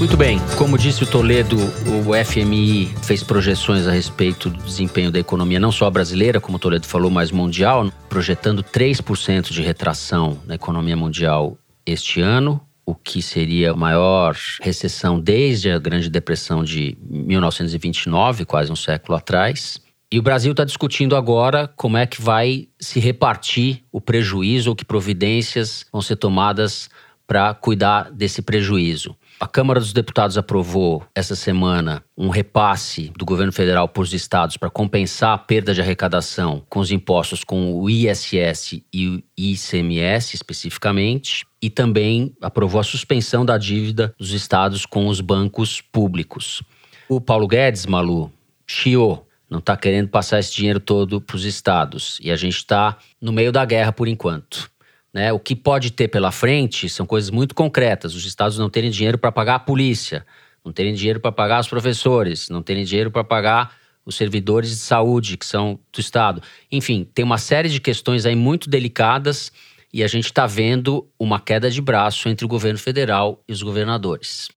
Muito 0.03 0.17
bem, 0.17 0.41
como 0.59 0.77
disse 0.77 1.05
o 1.05 1.07
Toledo, 1.07 1.57
o 1.57 2.25
FMI 2.25 2.93
fez 3.05 3.23
projeções 3.23 3.87
a 3.87 3.93
respeito 3.93 4.51
do 4.51 4.61
desempenho 4.65 5.13
da 5.13 5.21
economia, 5.21 5.61
não 5.61 5.71
só 5.71 5.89
brasileira, 5.89 6.41
como 6.41 6.57
o 6.57 6.59
Toledo 6.59 6.89
falou, 6.89 7.09
mas 7.09 7.31
mundial, 7.31 7.89
projetando 8.09 8.65
3% 8.65 9.53
de 9.53 9.63
retração 9.63 10.41
na 10.45 10.57
economia 10.57 10.97
mundial 10.97 11.57
este 11.87 12.21
ano, 12.21 12.61
o 12.85 12.97
que 12.97 13.23
seria 13.23 13.71
a 13.71 13.77
maior 13.77 14.37
recessão 14.61 15.21
desde 15.21 15.71
a 15.71 15.79
Grande 15.79 16.11
Depressão 16.11 16.65
de 16.65 16.99
1929, 17.09 18.45
quase 18.45 18.73
um 18.73 18.77
século 18.77 19.17
atrás. 19.17 19.81
E 20.11 20.19
o 20.19 20.23
Brasil 20.23 20.51
está 20.51 20.65
discutindo 20.65 21.15
agora 21.15 21.69
como 21.77 21.97
é 21.97 22.07
que 22.07 22.21
vai 22.21 22.67
se 22.81 22.99
repartir 22.99 23.85
o 23.93 24.01
prejuízo 24.01 24.71
ou 24.71 24.75
que 24.75 24.85
providências 24.85 25.87
vão 25.93 26.03
ser 26.03 26.17
tomadas 26.17 26.91
para 27.25 27.55
cuidar 27.55 28.11
desse 28.11 28.43
prejuízo. 28.43 29.17
A 29.43 29.47
Câmara 29.49 29.81
dos 29.81 29.93
Deputados 29.93 30.39
aprovou 30.39 31.05
essa 31.13 31.35
semana 31.35 32.01
um 32.17 32.29
repasse 32.29 33.11
do 33.19 33.25
governo 33.25 33.53
federal 33.53 33.89
para 33.89 34.01
os 34.01 34.15
estados 34.15 34.57
para 34.57 34.71
compensar 34.71 35.35
a 35.35 35.39
perda 35.39 35.75
de 35.75 35.81
arrecadação 35.81 36.65
com 36.69 36.79
os 36.79 36.93
impostos 36.93 37.43
com 37.43 37.75
o 37.75 37.91
ISS 37.91 38.85
e 38.93 39.09
o 39.09 39.21
ICMS 39.37 40.37
especificamente, 40.37 41.45
e 41.61 41.69
também 41.69 42.33
aprovou 42.41 42.81
a 42.81 42.85
suspensão 42.85 43.45
da 43.45 43.59
dívida 43.59 44.15
dos 44.17 44.31
estados 44.31 44.87
com 44.87 45.09
os 45.09 45.21
bancos 45.21 45.81
públicos. 45.81 46.63
O 47.09 47.21
Paulo 47.21 47.49
Guedes, 47.49 47.85
Malu, 47.85 48.31
chiou, 48.65 49.27
não 49.51 49.59
está 49.59 49.77
querendo 49.77 50.09
passar 50.09 50.39
esse 50.39 50.55
dinheiro 50.55 50.79
todo 50.79 51.21
para 51.21 51.35
os 51.35 51.45
estados. 51.45 52.19
E 52.23 52.31
a 52.31 52.37
gente 52.37 52.59
está 52.59 52.97
no 53.21 53.33
meio 53.33 53.51
da 53.51 53.65
guerra 53.65 53.93
por 53.93 54.07
enquanto. 54.07 54.71
Né? 55.13 55.33
O 55.33 55.39
que 55.39 55.55
pode 55.55 55.91
ter 55.91 56.09
pela 56.09 56.33
frente 56.33 56.89
são 56.89 57.05
coisas 57.05 57.31
muito 57.31 57.55
concretas. 57.55 58.15
Os 58.15 58.25
estados 58.25 58.59
não 58.59 58.71
terem 58.71 58.91
dinheiro 58.91 59.19
para 59.19 59.31
pagar 59.31 59.57
a 59.57 59.59
polícia, 59.59 60.25
não 60.65 60.73
terem 60.73 60.95
dinheiro 60.95 61.21
para 61.21 61.33
pagar 61.33 61.61
os 61.61 61.69
professores, 61.69 62.49
não 62.49 62.63
terem 62.63 62.85
dinheiro 62.85 63.11
para 63.11 63.25
pagar 63.25 63.75
os 64.05 64.17
servidores 64.17 64.71
de 64.71 64.77
saúde 64.77 65.37
que 65.37 65.47
são 65.47 65.79
do 65.93 66.01
estado. 66.01 66.43
Enfim, 66.71 67.09
tem 67.15 67.25
uma 67.25 67.39
série 67.39 67.69
de 67.69 67.81
questões 67.81 68.27
aí 68.27 68.35
muito 68.35 68.69
delicadas 68.69 69.53
e 69.93 70.03
a 70.03 70.09
gente 70.09 70.27
está 70.27 70.47
vendo 70.47 71.07
uma 71.19 71.39
queda 71.39 71.71
de 71.71 71.81
braço 71.81 72.29
entre 72.29 72.45
o 72.45 72.49
governo 72.49 72.79
federal 72.79 73.43
e 73.47 73.53
os 73.53 73.63
governadores. 73.63 74.49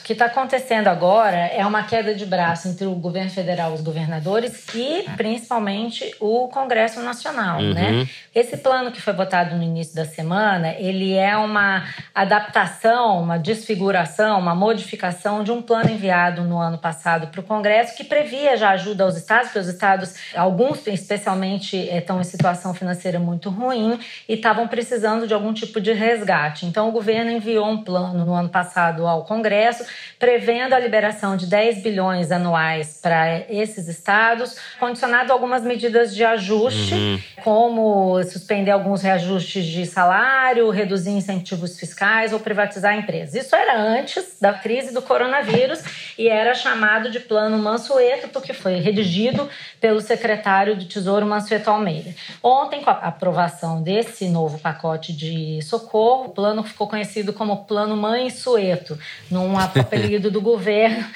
O 0.00 0.04
que 0.08 0.12
está 0.14 0.26
acontecendo 0.26 0.88
agora 0.88 1.36
é 1.36 1.66
uma 1.66 1.82
queda 1.82 2.14
de 2.14 2.24
braço 2.24 2.68
entre 2.68 2.86
o 2.86 2.94
governo 2.94 3.30
federal, 3.30 3.72
os 3.74 3.82
governadores 3.82 4.66
e 4.74 5.04
principalmente 5.16 6.14
o 6.18 6.48
Congresso 6.48 7.02
Nacional, 7.02 7.60
uhum. 7.60 7.74
né? 7.74 8.08
Esse 8.34 8.56
plano 8.56 8.90
que 8.90 9.02
foi 9.02 9.12
votado 9.12 9.56
no 9.56 9.62
início 9.62 9.94
da 9.94 10.04
semana, 10.04 10.74
ele 10.78 11.12
é 11.14 11.36
uma 11.36 11.84
adaptação, 12.14 13.20
uma 13.20 13.38
desfiguração, 13.38 14.38
uma 14.38 14.54
modificação 14.54 15.42
de 15.42 15.50
um 15.50 15.60
plano 15.60 15.90
enviado 15.90 16.42
no 16.42 16.58
ano 16.58 16.78
passado 16.78 17.26
para 17.26 17.40
o 17.40 17.42
Congresso 17.42 17.96
que 17.96 18.04
previa 18.04 18.56
já 18.56 18.70
ajuda 18.70 19.04
aos 19.04 19.16
estados, 19.16 19.48
porque 19.48 19.58
os 19.58 19.68
estados, 19.68 20.14
alguns 20.34 20.86
especialmente, 20.86 21.76
estão 21.76 22.20
em 22.20 22.24
situação 22.24 22.72
financeira 22.72 23.18
muito 23.18 23.50
ruim 23.50 23.98
e 24.28 24.34
estavam 24.34 24.68
precisando 24.68 25.26
de 25.26 25.34
algum 25.34 25.52
tipo 25.52 25.80
de 25.80 25.92
resgate. 25.92 26.64
Então 26.64 26.88
o 26.88 26.92
governo 26.92 27.30
enviou 27.30 27.68
um 27.68 27.82
plano 27.82 28.24
no 28.24 28.32
ano 28.32 28.48
passado 28.48 29.06
ao 29.06 29.24
Congresso 29.24 29.84
prevendo 30.18 30.74
a 30.74 30.78
liberação 30.78 31.36
de 31.36 31.46
10 31.46 31.82
bilhões 31.82 32.32
anuais 32.32 32.98
para 33.02 33.44
esses 33.48 33.88
estados, 33.88 34.56
condicionado 34.78 35.30
a 35.30 35.34
algumas 35.34 35.62
medidas 35.62 36.14
de 36.14 36.24
ajuste, 36.24 36.94
uhum. 36.94 37.22
como 37.44 38.22
suspender 38.24 38.70
alguns 38.70 39.02
reajustes 39.02 39.64
de 39.64 39.86
salário, 39.86 40.70
reduzir 40.70 41.10
incentivos 41.10 41.78
fiscais 41.78 42.32
ou 42.32 42.40
privatizar 42.40 42.96
empresas. 42.96 43.34
Isso 43.34 43.54
era 43.54 43.78
antes 43.78 44.38
da 44.40 44.52
crise 44.52 44.92
do 44.92 45.02
coronavírus 45.02 45.80
e 46.18 46.28
era 46.28 46.54
chamado 46.54 47.10
de 47.10 47.20
Plano 47.20 47.58
Mansueto, 47.58 48.28
porque 48.28 48.52
foi 48.52 48.76
redigido 48.80 49.48
pelo 49.80 50.00
secretário 50.00 50.76
do 50.76 50.84
Tesouro 50.84 51.26
Mansueto 51.26 51.70
Almeida. 51.70 52.14
Ontem, 52.42 52.82
com 52.82 52.90
a 52.90 52.94
aprovação 52.94 53.82
desse 53.82 54.28
novo 54.28 54.58
pacote 54.58 55.12
de 55.12 55.60
socorro, 55.62 56.26
o 56.26 56.30
plano 56.30 56.62
ficou 56.62 56.88
conhecido 56.88 57.32
como 57.32 57.64
Plano 57.64 57.96
Mãe 57.96 58.30
Sueto, 58.30 58.98
num 59.30 59.58
apelido 59.82 60.30
do 60.30 60.40
governo, 60.40 61.06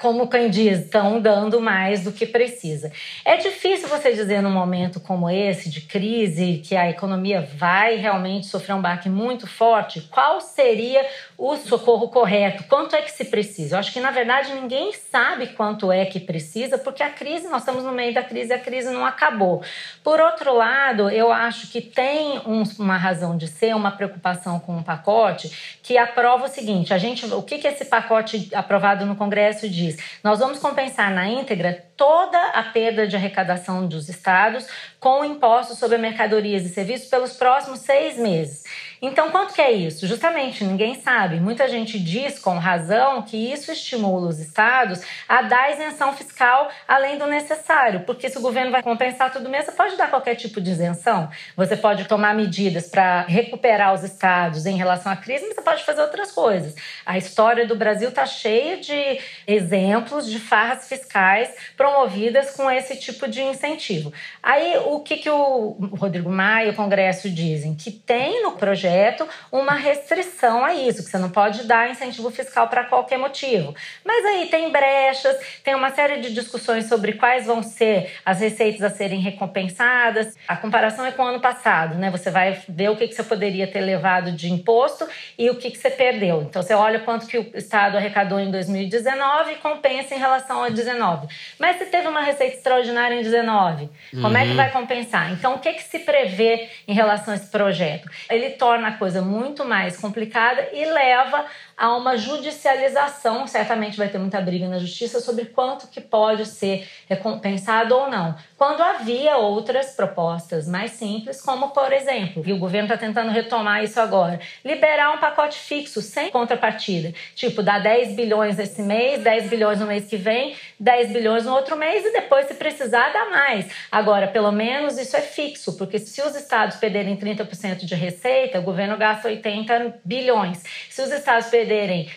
como 0.00 0.28
quem 0.28 0.50
diz, 0.50 0.80
estão 0.80 1.20
dando 1.20 1.60
mais 1.60 2.04
do 2.04 2.12
que 2.12 2.26
precisa. 2.26 2.92
É 3.24 3.36
difícil 3.36 3.88
você 3.88 4.12
dizer 4.12 4.42
num 4.42 4.50
momento 4.50 5.00
como 5.00 5.28
esse, 5.28 5.70
de 5.70 5.80
crise, 5.80 6.62
que 6.64 6.76
a 6.76 6.88
economia 6.88 7.40
vai 7.56 7.96
realmente 7.96 8.46
sofrer 8.46 8.74
um 8.74 8.82
baque 8.82 9.08
muito 9.08 9.46
forte, 9.46 10.00
qual 10.10 10.40
seria 10.40 11.04
o 11.36 11.56
socorro 11.56 12.08
correto, 12.08 12.64
quanto 12.64 12.94
é 12.94 13.02
que 13.02 13.10
se 13.10 13.24
precisa. 13.24 13.74
Eu 13.74 13.80
acho 13.80 13.92
que, 13.92 14.00
na 14.00 14.10
verdade, 14.10 14.52
ninguém 14.52 14.92
sabe 14.92 15.48
quanto 15.48 15.90
é 15.90 16.04
que 16.04 16.20
precisa, 16.20 16.78
porque 16.78 17.02
a 17.02 17.10
crise, 17.10 17.48
nós 17.48 17.62
estamos 17.62 17.84
no 17.84 17.92
meio 17.92 18.14
da 18.14 18.22
crise 18.22 18.52
a 18.52 18.58
crise 18.58 18.90
não 18.90 19.04
acabou. 19.04 19.62
Por 20.02 20.20
outro 20.20 20.54
lado, 20.54 21.08
eu 21.10 21.32
acho 21.32 21.70
que 21.70 21.80
tem 21.80 22.40
um, 22.46 22.62
uma 22.78 22.96
razão 22.96 23.36
de 23.36 23.48
ser, 23.48 23.74
uma 23.74 23.90
preocupação 23.90 24.58
com 24.60 24.78
o 24.78 24.82
pacote, 24.82 25.78
que 25.82 25.98
aprova 25.98 26.46
o 26.46 26.48
seguinte: 26.48 26.92
a 26.94 26.98
gente, 26.98 27.26
o 27.26 27.42
que, 27.42 27.58
que 27.58 27.66
esse 27.66 27.84
pacote 27.84 28.48
aprovado 28.54 29.04
no 29.06 29.16
Congresso 29.16 29.39
diz? 29.68 29.96
Nós 30.22 30.38
vamos 30.38 30.58
compensar 30.58 31.10
na 31.10 31.28
íntegra 31.28 31.86
toda 31.96 32.38
a 32.48 32.62
perda 32.62 33.06
de 33.06 33.16
arrecadação 33.16 33.86
dos 33.86 34.08
estados 34.08 34.66
com 34.98 35.24
impostos 35.24 35.78
sobre 35.78 35.98
mercadorias 35.98 36.64
e 36.64 36.68
serviços 36.68 37.08
pelos 37.08 37.34
próximos 37.34 37.80
seis 37.80 38.16
meses. 38.16 38.64
Então, 39.02 39.30
quanto 39.30 39.54
que 39.54 39.62
é 39.62 39.72
isso? 39.72 40.06
Justamente, 40.06 40.62
ninguém 40.62 40.94
sabe. 41.00 41.40
Muita 41.40 41.66
gente 41.68 41.98
diz 41.98 42.38
com 42.38 42.58
razão 42.58 43.22
que 43.22 43.36
isso 43.36 43.72
estimula 43.72 44.28
os 44.28 44.38
estados 44.38 45.00
a 45.26 45.40
dar 45.40 45.72
isenção 45.72 46.12
fiscal 46.12 46.70
além 46.86 47.16
do 47.16 47.26
necessário, 47.26 48.00
porque 48.00 48.28
se 48.28 48.36
o 48.36 48.42
governo 48.42 48.70
vai 48.70 48.82
compensar 48.82 49.32
tudo 49.32 49.48
mesmo, 49.48 49.70
você 49.70 49.72
pode 49.72 49.96
dar 49.96 50.10
qualquer 50.10 50.34
tipo 50.34 50.60
de 50.60 50.70
isenção. 50.70 51.30
Você 51.56 51.76
pode 51.76 52.04
tomar 52.04 52.34
medidas 52.34 52.88
para 52.88 53.22
recuperar 53.22 53.94
os 53.94 54.04
estados 54.04 54.66
em 54.66 54.76
relação 54.76 55.10
à 55.10 55.16
crise, 55.16 55.46
mas 55.46 55.54
você 55.54 55.62
pode 55.62 55.82
fazer 55.82 56.02
outras 56.02 56.30
coisas. 56.32 56.74
A 57.06 57.16
história 57.16 57.66
do 57.66 57.74
Brasil 57.74 58.10
está 58.10 58.26
cheia 58.26 58.76
de 58.76 59.18
exemplos 59.46 60.30
de 60.30 60.38
farras 60.38 60.86
fiscais 60.86 61.48
promovidas 61.74 62.50
com 62.50 62.70
esse 62.70 62.96
tipo 62.96 63.26
de 63.26 63.40
incentivo. 63.40 64.12
Aí, 64.42 64.76
o 64.84 65.00
que, 65.00 65.16
que 65.16 65.30
o 65.30 65.76
Rodrigo 65.98 66.28
Maia 66.28 66.66
e 66.66 66.70
o 66.70 66.74
Congresso 66.74 67.30
dizem? 67.30 67.74
Que 67.74 67.90
tem 67.90 68.42
no 68.42 68.52
projeto 68.52 68.89
projeto 68.90 69.28
uma 69.52 69.74
restrição 69.74 70.64
a 70.64 70.74
isso, 70.74 71.04
que 71.04 71.10
você 71.10 71.18
não 71.18 71.30
pode 71.30 71.64
dar 71.64 71.90
incentivo 71.90 72.30
fiscal 72.30 72.68
para 72.68 72.84
qualquer 72.84 73.18
motivo. 73.18 73.74
Mas 74.04 74.24
aí 74.24 74.46
tem 74.46 74.70
brechas, 74.70 75.36
tem 75.62 75.74
uma 75.74 75.90
série 75.90 76.20
de 76.20 76.34
discussões 76.34 76.86
sobre 76.86 77.12
quais 77.14 77.46
vão 77.46 77.62
ser 77.62 78.12
as 78.24 78.40
receitas 78.40 78.82
a 78.82 78.90
serem 78.90 79.20
recompensadas. 79.20 80.36
A 80.48 80.56
comparação 80.56 81.06
é 81.06 81.12
com 81.12 81.22
o 81.22 81.26
ano 81.26 81.40
passado, 81.40 81.94
né? 81.96 82.10
Você 82.10 82.30
vai 82.30 82.60
ver 82.68 82.90
o 82.90 82.96
que, 82.96 83.06
que 83.06 83.14
você 83.14 83.22
poderia 83.22 83.66
ter 83.66 83.80
levado 83.80 84.32
de 84.32 84.50
imposto 84.52 85.06
e 85.38 85.48
o 85.48 85.56
que, 85.56 85.70
que 85.70 85.78
você 85.78 85.90
perdeu. 85.90 86.42
Então 86.42 86.62
você 86.62 86.74
olha 86.74 87.00
quanto 87.00 87.26
que 87.26 87.38
o 87.38 87.50
Estado 87.54 87.96
arrecadou 87.96 88.40
em 88.40 88.50
2019 88.50 89.52
e 89.52 89.54
compensa 89.56 90.14
em 90.14 90.18
relação 90.18 90.64
a 90.64 90.68
19. 90.68 91.28
Mas 91.58 91.78
se 91.78 91.86
teve 91.86 92.08
uma 92.08 92.22
receita 92.22 92.56
extraordinária 92.56 93.14
em 93.14 93.22
19, 93.22 93.88
como 94.10 94.28
uhum. 94.28 94.36
é 94.36 94.42
que 94.42 94.50
uhum. 94.50 94.56
vai 94.56 94.70
compensar? 94.70 95.32
Então 95.32 95.54
o 95.54 95.58
que, 95.58 95.72
que 95.74 95.82
se 95.82 96.00
prevê 96.00 96.68
em 96.86 96.94
relação 96.94 97.32
a 97.34 97.36
esse 97.36 97.50
projeto? 97.50 98.08
Ele 98.28 98.50
torna 98.50 98.79
torna 98.80 98.88
a 98.88 98.96
coisa 98.96 99.20
muito 99.20 99.64
mais 99.64 99.98
complicada 99.98 100.70
e 100.72 100.84
leva 100.86 101.44
há 101.80 101.96
uma 101.96 102.18
judicialização, 102.18 103.46
certamente 103.46 103.96
vai 103.96 104.10
ter 104.10 104.18
muita 104.18 104.38
briga 104.38 104.68
na 104.68 104.78
justiça 104.78 105.18
sobre 105.18 105.46
quanto 105.46 105.86
que 105.86 105.98
pode 105.98 106.44
ser 106.44 106.86
recompensado 107.08 107.96
ou 107.96 108.10
não. 108.10 108.34
Quando 108.58 108.82
havia 108.82 109.38
outras 109.38 109.96
propostas 109.96 110.68
mais 110.68 110.90
simples, 110.90 111.40
como 111.40 111.70
por 111.70 111.90
exemplo, 111.90 112.42
e 112.44 112.52
o 112.52 112.58
governo 112.58 112.86
está 112.86 112.98
tentando 112.98 113.30
retomar 113.30 113.82
isso 113.82 113.98
agora, 113.98 114.38
liberar 114.62 115.14
um 115.14 115.18
pacote 115.18 115.58
fixo 115.58 116.02
sem 116.02 116.30
contrapartida, 116.30 117.14
tipo 117.34 117.62
dar 117.62 117.78
10 117.78 118.14
bilhões 118.14 118.58
esse 118.58 118.82
mês, 118.82 119.22
10 119.22 119.48
bilhões 119.48 119.80
no 119.80 119.86
mês 119.86 120.04
que 120.04 120.18
vem, 120.18 120.54
10 120.78 121.12
bilhões 121.12 121.46
no 121.46 121.54
outro 121.54 121.78
mês 121.78 122.04
e 122.04 122.12
depois, 122.12 122.46
se 122.46 122.54
precisar, 122.54 123.10
dá 123.10 123.30
mais. 123.30 123.70
Agora, 123.90 124.28
pelo 124.28 124.52
menos 124.52 124.98
isso 124.98 125.16
é 125.16 125.22
fixo, 125.22 125.78
porque 125.78 125.98
se 125.98 126.20
os 126.20 126.34
estados 126.36 126.76
perderem 126.76 127.16
30% 127.16 127.86
de 127.86 127.94
receita, 127.94 128.58
o 128.58 128.62
governo 128.62 128.98
gasta 128.98 129.28
80 129.28 130.00
bilhões. 130.04 130.62
Se 130.90 131.00
os 131.00 131.10
estados 131.10 131.48
perderem 131.48 131.69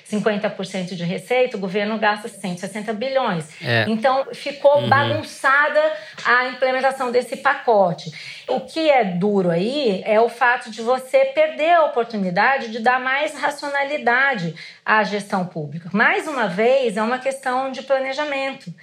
50% 0.09 0.95
de 0.95 1.03
receita, 1.03 1.57
o 1.57 1.59
governo 1.59 1.97
gasta 1.97 2.27
160 2.27 2.93
bilhões. 2.93 3.49
É. 3.61 3.85
Então, 3.87 4.25
ficou 4.33 4.81
uhum. 4.81 4.89
bagunçada 4.89 5.81
a 6.25 6.47
implementação 6.47 7.11
desse 7.11 7.37
pacote. 7.37 8.11
O 8.47 8.59
que 8.61 8.89
é 8.89 9.03
duro 9.03 9.49
aí 9.49 10.01
é 10.05 10.19
o 10.19 10.29
fato 10.29 10.69
de 10.69 10.81
você 10.81 11.25
perder 11.25 11.73
a 11.73 11.85
oportunidade 11.85 12.69
de 12.69 12.79
dar 12.79 12.99
mais 12.99 13.33
racionalidade 13.39 14.55
à 14.85 15.03
gestão 15.03 15.45
pública. 15.45 15.89
Mais 15.93 16.27
uma 16.27 16.47
vez, 16.47 16.97
é 16.97 17.01
uma 17.01 17.19
questão 17.19 17.71
de 17.71 17.81
planejamento. 17.83 18.73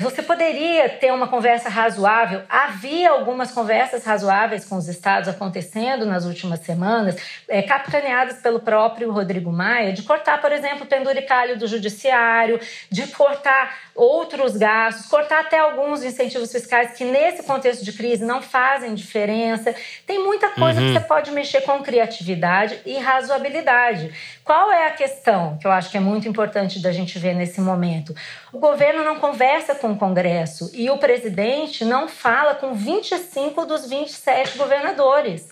Você 0.00 0.22
poderia 0.22 0.88
ter 0.88 1.12
uma 1.12 1.28
conversa 1.28 1.68
razoável. 1.68 2.40
Havia 2.48 3.10
algumas 3.10 3.50
conversas 3.50 4.02
razoáveis 4.02 4.64
com 4.64 4.76
os 4.76 4.88
estados 4.88 5.28
acontecendo 5.28 6.06
nas 6.06 6.24
últimas 6.24 6.60
semanas, 6.60 7.16
é, 7.46 7.60
capitaneadas 7.60 8.38
pelo 8.38 8.60
próprio 8.60 9.12
Rodrigo 9.12 9.52
Maia, 9.52 9.92
de 9.92 10.02
cortar, 10.02 10.40
por 10.40 10.52
exemplo, 10.52 10.84
o 10.84 10.86
penduricalho 10.86 11.58
do 11.58 11.66
judiciário, 11.66 12.58
de 12.90 13.08
cortar 13.08 13.76
outros 13.94 14.56
gastos, 14.56 15.06
cortar 15.06 15.40
até 15.40 15.58
alguns 15.58 16.02
incentivos 16.02 16.50
fiscais 16.50 16.96
que, 16.96 17.04
nesse 17.04 17.42
contexto 17.42 17.84
de 17.84 17.92
crise, 17.92 18.24
não 18.24 18.40
fazem 18.40 18.94
diferença. 18.94 19.74
Tem 20.06 20.18
muita 20.18 20.48
coisa 20.50 20.80
uhum. 20.80 20.86
que 20.86 20.92
você 20.94 21.00
pode 21.00 21.30
mexer 21.30 21.60
com 21.60 21.82
criatividade 21.82 22.80
e 22.86 22.96
razoabilidade. 22.96 24.10
Qual 24.50 24.72
é 24.72 24.88
a 24.88 24.90
questão 24.90 25.56
que 25.58 25.64
eu 25.64 25.70
acho 25.70 25.92
que 25.92 25.96
é 25.96 26.00
muito 26.00 26.28
importante 26.28 26.80
da 26.80 26.90
gente 26.90 27.16
ver 27.20 27.34
nesse 27.34 27.60
momento? 27.60 28.12
O 28.52 28.58
governo 28.58 29.04
não 29.04 29.20
conversa 29.20 29.76
com 29.76 29.92
o 29.92 29.96
Congresso 29.96 30.72
e 30.74 30.90
o 30.90 30.98
presidente 30.98 31.84
não 31.84 32.08
fala 32.08 32.56
com 32.56 32.74
25 32.74 33.64
dos 33.64 33.88
27 33.88 34.58
governadores. 34.58 35.48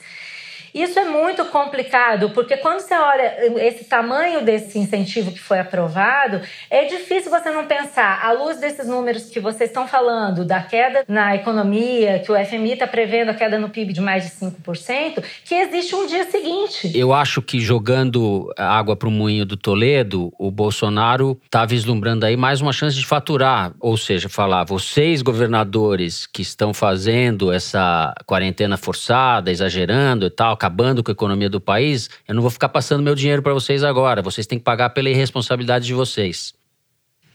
Isso 0.75 0.99
é 0.99 1.05
muito 1.05 1.45
complicado, 1.47 2.31
porque 2.31 2.57
quando 2.57 2.81
você 2.81 2.95
olha 2.95 3.59
esse 3.67 3.85
tamanho 3.85 4.43
desse 4.43 4.79
incentivo 4.79 5.33
que 5.33 5.41
foi 5.41 5.59
aprovado, 5.59 6.41
é 6.71 6.85
difícil 6.85 7.31
você 7.31 7.51
não 7.51 7.67
pensar, 7.67 8.25
à 8.25 8.33
luz 8.33 8.59
desses 8.59 8.87
números 8.87 9.25
que 9.31 9.41
vocês 9.41 9.71
estão 9.71 9.87
falando, 9.87 10.45
da 10.45 10.61
queda 10.61 11.05
na 11.09 11.35
economia, 11.35 12.19
que 12.21 12.31
o 12.31 12.45
FMI 12.45 12.73
está 12.73 12.87
prevendo 12.87 13.31
a 13.31 13.35
queda 13.35 13.59
no 13.59 13.69
PIB 13.69 13.93
de 13.93 14.01
mais 14.01 14.25
de 14.25 14.31
5%, 14.31 15.23
que 15.45 15.55
existe 15.55 15.95
um 15.95 16.07
dia 16.07 16.31
seguinte. 16.31 16.97
Eu 16.97 17.13
acho 17.13 17.41
que 17.41 17.61
jogando 17.61 18.53
água 18.57 18.97
para 18.97 19.09
o 19.09 19.13
moinho 19.13 19.47
do 19.47 19.57
Toledo, 19.57 20.33
o 20.39 20.51
Bolsonaro 20.51 21.41
está 21.45 21.65
vislumbrando 21.65 22.27
aí 22.27 22.37
mais 22.37 22.61
uma 22.61 22.73
chance 22.73 22.97
de 22.97 23.07
faturar, 23.07 23.73
ou 23.81 23.97
seja, 23.97 24.29
falar, 24.29 24.65
vocês 24.65 25.23
governadores 25.23 26.27
que 26.27 26.43
estão 26.43 26.75
fazendo 26.75 27.53
essa 27.53 28.15
quarentena 28.27 28.77
forçada, 28.77 29.51
exagerando 29.51 30.27
e 30.27 30.31
tal, 30.31 30.57
acabando 30.59 31.03
com 31.03 31.11
a 31.11 31.13
economia 31.13 31.49
do 31.49 31.61
país, 31.61 32.11
eu 32.27 32.35
não 32.35 32.43
vou 32.43 32.51
ficar 32.51 32.69
passando 32.69 33.03
meu 33.03 33.15
dinheiro 33.15 33.43
para 33.43 33.55
vocês 33.55 33.85
agora. 33.85 34.21
Vocês 34.21 34.47
têm 34.47 34.59
que 34.59 34.65
pagar 34.65 34.91
pela 34.91 35.09
irresponsabilidade 35.09 35.87
de 35.87 35.95
vocês. 35.95 36.53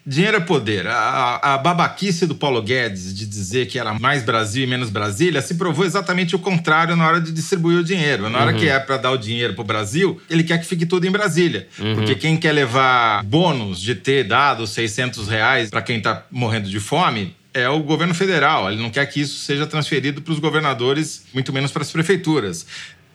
Dinheiro 0.05 0.36
é 0.36 0.39
poder. 0.41 0.86
A, 0.86 1.53
a, 1.53 1.57
babaquice 1.57 2.28
do 2.28 2.36
Paulo 2.36 2.61
Guedes 2.61 3.15
de 3.15 3.26
dizer 3.26 3.67
que 3.67 3.80
era 3.80 3.93
mais 3.93 4.21
Brasil 4.24 4.63
e 4.63 4.67
menos 4.67 4.89
Brasília 4.89 5.41
se 5.41 5.55
provou 5.55 5.86
exatamente 5.86 6.36
o 6.36 6.39
contrário 6.39 6.93
na 6.95 7.07
hora 7.07 7.21
de 7.21 7.32
distribuir 7.32 7.80
o 7.80 7.84
dinheiro. 7.84 8.30
Na 8.30 8.39
hora 8.39 8.51
uhum. 8.51 8.59
que 8.59 8.67
é 8.67 8.78
para 8.80 8.97
dar 8.97 9.11
o 9.11 9.17
dinheiro 9.17 9.53
para 9.53 9.61
o 9.61 9.65
Brasil, 9.65 10.21
ele 10.30 10.43
quer 10.43 10.59
que 10.59 10.65
fique 10.65 10.86
tudo 10.86 11.07
em 11.07 11.11
Brasília. 11.11 11.69
Uhum. 11.80 11.95
Porque 11.95 12.15
quem 12.15 12.36
quer 12.36 12.51
levar 12.51 13.24
bônus 13.24 13.80
de 13.80 13.95
ter 13.95 14.26
dado 14.26 14.67
600 14.67 15.30
reais 15.30 15.69
para 15.69 15.82
quem 15.82 15.99
está 15.99 16.26
morrendo 16.30 16.69
de 16.69 16.82
fome 16.82 17.34
é 17.53 17.69
o 17.69 17.80
governo 17.80 18.13
federal. 18.13 18.69
Ele 18.69 18.82
não 18.82 18.89
quer 18.89 19.05
que 19.05 19.21
isso 19.21 19.39
seja 19.39 19.65
transferido 19.65 20.21
para 20.21 20.34
os 20.34 20.39
governadores, 20.39 21.24
muito 21.34 21.53
menos 21.53 21.71
para 21.71 21.84
as 21.84 21.91
prefeituras. 21.91 22.65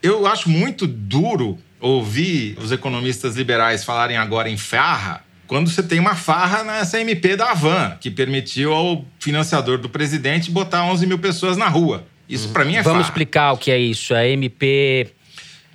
Eu 0.03 0.27
acho 0.27 0.49
muito 0.49 0.87
duro 0.87 1.59
ouvir 1.81 2.57
os 2.59 2.73
economistas 2.73 3.37
liberais 3.37 3.85
falarem 3.85 4.17
agora 4.17 4.49
em 4.49 4.57
farra, 4.57 5.25
quando 5.47 5.71
você 5.71 5.83
tem 5.83 5.99
uma 5.99 6.15
farra 6.15 6.63
nessa 6.63 7.01
MP 7.01 7.37
da 7.37 7.53
Avan, 7.53 7.97
que 8.01 8.11
permitiu 8.11 8.73
ao 8.73 9.05
financiador 9.19 9.79
do 9.79 9.89
presidente 9.89 10.51
botar 10.51 10.85
11 10.85 11.07
mil 11.07 11.19
pessoas 11.19 11.57
na 11.57 11.69
rua. 11.69 12.05
Isso, 12.29 12.51
para 12.51 12.65
mim, 12.65 12.77
é 12.77 12.83
Vamos 12.83 12.99
farra. 12.99 13.09
explicar 13.09 13.53
o 13.53 13.57
que 13.57 13.71
é 13.71 13.79
isso. 13.79 14.15
A 14.15 14.27
MP... 14.27 15.09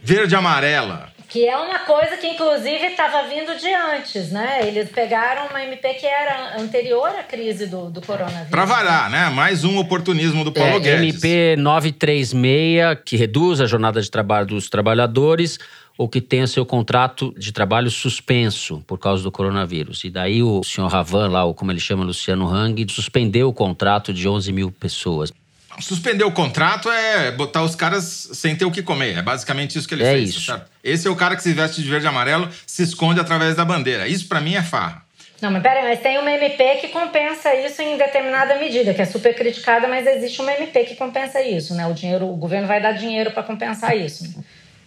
Verde 0.03 0.35
amarela. 0.35 1.12
Que 1.33 1.47
é 1.47 1.57
uma 1.57 1.79
coisa 1.79 2.15
que, 2.15 2.27
inclusive, 2.27 2.85
estava 2.85 3.27
vindo 3.27 3.57
de 3.59 3.67
antes, 3.73 4.29
né? 4.29 4.67
Eles 4.67 4.87
pegaram 4.91 5.47
uma 5.47 5.63
MP 5.63 5.95
que 5.95 6.05
era 6.05 6.61
anterior 6.61 7.09
à 7.09 7.23
crise 7.23 7.65
do, 7.65 7.89
do 7.89 8.01
coronavírus. 8.03 8.51
Para 8.51 8.65
varar, 8.65 9.09
né? 9.09 9.31
Mais 9.31 9.63
um 9.63 9.79
oportunismo 9.79 10.43
do 10.43 10.51
Paulo 10.51 10.75
é, 10.75 10.79
Guedes. 10.79 11.15
MP 11.15 11.55
936, 11.57 12.99
que 13.03 13.17
reduz 13.17 13.59
a 13.59 13.65
jornada 13.65 13.99
de 13.99 14.11
trabalho 14.11 14.45
dos 14.45 14.69
trabalhadores 14.69 15.57
ou 15.97 16.07
que 16.07 16.21
tenha 16.21 16.45
seu 16.45 16.67
contrato 16.67 17.33
de 17.35 17.51
trabalho 17.51 17.89
suspenso 17.89 18.83
por 18.85 18.99
causa 18.99 19.23
do 19.23 19.31
coronavírus. 19.31 20.03
E 20.03 20.11
daí 20.11 20.43
o 20.43 20.63
senhor 20.63 20.87
Ravan, 20.87 21.29
lá, 21.29 21.45
ou 21.45 21.55
como 21.55 21.71
ele 21.71 21.79
chama, 21.79 22.03
Luciano 22.03 22.47
Hang, 22.47 22.85
suspendeu 22.91 23.49
o 23.49 23.53
contrato 23.53 24.13
de 24.13 24.29
11 24.29 24.51
mil 24.51 24.71
pessoas. 24.71 25.33
Suspender 25.79 26.23
o 26.23 26.31
contrato 26.31 26.89
é 26.89 27.31
botar 27.31 27.63
os 27.63 27.75
caras 27.75 28.29
sem 28.33 28.55
ter 28.55 28.65
o 28.65 28.71
que 28.71 28.81
comer. 28.81 29.17
É 29.17 29.21
basicamente 29.21 29.77
isso 29.77 29.87
que 29.87 29.93
ele 29.93 30.03
é 30.03 30.13
fez. 30.13 30.29
Isso. 30.29 30.61
Esse 30.83 31.07
é 31.07 31.11
o 31.11 31.15
cara 31.15 31.35
que 31.35 31.43
se 31.43 31.53
veste 31.53 31.81
de 31.81 31.89
verde 31.89 32.05
e 32.05 32.09
amarelo, 32.09 32.49
se 32.65 32.83
esconde 32.83 33.19
através 33.19 33.55
da 33.55 33.65
bandeira. 33.65 34.07
Isso 34.07 34.27
para 34.27 34.41
mim 34.41 34.55
é 34.55 34.63
farra. 34.63 35.03
Não, 35.43 35.51
mas 35.51 35.61
peraí, 35.61 35.83
mas 35.83 35.99
tem 35.99 36.17
uma 36.17 36.31
MP 36.31 36.77
que 36.77 36.87
compensa 36.87 37.53
isso 37.53 37.81
em 37.81 37.97
determinada 37.97 38.55
medida, 38.55 38.93
que 38.93 39.01
é 39.01 39.05
super 39.05 39.35
criticada, 39.35 39.89
mas 39.89 40.07
existe 40.07 40.41
uma 40.41 40.53
MP 40.53 40.85
que 40.85 40.95
compensa 40.95 41.41
isso, 41.41 41.75
né? 41.75 41.85
O 41.85 41.93
dinheiro, 41.93 42.29
o 42.29 42.37
governo 42.37 42.65
vai 42.65 42.81
dar 42.81 42.93
dinheiro 42.93 43.31
para 43.31 43.43
compensar 43.43 43.97
isso. 43.97 44.23
Né? 44.23 44.43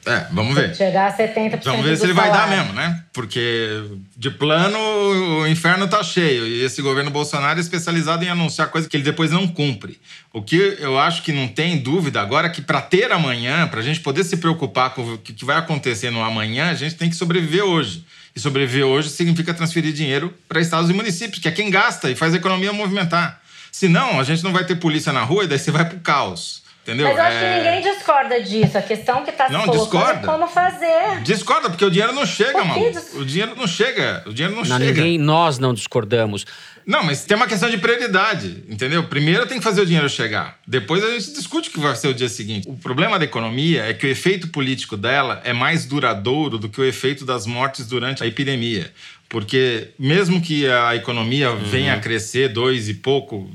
É, 0.07 0.25
vamos 0.31 0.55
ver. 0.55 0.75
Chegar 0.75 1.09
a 1.09 1.17
70% 1.17 1.65
Vamos 1.65 1.85
ver 1.85 1.97
se 1.97 2.05
ele 2.05 2.15
salário. 2.15 2.15
vai 2.15 2.31
dar 2.31 2.49
mesmo, 2.49 2.73
né? 2.73 3.03
Porque 3.13 3.83
de 4.17 4.31
plano 4.31 4.79
o 4.79 5.49
inferno 5.49 5.89
tá 5.89 6.03
cheio. 6.05 6.47
E 6.47 6.63
esse 6.63 6.81
governo 6.81 7.11
Bolsonaro 7.11 7.59
é 7.59 7.61
especializado 7.61 8.25
em 8.25 8.29
anunciar 8.29 8.69
coisas 8.69 8.89
que 8.89 8.97
ele 8.97 9.03
depois 9.03 9.33
não 9.33 9.49
cumpre. 9.49 9.99
O 10.33 10.41
que 10.41 10.77
eu 10.79 10.97
acho 10.97 11.23
que 11.23 11.33
não 11.33 11.49
tem 11.49 11.77
dúvida 11.79 12.21
agora 12.21 12.47
é 12.47 12.51
que 12.51 12.63
para 12.63 12.81
ter 12.81 13.11
amanhã, 13.11 13.67
para 13.67 13.81
a 13.81 13.83
gente 13.83 13.99
poder 13.99 14.23
se 14.23 14.37
preocupar 14.37 14.91
com 14.91 15.15
o 15.15 15.19
que 15.19 15.45
vai 15.45 15.57
acontecer 15.57 16.11
no 16.11 16.23
amanhã, 16.23 16.71
a 16.71 16.75
gente 16.75 16.95
tem 16.95 17.11
que 17.11 17.17
sobreviver 17.17 17.65
hoje. 17.65 18.05
E 18.35 18.39
sobreviver 18.39 18.85
hoje 18.85 19.09
significa 19.11 19.53
transferir 19.53 19.93
dinheiro 19.93 20.33
para 20.49 20.61
estados 20.61 20.89
e 20.89 20.93
municípios, 20.93 21.41
que 21.41 21.49
é 21.49 21.51
quem 21.51 21.69
gasta 21.69 22.11
e 22.11 22.15
faz 22.15 22.33
a 22.33 22.37
economia 22.37 22.73
movimentar. 22.73 23.41
Senão, 23.73 24.21
a 24.21 24.23
gente 24.23 24.45
não 24.45 24.53
vai 24.53 24.65
ter 24.65 24.77
polícia 24.77 25.13
na 25.13 25.25
rua 25.25 25.45
e 25.45 25.47
daí 25.49 25.59
você 25.59 25.71
vai 25.71 25.85
pro 25.85 25.99
caos. 25.99 26.63
Entendeu? 26.87 27.09
Mas 27.09 27.17
eu 27.17 27.23
acho 27.25 27.37
é... 27.37 27.41
que 27.41 27.65
ninguém 27.65 27.93
discorda 27.93 28.41
disso. 28.41 28.79
A 28.79 28.83
questão 28.83 29.25
que 29.25 29.31
está 29.31 29.49
se 29.49 29.53
não, 29.53 29.65
é 29.65 29.71
discorda. 29.71 30.21
é 30.21 30.25
como 30.25 30.47
fazer. 30.47 31.21
Discorda, 31.25 31.69
porque 31.69 31.85
o 31.85 31.91
dinheiro 31.91 32.13
não 32.13 32.25
chega, 32.25 32.63
mano. 32.63 32.93
Dis... 32.93 33.13
O 33.15 33.25
dinheiro 33.25 33.57
não 33.57 33.67
chega. 33.67 34.23
O 34.25 34.33
dinheiro 34.33 34.55
não, 34.55 34.65
não 34.65 34.79
chega. 34.79 34.93
Ninguém, 34.93 35.19
nós 35.19 35.59
não 35.59 35.75
discordamos. 35.75 36.47
Não, 36.87 37.03
mas 37.03 37.25
tem 37.25 37.37
uma 37.37 37.49
questão 37.49 37.69
de 37.69 37.77
prioridade, 37.79 38.63
entendeu? 38.69 39.03
Primeiro 39.03 39.45
tem 39.47 39.59
que 39.59 39.65
fazer 39.65 39.81
o 39.81 39.87
dinheiro 39.87 40.09
chegar. 40.09 40.61
Depois 40.65 41.03
a 41.03 41.11
gente 41.11 41.33
discute 41.33 41.69
o 41.69 41.73
que 41.73 41.81
vai 41.81 41.97
ser 41.97 42.07
o 42.07 42.15
dia 42.15 42.29
seguinte. 42.29 42.69
O 42.69 42.77
problema 42.77 43.19
da 43.19 43.25
economia 43.25 43.85
é 43.85 43.93
que 43.93 44.07
o 44.07 44.09
efeito 44.09 44.47
político 44.49 44.97
dela 44.97 45.41
é 45.43 45.53
mais 45.53 45.85
duradouro 45.85 46.57
do 46.57 46.69
que 46.69 46.81
o 46.81 46.85
efeito 46.85 47.25
das 47.25 47.45
mortes 47.45 47.89
durante 47.89 48.23
a 48.23 48.27
epidemia. 48.27 48.93
Porque 49.29 49.89
mesmo 49.99 50.41
que 50.41 50.69
a 50.69 50.95
economia 50.95 51.51
uhum. 51.51 51.59
venha 51.59 51.95
a 51.95 51.99
crescer 51.99 52.51
dois 52.51 52.89
e 52.89 52.95
pouco, 52.95 53.51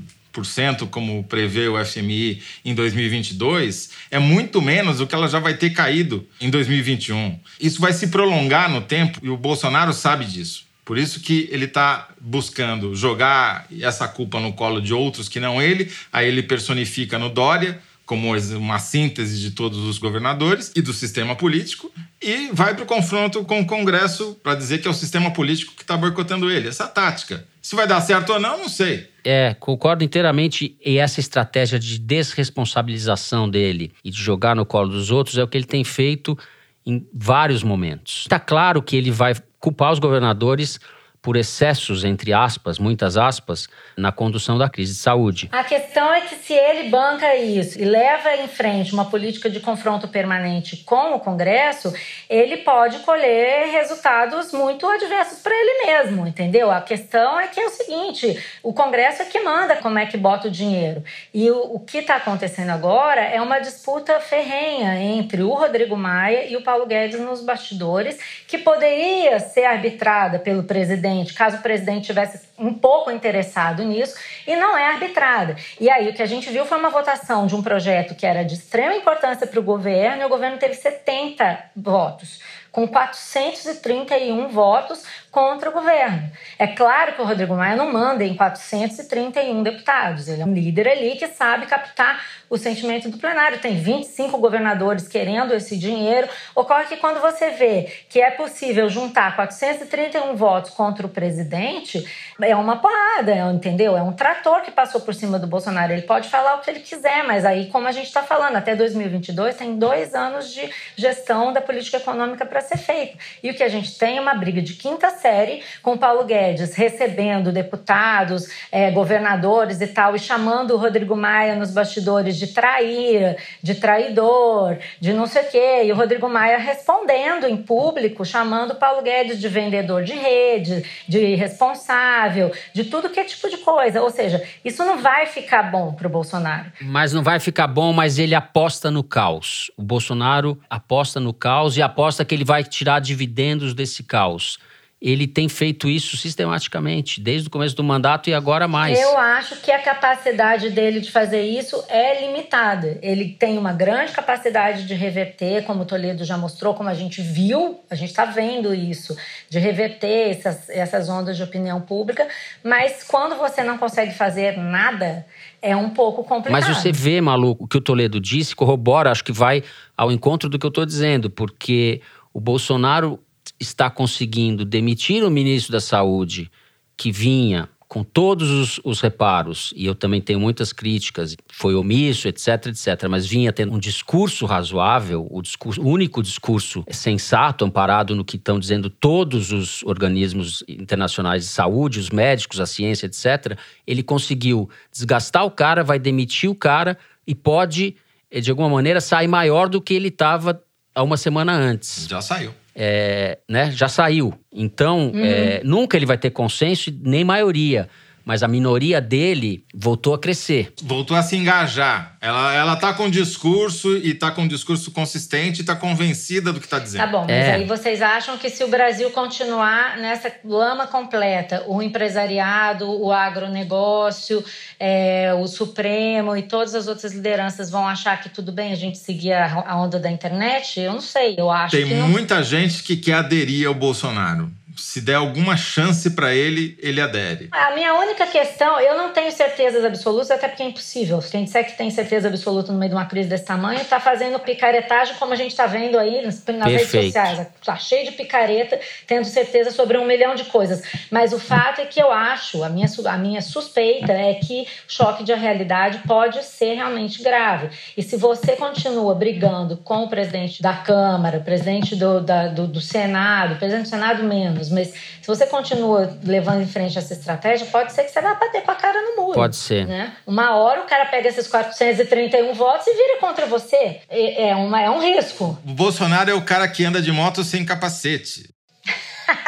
como 0.90 1.24
prevê 1.24 1.68
o 1.68 1.84
FMI 1.84 2.42
em 2.64 2.74
2022, 2.74 3.90
é 4.10 4.18
muito 4.18 4.62
menos 4.62 4.98
do 4.98 5.06
que 5.06 5.14
ela 5.14 5.28
já 5.28 5.38
vai 5.38 5.54
ter 5.54 5.70
caído 5.70 6.26
em 6.40 6.50
2021. 6.50 7.38
Isso 7.60 7.80
vai 7.80 7.92
se 7.92 8.08
prolongar 8.08 8.70
no 8.70 8.80
tempo 8.80 9.18
e 9.22 9.28
o 9.28 9.36
Bolsonaro 9.36 9.92
sabe 9.92 10.24
disso. 10.24 10.66
Por 10.84 10.98
isso 10.98 11.20
que 11.20 11.48
ele 11.50 11.66
está 11.66 12.08
buscando 12.20 12.94
jogar 12.94 13.66
essa 13.80 14.08
culpa 14.08 14.40
no 14.40 14.52
colo 14.52 14.80
de 14.80 14.92
outros 14.92 15.28
que 15.28 15.38
não 15.38 15.62
ele, 15.62 15.90
aí 16.12 16.26
ele 16.26 16.42
personifica 16.42 17.18
no 17.18 17.28
Dória 17.28 17.80
como 18.04 18.34
uma 18.56 18.78
síntese 18.78 19.40
de 19.40 19.52
todos 19.52 19.78
os 19.78 19.98
governadores 19.98 20.72
e 20.74 20.82
do 20.82 20.92
sistema 20.92 21.34
político, 21.34 21.90
e 22.20 22.50
vai 22.52 22.74
para 22.74 22.84
o 22.84 22.86
confronto 22.86 23.44
com 23.44 23.60
o 23.60 23.66
Congresso 23.66 24.36
para 24.42 24.54
dizer 24.54 24.78
que 24.78 24.88
é 24.88 24.90
o 24.90 24.94
sistema 24.94 25.30
político 25.30 25.74
que 25.74 25.82
está 25.82 25.96
boicotando 25.96 26.50
ele. 26.50 26.68
Essa 26.68 26.86
tática. 26.86 27.44
Se 27.60 27.76
vai 27.76 27.86
dar 27.86 28.00
certo 28.00 28.32
ou 28.32 28.40
não, 28.40 28.58
não 28.58 28.68
sei. 28.68 29.08
É, 29.24 29.54
concordo 29.54 30.02
inteiramente. 30.02 30.76
E 30.84 30.98
essa 30.98 31.20
estratégia 31.20 31.78
de 31.78 31.98
desresponsabilização 31.98 33.48
dele 33.48 33.92
e 34.04 34.10
de 34.10 34.20
jogar 34.20 34.56
no 34.56 34.66
colo 34.66 34.88
dos 34.88 35.10
outros 35.10 35.38
é 35.38 35.42
o 35.44 35.48
que 35.48 35.56
ele 35.56 35.64
tem 35.64 35.84
feito 35.84 36.36
em 36.84 37.06
vários 37.14 37.62
momentos. 37.62 38.22
Está 38.22 38.40
claro 38.40 38.82
que 38.82 38.96
ele 38.96 39.10
vai 39.10 39.34
culpar 39.60 39.92
os 39.92 40.00
governadores 40.00 40.80
por 41.22 41.36
excessos, 41.36 42.02
entre 42.02 42.32
aspas, 42.32 42.80
muitas 42.80 43.16
aspas, 43.16 43.68
na 43.96 44.10
condução 44.10 44.58
da 44.58 44.68
crise 44.68 44.94
de 44.94 44.98
saúde. 44.98 45.48
A 45.52 45.62
questão 45.62 46.12
é 46.12 46.22
que 46.22 46.34
se 46.34 46.52
ele 46.52 46.88
banca 46.88 47.36
isso 47.36 47.80
e 47.80 47.84
leva 47.84 48.34
em 48.34 48.48
frente 48.48 48.92
uma 48.92 49.04
política 49.04 49.48
de 49.48 49.60
confronto 49.60 50.08
permanente 50.08 50.78
com 50.78 51.14
o 51.14 51.20
Congresso, 51.20 51.94
ele 52.28 52.56
pode 52.58 52.98
colher 53.00 53.70
resultados 53.70 54.52
muito 54.52 54.84
adversos 54.84 55.38
para 55.38 55.54
ele 55.54 55.86
mesmo, 55.86 56.26
entendeu? 56.26 56.72
A 56.72 56.80
questão 56.80 57.38
é 57.38 57.46
que 57.46 57.60
é 57.60 57.66
o 57.66 57.70
seguinte: 57.70 58.42
o 58.60 58.72
Congresso 58.72 59.22
é 59.22 59.24
que 59.26 59.38
manda 59.40 59.76
como 59.76 60.00
é 60.00 60.06
que 60.06 60.16
bota 60.16 60.48
o 60.48 60.50
dinheiro. 60.50 61.04
E 61.32 61.48
o, 61.52 61.76
o 61.76 61.80
que 61.80 61.98
está 61.98 62.16
acontecendo 62.16 62.70
agora 62.70 63.20
é 63.20 63.40
uma 63.40 63.60
disputa 63.60 64.18
ferrenha 64.18 65.00
entre 65.00 65.42
o 65.42 65.54
Rodrigo 65.54 65.96
Maia 65.96 66.46
e 66.50 66.56
o 66.56 66.62
Paulo 66.62 66.84
Guedes 66.84 67.20
nos 67.20 67.40
bastidores, 67.42 68.18
que 68.48 68.58
poderia 68.58 69.38
ser 69.38 69.64
arbitrada 69.64 70.40
pelo 70.40 70.64
presidente 70.64 71.11
presidente, 71.12 71.34
caso 71.34 71.56
o 71.58 71.62
presidente 71.62 72.06
tivesse 72.06 72.48
um 72.58 72.72
pouco 72.72 73.10
interessado 73.10 73.84
nisso, 73.84 74.14
e 74.46 74.56
não 74.56 74.76
é 74.76 74.86
arbitrada. 74.88 75.56
E 75.78 75.90
aí 75.90 76.08
o 76.08 76.14
que 76.14 76.22
a 76.22 76.26
gente 76.26 76.50
viu 76.50 76.64
foi 76.64 76.78
uma 76.78 76.90
votação 76.90 77.46
de 77.46 77.54
um 77.54 77.62
projeto 77.62 78.14
que 78.14 78.26
era 78.26 78.42
de 78.42 78.54
extrema 78.54 78.94
importância 78.94 79.46
para 79.46 79.60
o 79.60 79.62
governo, 79.62 80.22
e 80.22 80.24
o 80.24 80.28
governo 80.28 80.58
teve 80.58 80.74
70 80.74 81.70
votos 81.76 82.40
com 82.72 82.88
431 82.88 84.48
votos 84.48 85.04
contra 85.32 85.70
o 85.70 85.72
governo. 85.72 86.30
É 86.58 86.66
claro 86.66 87.14
que 87.14 87.22
o 87.22 87.24
Rodrigo 87.24 87.56
Maia 87.56 87.74
não 87.74 87.90
manda 87.90 88.22
em 88.22 88.36
431 88.36 89.62
deputados. 89.62 90.28
Ele 90.28 90.42
é 90.42 90.44
um 90.44 90.52
líder 90.52 90.86
ali 90.86 91.16
que 91.16 91.26
sabe 91.26 91.64
captar 91.64 92.22
o 92.50 92.58
sentimento 92.58 93.08
do 93.08 93.16
plenário. 93.16 93.58
Tem 93.58 93.74
25 93.74 94.36
governadores 94.36 95.08
querendo 95.08 95.54
esse 95.54 95.74
dinheiro. 95.78 96.28
Ocorre 96.54 96.84
que 96.84 96.98
quando 96.98 97.18
você 97.18 97.48
vê 97.50 97.90
que 98.10 98.20
é 98.20 98.30
possível 98.30 98.90
juntar 98.90 99.34
431 99.34 100.36
votos 100.36 100.70
contra 100.72 101.06
o 101.06 101.08
presidente, 101.08 102.06
é 102.38 102.54
uma 102.54 102.76
porrada, 102.76 103.34
entendeu? 103.50 103.96
É 103.96 104.02
um 104.02 104.12
trator 104.12 104.60
que 104.60 104.70
passou 104.70 105.00
por 105.00 105.14
cima 105.14 105.38
do 105.38 105.46
Bolsonaro. 105.46 105.94
Ele 105.94 106.02
pode 106.02 106.28
falar 106.28 106.56
o 106.56 106.60
que 106.60 106.68
ele 106.68 106.80
quiser, 106.80 107.24
mas 107.24 107.46
aí, 107.46 107.70
como 107.70 107.88
a 107.88 107.92
gente 107.92 108.08
está 108.08 108.22
falando, 108.22 108.56
até 108.56 108.76
2022 108.76 109.56
tem 109.56 109.78
dois 109.78 110.14
anos 110.14 110.52
de 110.52 110.70
gestão 110.94 111.54
da 111.54 111.62
política 111.62 111.96
econômica 111.96 112.44
para 112.44 112.60
ser 112.60 112.76
feita. 112.76 113.16
E 113.42 113.50
o 113.50 113.54
que 113.54 113.62
a 113.62 113.68
gente 113.68 113.96
tem 113.96 114.18
é 114.18 114.20
uma 114.20 114.34
briga 114.34 114.60
de 114.60 114.74
quinta 114.74 115.21
série 115.22 115.62
com 115.80 115.96
Paulo 115.96 116.24
Guedes 116.24 116.74
recebendo 116.74 117.52
deputados, 117.52 118.48
é, 118.72 118.90
governadores 118.90 119.80
e 119.80 119.86
tal, 119.86 120.16
e 120.16 120.18
chamando 120.18 120.72
o 120.72 120.76
Rodrigo 120.76 121.16
Maia 121.16 121.54
nos 121.54 121.70
bastidores 121.70 122.36
de 122.36 122.48
traíra, 122.48 123.36
de 123.62 123.76
traidor, 123.76 124.76
de 125.00 125.12
não 125.12 125.26
sei 125.26 125.42
o 125.42 125.50
quê. 125.50 125.82
E 125.84 125.92
o 125.92 125.94
Rodrigo 125.94 126.28
Maia 126.28 126.58
respondendo 126.58 127.46
em 127.46 127.56
público, 127.56 128.24
chamando 128.24 128.74
Paulo 128.74 129.02
Guedes 129.02 129.40
de 129.40 129.48
vendedor 129.48 130.02
de 130.02 130.14
rede, 130.14 130.84
de 131.08 131.18
irresponsável, 131.18 132.52
de 132.74 132.84
tudo 132.84 133.08
que 133.08 133.20
é 133.20 133.24
tipo 133.24 133.48
de 133.48 133.58
coisa. 133.58 134.02
Ou 134.02 134.10
seja, 134.10 134.42
isso 134.64 134.84
não 134.84 134.98
vai 134.98 135.26
ficar 135.26 135.70
bom 135.70 135.92
para 135.92 136.08
o 136.08 136.10
Bolsonaro. 136.10 136.72
Mas 136.80 137.12
não 137.12 137.22
vai 137.22 137.38
ficar 137.38 137.68
bom, 137.68 137.92
mas 137.92 138.18
ele 138.18 138.34
aposta 138.34 138.90
no 138.90 139.04
caos. 139.04 139.70
O 139.76 139.82
Bolsonaro 139.82 140.58
aposta 140.68 141.20
no 141.20 141.32
caos 141.32 141.76
e 141.76 141.82
aposta 141.82 142.24
que 142.24 142.34
ele 142.34 142.44
vai 142.44 142.64
tirar 142.64 143.00
dividendos 143.00 143.72
desse 143.72 144.02
caos 144.02 144.58
ele 145.02 145.26
tem 145.26 145.48
feito 145.48 145.88
isso 145.88 146.16
sistematicamente, 146.16 147.20
desde 147.20 147.48
o 147.48 147.50
começo 147.50 147.74
do 147.74 147.82
mandato 147.82 148.30
e 148.30 148.34
agora 148.34 148.68
mais. 148.68 148.96
Eu 148.96 149.18
acho 149.18 149.56
que 149.56 149.72
a 149.72 149.82
capacidade 149.82 150.70
dele 150.70 151.00
de 151.00 151.10
fazer 151.10 151.42
isso 151.42 151.82
é 151.88 152.24
limitada. 152.24 153.00
Ele 153.02 153.30
tem 153.30 153.58
uma 153.58 153.72
grande 153.72 154.12
capacidade 154.12 154.86
de 154.86 154.94
reverter, 154.94 155.64
como 155.64 155.82
o 155.82 155.84
Toledo 155.84 156.24
já 156.24 156.38
mostrou, 156.38 156.72
como 156.74 156.88
a 156.88 156.94
gente 156.94 157.20
viu, 157.20 157.80
a 157.90 157.96
gente 157.96 158.10
está 158.10 158.26
vendo 158.26 158.72
isso, 158.72 159.16
de 159.50 159.58
reverter 159.58 160.30
essas, 160.30 160.68
essas 160.70 161.08
ondas 161.08 161.36
de 161.36 161.42
opinião 161.42 161.80
pública, 161.80 162.28
mas 162.62 163.02
quando 163.02 163.34
você 163.34 163.64
não 163.64 163.78
consegue 163.78 164.14
fazer 164.14 164.56
nada, 164.56 165.26
é 165.60 165.74
um 165.74 165.90
pouco 165.90 166.22
complicado. 166.22 166.52
Mas 166.52 166.76
você 166.76 166.92
vê, 166.92 167.20
maluco, 167.20 167.64
o 167.64 167.66
que 167.66 167.76
o 167.76 167.80
Toledo 167.80 168.20
disse 168.20 168.54
corrobora, 168.54 169.10
acho 169.10 169.24
que 169.24 169.32
vai 169.32 169.64
ao 169.96 170.12
encontro 170.12 170.48
do 170.48 170.60
que 170.60 170.66
eu 170.66 170.68
estou 170.68 170.86
dizendo, 170.86 171.28
porque 171.28 172.00
o 172.32 172.40
Bolsonaro 172.40 173.18
está 173.62 173.88
conseguindo 173.88 174.64
demitir 174.64 175.24
o 175.24 175.30
ministro 175.30 175.72
da 175.72 175.80
Saúde, 175.80 176.50
que 176.96 177.10
vinha 177.10 177.68
com 177.88 178.02
todos 178.02 178.48
os, 178.48 178.80
os, 178.84 179.02
reparos, 179.02 179.70
e 179.76 179.84
eu 179.84 179.94
também 179.94 180.18
tenho 180.18 180.40
muitas 180.40 180.72
críticas, 180.72 181.36
foi 181.52 181.74
omisso, 181.74 182.26
etc, 182.26 182.68
etc, 182.68 183.06
mas 183.06 183.26
vinha 183.26 183.52
tendo 183.52 183.70
um 183.74 183.78
discurso 183.78 184.46
razoável, 184.46 185.28
o, 185.30 185.42
discurso, 185.42 185.82
o 185.82 185.86
único 185.86 186.22
discurso 186.22 186.82
sensato, 186.90 187.66
amparado 187.66 188.16
no 188.16 188.24
que 188.24 188.36
estão 188.36 188.58
dizendo 188.58 188.88
todos 188.88 189.52
os 189.52 189.82
organismos 189.82 190.64
internacionais 190.66 191.42
de 191.42 191.50
saúde, 191.50 191.98
os 191.98 192.08
médicos, 192.08 192.60
a 192.60 192.66
ciência, 192.66 193.04
etc, 193.04 193.58
ele 193.86 194.02
conseguiu 194.02 194.70
desgastar 194.90 195.44
o 195.44 195.50
cara, 195.50 195.84
vai 195.84 195.98
demitir 195.98 196.48
o 196.48 196.54
cara 196.54 196.96
e 197.26 197.34
pode, 197.34 197.94
de 198.32 198.50
alguma 198.50 198.70
maneira, 198.70 199.02
sair 199.02 199.28
maior 199.28 199.68
do 199.68 199.82
que 199.82 199.92
ele 199.92 200.08
estava 200.08 200.62
há 200.94 201.02
uma 201.02 201.18
semana 201.18 201.52
antes. 201.52 202.06
Já 202.08 202.22
saiu 202.22 202.61
é, 202.74 203.38
né, 203.48 203.70
já 203.70 203.88
saiu. 203.88 204.32
Então, 204.52 205.10
uhum. 205.14 205.24
é, 205.24 205.60
nunca 205.64 205.96
ele 205.96 206.06
vai 206.06 206.18
ter 206.18 206.30
consenso 206.30 206.90
nem 207.02 207.24
maioria 207.24 207.88
mas 208.24 208.42
a 208.42 208.48
minoria 208.48 209.00
dele 209.00 209.64
voltou 209.74 210.14
a 210.14 210.18
crescer. 210.18 210.72
Voltou 210.82 211.16
a 211.16 211.22
se 211.22 211.36
engajar. 211.36 212.16
Ela, 212.20 212.54
ela 212.54 212.76
tá 212.76 212.92
com 212.92 213.10
discurso 213.10 213.96
e 213.96 214.14
tá 214.14 214.30
com 214.30 214.42
um 214.42 214.48
discurso 214.48 214.90
consistente 214.92 215.62
e 215.62 215.64
tá 215.64 215.74
convencida 215.74 216.52
do 216.52 216.60
que 216.60 216.68
tá 216.68 216.78
dizendo. 216.78 217.00
Tá 217.00 217.06
bom, 217.06 217.22
mas 217.22 217.30
é. 217.30 217.54
aí 217.54 217.64
vocês 217.66 218.00
acham 218.00 218.38
que 218.38 218.48
se 218.48 218.62
o 218.62 218.68
Brasil 218.68 219.10
continuar 219.10 219.96
nessa 219.98 220.32
lama 220.44 220.86
completa, 220.86 221.64
o 221.66 221.82
empresariado, 221.82 222.88
o 222.88 223.10
agronegócio, 223.10 224.44
é, 224.78 225.34
o 225.34 225.46
Supremo 225.48 226.36
e 226.36 226.42
todas 226.42 226.74
as 226.74 226.86
outras 226.86 227.12
lideranças 227.12 227.70
vão 227.70 227.86
achar 227.86 228.20
que 228.20 228.28
tudo 228.28 228.52
bem 228.52 228.72
a 228.72 228.76
gente 228.76 228.98
seguir 228.98 229.32
a, 229.32 229.64
a 229.66 229.76
onda 229.76 229.98
da 229.98 230.10
internet? 230.10 230.80
Eu 230.80 230.92
não 230.92 231.00
sei, 231.00 231.34
eu 231.36 231.50
acho 231.50 231.76
Tem 231.76 231.86
que 231.86 231.94
não... 231.94 232.08
muita 232.08 232.42
gente 232.42 232.82
que 232.82 232.96
quer 232.96 233.14
aderir 233.14 233.66
ao 233.66 233.74
Bolsonaro 233.74 234.50
se 234.76 235.00
der 235.00 235.16
alguma 235.16 235.56
chance 235.56 236.10
para 236.10 236.34
ele, 236.34 236.76
ele 236.80 237.00
adere. 237.00 237.48
A 237.52 237.72
minha 237.72 237.94
única 237.94 238.26
questão, 238.26 238.80
eu 238.80 238.96
não 238.96 239.12
tenho 239.12 239.30
certezas 239.32 239.84
absolutas, 239.84 240.30
até 240.30 240.48
porque 240.48 240.62
é 240.62 240.66
impossível. 240.66 241.18
Quem 241.18 241.44
disser 241.44 241.64
que 241.64 241.76
tem 241.76 241.90
certeza 241.90 242.28
absoluta 242.28 242.72
no 242.72 242.78
meio 242.78 242.90
de 242.90 242.96
uma 242.96 243.06
crise 243.06 243.28
desse 243.28 243.44
tamanho 243.44 243.80
está 243.80 244.00
fazendo 244.00 244.38
picaretagem, 244.38 245.14
como 245.16 245.32
a 245.32 245.36
gente 245.36 245.50
está 245.50 245.66
vendo 245.66 245.98
aí 245.98 246.22
nas, 246.22 246.44
nas 246.44 246.66
redes 246.66 246.90
sociais. 246.90 247.46
Está 247.60 247.76
cheio 247.76 248.10
de 248.10 248.12
picareta, 248.12 248.78
tendo 249.06 249.24
certeza 249.24 249.70
sobre 249.70 249.98
um 249.98 250.06
milhão 250.06 250.34
de 250.34 250.44
coisas. 250.44 250.82
Mas 251.10 251.32
o 251.32 251.38
fato 251.38 251.80
é 251.80 251.86
que 251.86 252.00
eu 252.00 252.10
acho, 252.10 252.62
a 252.62 252.68
minha, 252.68 252.86
a 253.06 253.18
minha 253.18 253.42
suspeita 253.42 254.12
é 254.12 254.34
que 254.34 254.62
o 254.62 254.92
choque 254.92 255.24
de 255.24 255.32
realidade 255.34 255.98
pode 256.06 256.42
ser 256.44 256.74
realmente 256.74 257.22
grave. 257.22 257.70
E 257.96 258.02
se 258.02 258.16
você 258.16 258.56
continua 258.56 259.14
brigando 259.14 259.76
com 259.78 260.04
o 260.04 260.08
presidente 260.08 260.62
da 260.62 260.74
Câmara, 260.74 261.38
o 261.38 261.44
presidente 261.44 261.96
do, 261.96 262.20
da, 262.20 262.48
do, 262.48 262.66
do 262.66 262.80
Senado, 262.80 263.54
o 263.54 263.58
presidente 263.58 263.84
do 263.84 263.90
Senado 263.90 264.24
menos, 264.24 264.61
anos, 264.62 264.70
mas 264.70 264.88
se 264.88 265.26
você 265.26 265.46
continua 265.46 266.16
levando 266.22 266.62
em 266.62 266.66
frente 266.66 266.96
essa 266.96 267.12
estratégia, 267.12 267.66
pode 267.66 267.92
ser 267.92 268.04
que 268.04 268.10
você 268.10 268.20
vá 268.20 268.34
bater 268.34 268.62
com 268.62 268.70
a 268.70 268.74
cara 268.74 269.00
no 269.02 269.22
muro. 269.22 269.34
Pode 269.34 269.56
ser. 269.56 269.86
Né? 269.86 270.12
Uma 270.26 270.56
hora 270.56 270.82
o 270.82 270.86
cara 270.86 271.06
pega 271.06 271.28
esses 271.28 271.48
431 271.48 272.54
votos 272.54 272.86
e 272.86 272.94
vira 272.94 273.18
contra 273.20 273.46
você. 273.46 274.00
É, 274.08 274.50
é, 274.50 274.56
uma, 274.56 274.80
é 274.80 274.90
um 274.90 275.00
risco. 275.00 275.58
O 275.66 275.72
Bolsonaro 275.72 276.30
é 276.30 276.34
o 276.34 276.42
cara 276.42 276.68
que 276.68 276.84
anda 276.84 277.02
de 277.02 277.10
moto 277.10 277.42
sem 277.42 277.64
capacete. 277.64 278.50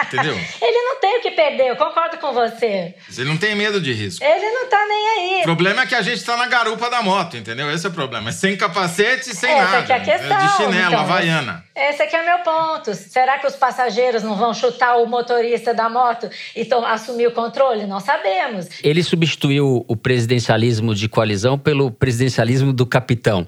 Entendeu? 0.06 0.34
ele 0.60 0.82
não 0.82 1.00
tem 1.00 1.18
o 1.18 1.22
que 1.22 1.30
perder, 1.30 1.68
eu 1.68 1.76
concordo 1.76 2.18
com 2.18 2.32
você. 2.32 2.94
Ele 3.16 3.28
não 3.28 3.36
tem 3.36 3.54
medo 3.54 3.80
de 3.80 3.92
risco. 3.92 4.24
Ele 4.24 4.50
não 4.50 4.68
tá 4.68 4.84
nem 4.86 5.08
aí. 5.08 5.40
O 5.40 5.44
problema 5.44 5.82
é 5.82 5.86
que 5.86 5.94
a 5.94 6.02
gente 6.02 6.24
tá 6.24 6.36
na 6.36 6.46
garupa 6.46 6.90
da 6.90 7.02
moto, 7.02 7.36
entendeu? 7.36 7.70
Esse 7.70 7.86
é 7.86 7.88
o 7.88 7.92
problema. 7.92 8.30
É 8.30 8.32
sem 8.32 8.56
capacete 8.56 9.30
e 9.30 9.34
sem 9.34 9.50
Essa 9.50 9.64
nada. 9.64 9.76
Essa 9.78 9.92
é 9.92 9.96
a 9.96 10.00
questão. 10.00 10.36
É 10.36 10.46
de 10.46 10.56
chinelo, 10.56 10.86
então, 10.86 11.00
havaiana. 11.00 11.64
Esse 11.74 12.02
aqui 12.02 12.16
é 12.16 12.24
meu 12.24 12.38
ponto. 12.38 12.94
Será 12.94 13.38
que 13.38 13.46
os 13.46 13.56
passageiros 13.56 14.22
não 14.22 14.36
vão 14.36 14.54
chutar 14.54 14.96
o 14.96 15.06
motorista 15.06 15.74
da 15.74 15.88
moto 15.88 16.30
e 16.54 16.68
assumir 16.86 17.26
o 17.26 17.32
controle? 17.32 17.86
Não 17.86 18.00
sabemos. 18.00 18.68
Ele 18.82 19.02
substituiu 19.02 19.84
o 19.88 19.96
presidencialismo 19.96 20.94
de 20.94 21.08
coalizão 21.08 21.58
pelo 21.58 21.90
presidencialismo 21.90 22.72
do 22.72 22.86
capitão 22.86 23.46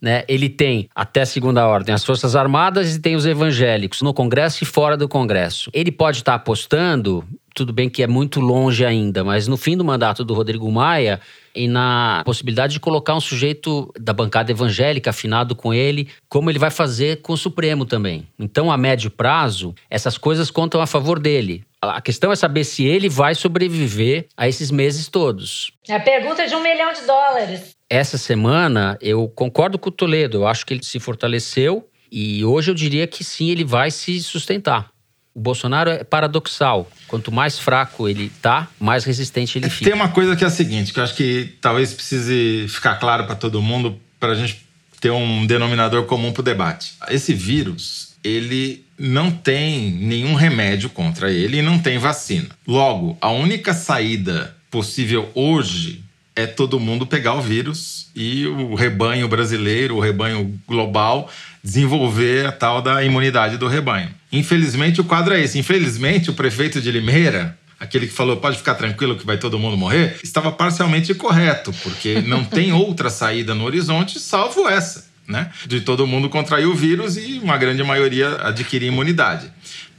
né, 0.00 0.24
ele 0.28 0.48
tem, 0.48 0.88
até 0.94 1.24
segunda 1.24 1.66
ordem, 1.66 1.94
as 1.94 2.04
Forças 2.04 2.36
Armadas 2.36 2.94
e 2.94 3.00
tem 3.00 3.16
os 3.16 3.26
evangélicos 3.26 4.02
no 4.02 4.12
Congresso 4.12 4.62
e 4.62 4.66
fora 4.66 4.96
do 4.96 5.08
Congresso. 5.08 5.70
Ele 5.72 5.90
pode 5.90 6.18
estar 6.18 6.34
apostando, 6.34 7.24
tudo 7.54 7.72
bem 7.72 7.88
que 7.88 8.02
é 8.02 8.06
muito 8.06 8.40
longe 8.40 8.84
ainda, 8.84 9.22
mas 9.22 9.46
no 9.46 9.56
fim 9.56 9.76
do 9.76 9.84
mandato 9.84 10.24
do 10.24 10.34
Rodrigo 10.34 10.70
Maia 10.70 11.20
e 11.54 11.68
na 11.68 12.22
possibilidade 12.24 12.72
de 12.72 12.80
colocar 12.80 13.14
um 13.14 13.20
sujeito 13.20 13.92
da 13.98 14.12
bancada 14.12 14.50
evangélica 14.50 15.10
afinado 15.10 15.54
com 15.54 15.72
ele, 15.72 16.08
como 16.28 16.50
ele 16.50 16.58
vai 16.58 16.70
fazer 16.70 17.22
com 17.22 17.32
o 17.32 17.36
Supremo 17.36 17.84
também. 17.84 18.26
Então, 18.38 18.72
a 18.72 18.76
médio 18.76 19.10
prazo, 19.10 19.74
essas 19.88 20.18
coisas 20.18 20.50
contam 20.50 20.80
a 20.80 20.86
favor 20.86 21.20
dele. 21.20 21.64
A 21.80 22.00
questão 22.00 22.32
é 22.32 22.36
saber 22.36 22.64
se 22.64 22.84
ele 22.84 23.08
vai 23.08 23.34
sobreviver 23.34 24.26
a 24.36 24.48
esses 24.48 24.70
meses 24.70 25.06
todos. 25.06 25.70
É 25.88 25.94
a 25.94 26.00
pergunta 26.00 26.46
de 26.46 26.54
um 26.54 26.62
milhão 26.62 26.92
de 26.92 27.02
dólares 27.02 27.73
essa 27.88 28.18
semana 28.18 28.98
eu 29.00 29.28
concordo 29.28 29.78
com 29.78 29.88
o 29.88 29.92
Toledo. 29.92 30.38
Eu 30.38 30.46
acho 30.46 30.64
que 30.64 30.74
ele 30.74 30.84
se 30.84 30.98
fortaleceu 30.98 31.88
E 32.10 32.44
hoje 32.44 32.70
eu 32.70 32.74
diria 32.74 33.06
que 33.06 33.24
sim, 33.24 33.50
ele 33.50 33.64
vai 33.64 33.90
se 33.90 34.20
sustentar. 34.22 34.90
O 35.34 35.40
Bolsonaro 35.40 35.90
é 35.90 36.04
paradoxal. 36.04 36.88
Quanto 37.08 37.32
mais 37.32 37.58
fraco 37.58 38.08
ele 38.08 38.30
tá, 38.40 38.68
mais 38.78 39.04
resistente 39.04 39.58
ele 39.58 39.68
fica. 39.68 39.90
Tem 39.90 39.94
uma 39.94 40.08
coisa 40.08 40.36
que 40.36 40.44
é 40.44 40.46
a 40.46 40.50
seguinte, 40.50 40.92
que 40.92 41.00
eu 41.00 41.04
acho 41.04 41.16
que 41.16 41.56
talvez 41.60 41.92
precise 41.92 42.66
ficar 42.68 42.96
claro 42.96 43.24
para 43.26 43.34
todo 43.34 43.60
mundo, 43.60 44.00
para 44.20 44.30
a 44.30 44.34
gente 44.36 44.64
ter 45.00 45.10
um 45.10 45.44
denominador 45.44 46.04
comum 46.04 46.32
para 46.32 46.40
o 46.40 46.44
debate. 46.44 46.94
Esse 47.08 47.34
vírus, 47.34 48.14
ele 48.22 48.84
não 48.96 49.30
tem 49.32 49.90
nenhum 49.90 50.34
remédio 50.34 50.88
contra 50.88 51.32
ele 51.32 51.58
e 51.58 51.62
não 51.62 51.80
tem 51.80 51.98
vacina. 51.98 52.50
Logo, 52.64 53.18
a 53.20 53.30
única 53.30 53.74
saída 53.74 54.56
possível 54.70 55.30
hoje 55.34 56.03
é 56.36 56.46
todo 56.46 56.80
mundo 56.80 57.06
pegar 57.06 57.34
o 57.34 57.40
vírus 57.40 58.08
e 58.14 58.46
o 58.46 58.74
rebanho 58.74 59.28
brasileiro, 59.28 59.96
o 59.96 60.00
rebanho 60.00 60.58
global, 60.66 61.30
desenvolver 61.62 62.46
a 62.46 62.52
tal 62.52 62.82
da 62.82 63.04
imunidade 63.04 63.56
do 63.56 63.68
rebanho. 63.68 64.10
Infelizmente, 64.32 65.00
o 65.00 65.04
quadro 65.04 65.34
é 65.34 65.40
esse. 65.40 65.58
Infelizmente, 65.58 66.30
o 66.30 66.34
prefeito 66.34 66.80
de 66.80 66.90
Limeira, 66.90 67.56
aquele 67.78 68.08
que 68.08 68.12
falou 68.12 68.36
pode 68.36 68.56
ficar 68.56 68.74
tranquilo 68.74 69.16
que 69.16 69.24
vai 69.24 69.38
todo 69.38 69.58
mundo 69.58 69.76
morrer, 69.76 70.18
estava 70.24 70.50
parcialmente 70.50 71.14
correto, 71.14 71.72
porque 71.82 72.20
não 72.20 72.42
tem 72.44 72.72
outra 72.72 73.08
saída 73.10 73.54
no 73.54 73.64
horizonte 73.64 74.18
salvo 74.18 74.68
essa, 74.68 75.06
né? 75.28 75.50
De 75.66 75.82
todo 75.82 76.06
mundo 76.06 76.28
contrair 76.28 76.66
o 76.66 76.74
vírus 76.74 77.16
e 77.16 77.38
uma 77.40 77.56
grande 77.56 77.82
maioria 77.84 78.36
adquirir 78.42 78.88
imunidade. 78.88 79.52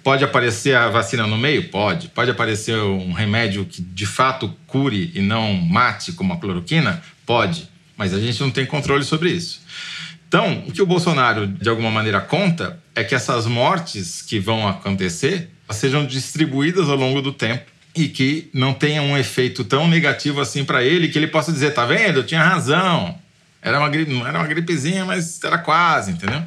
Pode 0.06 0.24
aparecer 0.24 0.76
a 0.76 0.88
vacina 0.88 1.26
no 1.26 1.36
meio? 1.36 1.68
Pode. 1.70 2.10
Pode 2.10 2.30
aparecer 2.30 2.78
um 2.78 3.12
remédio 3.12 3.66
que 3.66 3.82
de 3.82 4.06
fato 4.06 4.56
cure 4.68 5.12
e 5.16 5.20
não 5.20 5.53
mate, 5.53 6.12
como 6.12 6.32
a 6.32 6.38
cloroquina? 6.38 7.01
Pode. 7.26 7.68
Mas 7.97 8.14
a 8.14 8.20
gente 8.20 8.39
não 8.39 8.51
tem 8.51 8.68
controle 8.68 9.03
sobre 9.03 9.32
isso. 9.32 9.62
Então, 10.28 10.64
o 10.68 10.72
que 10.72 10.80
o 10.80 10.86
Bolsonaro, 10.86 11.47
de 11.47 11.68
alguma 11.68 11.89
maneira, 11.89 12.22
conta 12.22 12.80
é 12.93 13.03
que 13.03 13.16
essas 13.16 13.47
mortes 13.47 14.22
que 14.22 14.38
vão 14.38 14.68
acontecer 14.68 15.49
sejam 15.72 16.06
distribuídas 16.06 16.88
ao 16.88 16.97
longo 16.97 17.20
do 17.20 17.34
tempo 17.34 17.66
e 17.95 18.08
que 18.08 18.47
não 18.53 18.76
tenha 18.76 19.01
um 19.01 19.18
efeito 19.18 19.64
tão 19.64 19.88
negativo 19.88 20.39
assim 20.39 20.64
para 20.64 20.84
ele 20.84 21.08
que 21.08 21.18
ele 21.18 21.30
possa 21.30 21.51
dizer: 21.51 21.74
tá 21.74 21.84
vendo? 21.84 22.20
Eu 22.20 22.24
tinha 22.28 22.43
razão. 22.43 23.18
Era 23.60 23.80
uma, 23.80 23.89
não 23.89 24.28
era 24.28 24.38
uma 24.38 24.47
gripezinha, 24.47 25.03
mas 25.03 25.43
era 25.43 25.58
quase, 25.58 26.12
entendeu? 26.12 26.43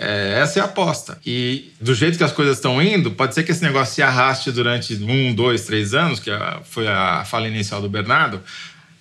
É, 0.00 0.38
essa 0.40 0.60
é 0.60 0.62
a 0.62 0.66
aposta. 0.66 1.18
E 1.26 1.72
do 1.80 1.94
jeito 1.94 2.16
que 2.16 2.24
as 2.24 2.32
coisas 2.32 2.56
estão 2.56 2.80
indo, 2.80 3.10
pode 3.10 3.34
ser 3.34 3.42
que 3.42 3.50
esse 3.50 3.62
negócio 3.62 3.94
se 3.94 4.02
arraste 4.02 4.52
durante 4.52 4.94
um, 4.94 5.34
dois, 5.34 5.64
três 5.64 5.92
anos, 5.92 6.20
que 6.20 6.30
foi 6.64 6.86
a 6.86 7.24
fala 7.24 7.48
inicial 7.48 7.80
do 7.80 7.88
Bernardo, 7.88 8.40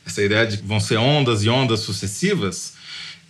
essa 0.05 0.21
ideia 0.23 0.47
de 0.47 0.57
que 0.57 0.65
vão 0.65 0.79
ser 0.79 0.97
ondas 0.97 1.43
e 1.43 1.49
ondas 1.49 1.81
sucessivas. 1.81 2.75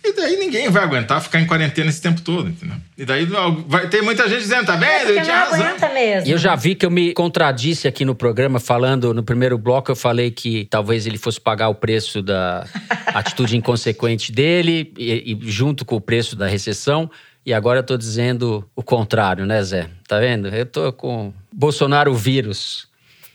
E 0.02 0.12
daí 0.12 0.36
ninguém 0.36 0.70
vai 0.70 0.84
aguentar 0.84 1.20
ficar 1.20 1.40
em 1.40 1.46
quarentena 1.46 1.90
esse 1.90 2.00
tempo 2.00 2.20
todo, 2.22 2.48
entendeu? 2.48 2.76
E 2.96 3.04
daí 3.04 3.26
vai 3.66 3.88
ter 3.88 4.00
muita 4.00 4.28
gente 4.28 4.40
dizendo, 4.40 4.66
tá 4.66 4.76
vendo? 4.76 4.90
É 4.90 5.04
porque 5.14 5.30
não 5.30 5.34
aguenta 5.34 5.88
mesmo. 5.92 6.28
E 6.28 6.30
eu 6.30 6.38
já 6.38 6.54
vi 6.54 6.74
que 6.74 6.86
eu 6.86 6.90
me 6.90 7.12
contradisse 7.12 7.86
aqui 7.88 8.04
no 8.04 8.14
programa, 8.14 8.60
falando 8.60 9.12
no 9.12 9.22
primeiro 9.22 9.58
bloco, 9.58 9.90
eu 9.90 9.96
falei 9.96 10.30
que 10.30 10.66
talvez 10.70 11.06
ele 11.06 11.18
fosse 11.18 11.40
pagar 11.40 11.68
o 11.68 11.74
preço 11.74 12.22
da 12.22 12.64
atitude 13.12 13.56
inconsequente 13.56 14.30
dele, 14.30 14.92
e, 14.96 15.36
e 15.44 15.50
junto 15.50 15.84
com 15.84 15.96
o 15.96 16.00
preço 16.00 16.36
da 16.36 16.46
recessão. 16.46 17.10
E 17.44 17.54
agora 17.54 17.80
eu 17.80 17.82
tô 17.82 17.96
dizendo 17.96 18.68
o 18.76 18.82
contrário, 18.82 19.46
né, 19.46 19.62
Zé? 19.62 19.88
Tá 20.06 20.18
vendo? 20.18 20.48
Eu 20.48 20.66
tô 20.66 20.92
com 20.92 21.32
Bolsonaro 21.52 22.14
vírus. 22.14 22.88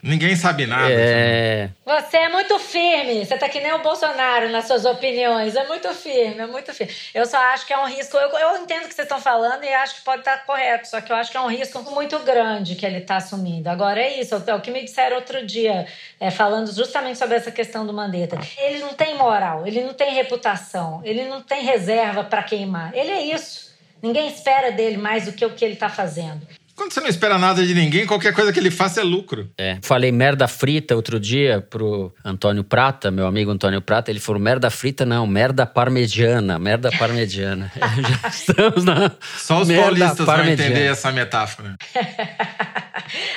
Ninguém 0.04 0.36
sabe 0.36 0.68
nada. 0.68 0.91
É... 0.91 1.70
Você 1.86 2.18
é 2.18 2.28
muito 2.28 2.60
firme. 2.60 3.26
Você 3.26 3.38
tá 3.38 3.47
que 3.47 3.62
nem 3.62 3.72
o 3.72 3.82
Bolsonaro 3.82 4.49
nas 4.49 4.68
suas 4.68 4.84
opiniões. 4.84 5.56
É 5.56 5.66
muito 5.66 5.88
firme, 5.93 6.41
é 6.41 6.45
muito 6.45 6.74
firme. 6.74 6.93
Eu 7.14 7.26
só 7.26 7.38
acho 7.38 7.66
que 7.66 7.72
é 7.72 7.80
um 7.80 7.86
risco. 7.86 8.18
Eu, 8.18 8.30
eu 8.38 8.58
entendo 8.58 8.84
o 8.84 8.88
que 8.89 8.93
vocês 8.93 9.06
estão 9.06 9.22
falando 9.22 9.64
e 9.64 9.74
acho 9.74 9.95
que 9.95 10.01
pode 10.01 10.20
estar 10.20 10.45
correto. 10.45 10.89
Só 10.89 10.99
que 10.99 11.10
eu 11.10 11.16
acho 11.16 11.32
que 11.32 11.38
é 11.38 11.39
um 11.39 11.47
risco 11.47 11.82
muito 11.89 12.20
grande 12.20 12.76
que 12.76 12.86
ele 12.86 12.97
está 12.97 13.16
assumindo. 13.16 13.70
Agora 13.70 14.01
é 14.01 14.20
isso. 14.20 14.36
É 14.45 14.54
o 14.54 14.60
que 14.60 14.72
me 14.72 14.84
disseram 14.84 15.16
outro 15.16 15.45
dia, 15.45 15.88
é, 16.20 16.30
falando 16.30 16.70
justamente 16.70 17.18
sobre 17.18 17.38
essa 17.38 17.49
questão 17.49 17.88
do 17.88 17.93
Mandetta. 17.93 18.38
Ele 18.58 18.80
não 18.80 18.93
tem 18.93 19.16
moral, 19.16 19.66
ele 19.66 19.82
não 19.82 19.93
tem 19.93 20.14
reputação, 20.14 21.01
ele 21.06 21.24
não 21.24 21.41
tem 21.41 21.64
reserva 21.64 22.26
para 22.26 22.43
queimar. 22.43 22.91
Ele 22.93 23.10
é 23.10 23.22
isso. 23.22 23.62
Ninguém 24.04 24.28
espera 24.28 24.70
dele 24.70 24.97
mais 24.97 25.24
do 25.24 25.32
que 25.32 25.45
o 25.45 25.56
que 25.56 25.64
ele 25.64 25.76
está 25.76 25.89
fazendo. 25.89 26.45
Quando 26.84 26.91
você 26.91 26.99
não 26.99 27.07
espera 27.07 27.38
nada 27.38 27.65
de 27.65 27.73
ninguém, 27.73 28.05
qualquer 28.05 28.34
coisa 28.34 28.51
que 28.51 28.59
ele 28.59 28.69
faça 28.69 28.99
é 28.99 29.03
lucro. 29.05 29.49
É. 29.57 29.77
Falei 29.81 30.11
merda 30.11 30.49
frita 30.49 30.93
outro 30.97 31.17
dia 31.17 31.65
pro 31.69 32.13
Antônio 32.25 32.61
Prata, 32.61 33.09
meu 33.09 33.25
amigo 33.25 33.49
Antônio 33.49 33.81
Prata. 33.81 34.11
Ele 34.11 34.19
falou: 34.19 34.41
merda 34.41 34.69
frita 34.69 35.05
não, 35.05 35.25
merda 35.25 35.65
parmegiana. 35.65 36.59
Merda 36.59 36.91
parmegiana. 36.91 37.71
Já 38.21 38.27
estamos 38.27 38.84
na. 38.84 39.09
Só 39.38 39.61
os 39.61 39.69
merda 39.69 39.84
paulistas 39.84 40.25
parmegiana. 40.25 40.57
vão 40.57 40.65
entender 40.65 40.91
essa 40.91 41.09
metáfora. 41.13 41.77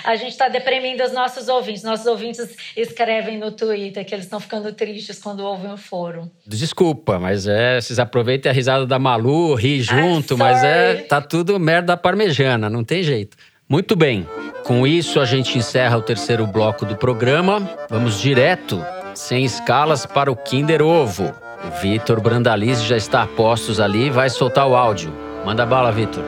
A 0.04 0.16
gente 0.16 0.30
está 0.30 0.48
deprimindo 0.48 1.02
os 1.04 1.12
nossos 1.12 1.48
ouvintes. 1.48 1.82
Nossos 1.82 2.06
ouvintes 2.06 2.48
escrevem 2.76 3.38
no 3.38 3.52
Twitter 3.52 4.04
que 4.04 4.14
eles 4.14 4.24
estão 4.24 4.40
ficando 4.40 4.72
tristes 4.72 5.18
quando 5.18 5.40
ouvem 5.40 5.72
o 5.72 5.76
foro. 5.76 6.30
Desculpa, 6.46 7.18
mas 7.18 7.46
é. 7.46 7.80
Vocês 7.80 7.98
aproveitem 7.98 8.50
a 8.50 8.52
risada 8.52 8.86
da 8.86 8.98
Malu, 8.98 9.54
ri 9.54 9.82
junto, 9.82 10.36
mas 10.36 10.64
é. 10.64 10.94
Tá 11.02 11.20
tudo 11.20 11.58
merda 11.60 11.96
parmegiana, 11.96 12.68
não 12.68 12.82
tem 12.82 13.02
jeito. 13.02 13.35
Muito 13.68 13.96
bem. 13.96 14.26
Com 14.64 14.86
isso, 14.86 15.20
a 15.20 15.24
gente 15.24 15.58
encerra 15.58 15.96
o 15.96 16.02
terceiro 16.02 16.46
bloco 16.46 16.84
do 16.84 16.96
programa. 16.96 17.68
Vamos 17.88 18.20
direto, 18.20 18.82
sem 19.14 19.44
escalas, 19.44 20.06
para 20.06 20.30
o 20.30 20.36
Kinder 20.36 20.82
Ovo. 20.82 21.32
O 21.64 21.80
Vitor 21.80 22.20
Brandalize 22.20 22.84
já 22.86 22.96
está 22.96 23.22
a 23.22 23.26
postos 23.26 23.80
ali, 23.80 24.10
vai 24.10 24.28
soltar 24.30 24.68
o 24.68 24.74
áudio. 24.76 25.12
Manda 25.44 25.64
bala, 25.66 25.90
Vitor. 25.90 26.22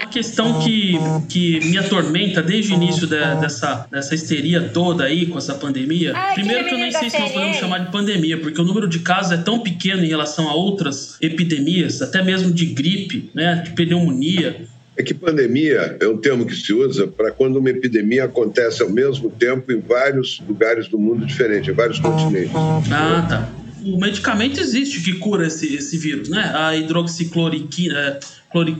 Uma 0.00 0.08
questão 0.10 0.58
que, 0.60 0.98
que 1.28 1.60
me 1.66 1.78
atormenta 1.78 2.42
desde 2.42 2.72
o 2.72 2.76
início 2.76 3.06
da- 3.06 3.34
dessa, 3.34 3.86
dessa 3.90 4.14
histeria 4.14 4.68
toda 4.72 5.04
aí 5.04 5.26
com 5.26 5.38
essa 5.38 5.54
pandemia. 5.54 6.12
Ai, 6.16 6.34
Primeiro 6.34 6.64
que 6.66 6.74
eu 6.74 6.78
nem 6.78 6.90
sei 6.90 7.10
se 7.10 7.18
nós 7.18 7.30
podemos 7.32 7.56
chamar 7.58 7.78
de 7.78 7.92
pandemia, 7.92 8.38
porque 8.40 8.60
o 8.60 8.64
número 8.64 8.88
de 8.88 8.98
casos 9.00 9.32
é 9.32 9.36
tão 9.36 9.60
pequeno 9.60 10.02
em 10.04 10.08
relação 10.08 10.48
a 10.48 10.54
outras 10.54 11.16
epidemias, 11.20 12.02
até 12.02 12.22
mesmo 12.22 12.50
de 12.52 12.66
gripe, 12.66 13.30
né, 13.34 13.62
de 13.64 13.70
pneumonia. 13.70 14.66
É 14.96 15.02
que 15.02 15.14
pandemia 15.14 15.96
é 16.00 16.06
um 16.06 16.18
termo 16.18 16.44
que 16.44 16.54
se 16.54 16.72
usa 16.72 17.06
para 17.06 17.30
quando 17.30 17.56
uma 17.56 17.70
epidemia 17.70 18.24
acontece 18.24 18.82
ao 18.82 18.90
mesmo 18.90 19.30
tempo 19.30 19.72
em 19.72 19.80
vários 19.80 20.42
lugares 20.46 20.88
do 20.88 20.98
mundo 20.98 21.24
diferentes, 21.24 21.68
em 21.68 21.72
vários 21.72 21.98
continentes. 21.98 22.52
Ah, 22.54 23.26
tá. 23.28 23.60
O 23.82 23.98
medicamento 23.98 24.60
existe 24.60 25.00
que 25.02 25.14
cura 25.14 25.46
esse, 25.46 25.74
esse 25.74 25.96
vírus, 25.96 26.28
né? 26.28 26.52
A 26.54 26.76
hidroxicloroquina, 26.76 27.98
é, 27.98 28.20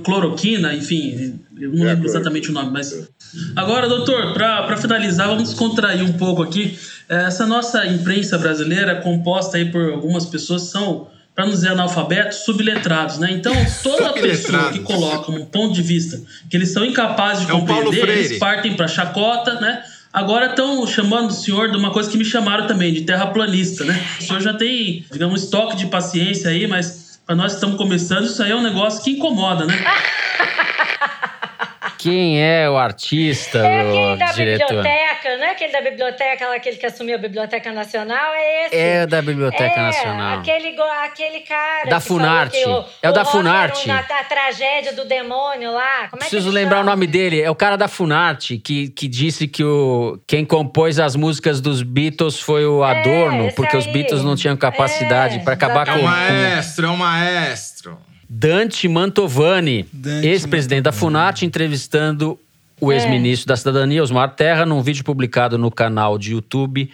cloroquina, 0.05 0.75
enfim, 0.75 1.41
eu 1.59 1.73
não 1.73 1.87
É, 1.87 1.95
lembro 1.95 2.07
exatamente 2.07 2.51
o 2.51 2.53
nome, 2.53 2.71
mas. 2.71 3.09
Agora, 3.57 3.89
doutor, 3.89 4.35
para 4.35 4.77
finalizar, 4.77 5.29
vamos 5.29 5.45
descontrair 5.45 6.05
um 6.05 6.13
pouco 6.13 6.43
aqui. 6.43 6.79
É, 7.09 7.23
Essa 7.25 7.47
nossa 7.47 7.87
imprensa 7.87 8.37
brasileira, 8.37 8.97
composta 8.97 9.57
aí 9.57 9.71
por 9.71 9.91
algumas 9.91 10.27
pessoas, 10.27 10.63
são, 10.65 11.09
para 11.41 11.47
não 11.47 11.55
dizer 11.55 11.71
analfabetos, 11.71 12.39
subletrados, 12.45 13.17
né? 13.17 13.31
Então, 13.33 13.55
toda 13.83 14.13
pessoa 14.13 14.71
que 14.71 14.81
coloca 14.81 15.33
um 15.33 15.47
ponto 15.47 15.73
de 15.73 15.81
vista 15.81 16.21
que 16.51 16.57
eles 16.57 16.71
são 16.71 16.85
incapazes 16.85 17.47
de 17.47 17.51
É 17.51 17.55
compreender, 17.55 18.07
eles 18.11 18.39
partem 18.39 18.75
para 18.75 18.87
chacota, 18.87 19.59
né? 19.59 19.83
Agora 20.13 20.47
estão 20.47 20.87
chamando 20.87 21.31
o 21.31 21.33
senhor 21.33 21.71
de 21.71 21.79
uma 21.79 21.93
coisa 21.93 22.11
que 22.11 22.19
me 22.19 22.27
chamaram 22.27 22.67
também, 22.67 22.93
de 22.93 23.03
terraplanista, 23.03 23.87
né? 23.87 24.05
O 24.21 24.23
senhor 24.23 24.43
já 24.43 24.53
tem, 24.53 25.07
digamos, 25.11 25.45
estoque 25.45 25.77
de 25.77 25.87
paciência 25.87 26.51
aí, 26.51 26.67
mas 26.67 27.19
para 27.25 27.35
nós 27.35 27.53
que 27.53 27.57
estamos 27.57 27.79
começando, 27.79 28.27
isso 28.27 28.43
aí 28.43 28.51
é 28.51 28.57
um 28.57 28.63
negócio 28.63 29.03
que 29.03 29.13
incomoda, 29.13 29.65
né? 29.65 29.75
Quem 32.01 32.43
é 32.43 32.69
o 32.69 32.77
artista, 32.77 33.59
É 33.59 33.81
aquele 33.81 33.99
o 34.13 34.17
da 34.17 34.33
diretor? 34.33 34.67
biblioteca, 34.69 35.37
não 35.37 35.45
é 35.45 35.51
aquele 35.51 35.73
da 35.73 35.81
biblioteca, 35.83 36.49
lá, 36.49 36.55
aquele 36.55 36.77
que 36.77 36.87
assumiu 36.87 37.15
a 37.15 37.19
Biblioteca 37.19 37.73
Nacional, 37.73 38.33
é 38.35 38.67
esse. 38.67 38.77
É 38.77 39.07
da 39.07 39.21
Biblioteca 39.21 39.65
É, 39.79 39.83
Nacional. 39.83 40.39
Aquele, 40.39 40.77
aquele 41.05 41.41
cara. 41.41 41.89
Da 41.91 42.01
que 42.01 42.07
falou 42.09 42.23
Funarte. 42.23 42.65
o- 42.65 42.85
É 43.03 43.11
o 43.11 43.13
da 43.13 43.23
rock 43.23 43.37
era 43.37 43.43
Funarte. 43.43 43.85
uma- 43.91 43.99
a 43.99 44.25
tragédia 44.25 44.93
do 44.95 45.05
demônio 45.05 45.73
lá. 45.73 46.09
Como 46.09 46.23
é 46.23 46.27
Preciso 46.27 46.51
lembrar 46.51 46.77
o 46.77 46.81
chama? 46.81 46.91
nome 46.93 47.07
dele. 47.07 47.41
É 47.43 47.51
o 47.51 47.55
cara 47.55 47.77
da 47.77 47.87
Funarte, 47.89 48.57
que, 48.59 48.89
que 48.91 49.07
disse 49.07 49.47
que 49.47 49.63
o, 49.63 50.19
quem 50.27 50.45
compôs 50.45 50.99
as 50.99 51.15
músicas 51.15 51.61
dos 51.61 51.83
Beatles 51.83 52.41
foi 52.41 52.65
o 52.67 52.83
Adorno, 52.83 53.47
esse 53.49 53.57
porque 53.57 53.77
os 53.77 53.87
aí. 53.87 53.93
Beatles 53.93 54.25
não 54.25 54.37
tinham 54.37 54.57
capacidade 54.57 55.37
É, 55.37 55.39
para 55.41 55.53
acabar 55.55 55.87
É 55.89 55.93
com, 55.93 55.99
um 55.99 56.03
com 56.03 56.07
maestro, 56.09 56.87
é 56.87 56.91
um 56.91 56.97
maestro. 56.97 57.99
Dante 58.33 58.87
Mantovani, 58.87 59.85
ex-presidente 60.23 60.83
da 60.83 60.93
Funarte, 60.93 61.45
entrevistando 61.45 62.39
o 62.81 62.93
É. 62.93 62.95
ex-ministro 62.97 63.49
da 63.49 63.57
Cidadania, 63.57 64.01
Osmar 64.01 64.37
Terra, 64.37 64.65
num 64.65 64.81
vídeo 64.83 65.03
publicado 65.03 65.59
no 65.59 65.69
canal 65.69 66.17
de 66.17 66.31
YouTube 66.31 66.89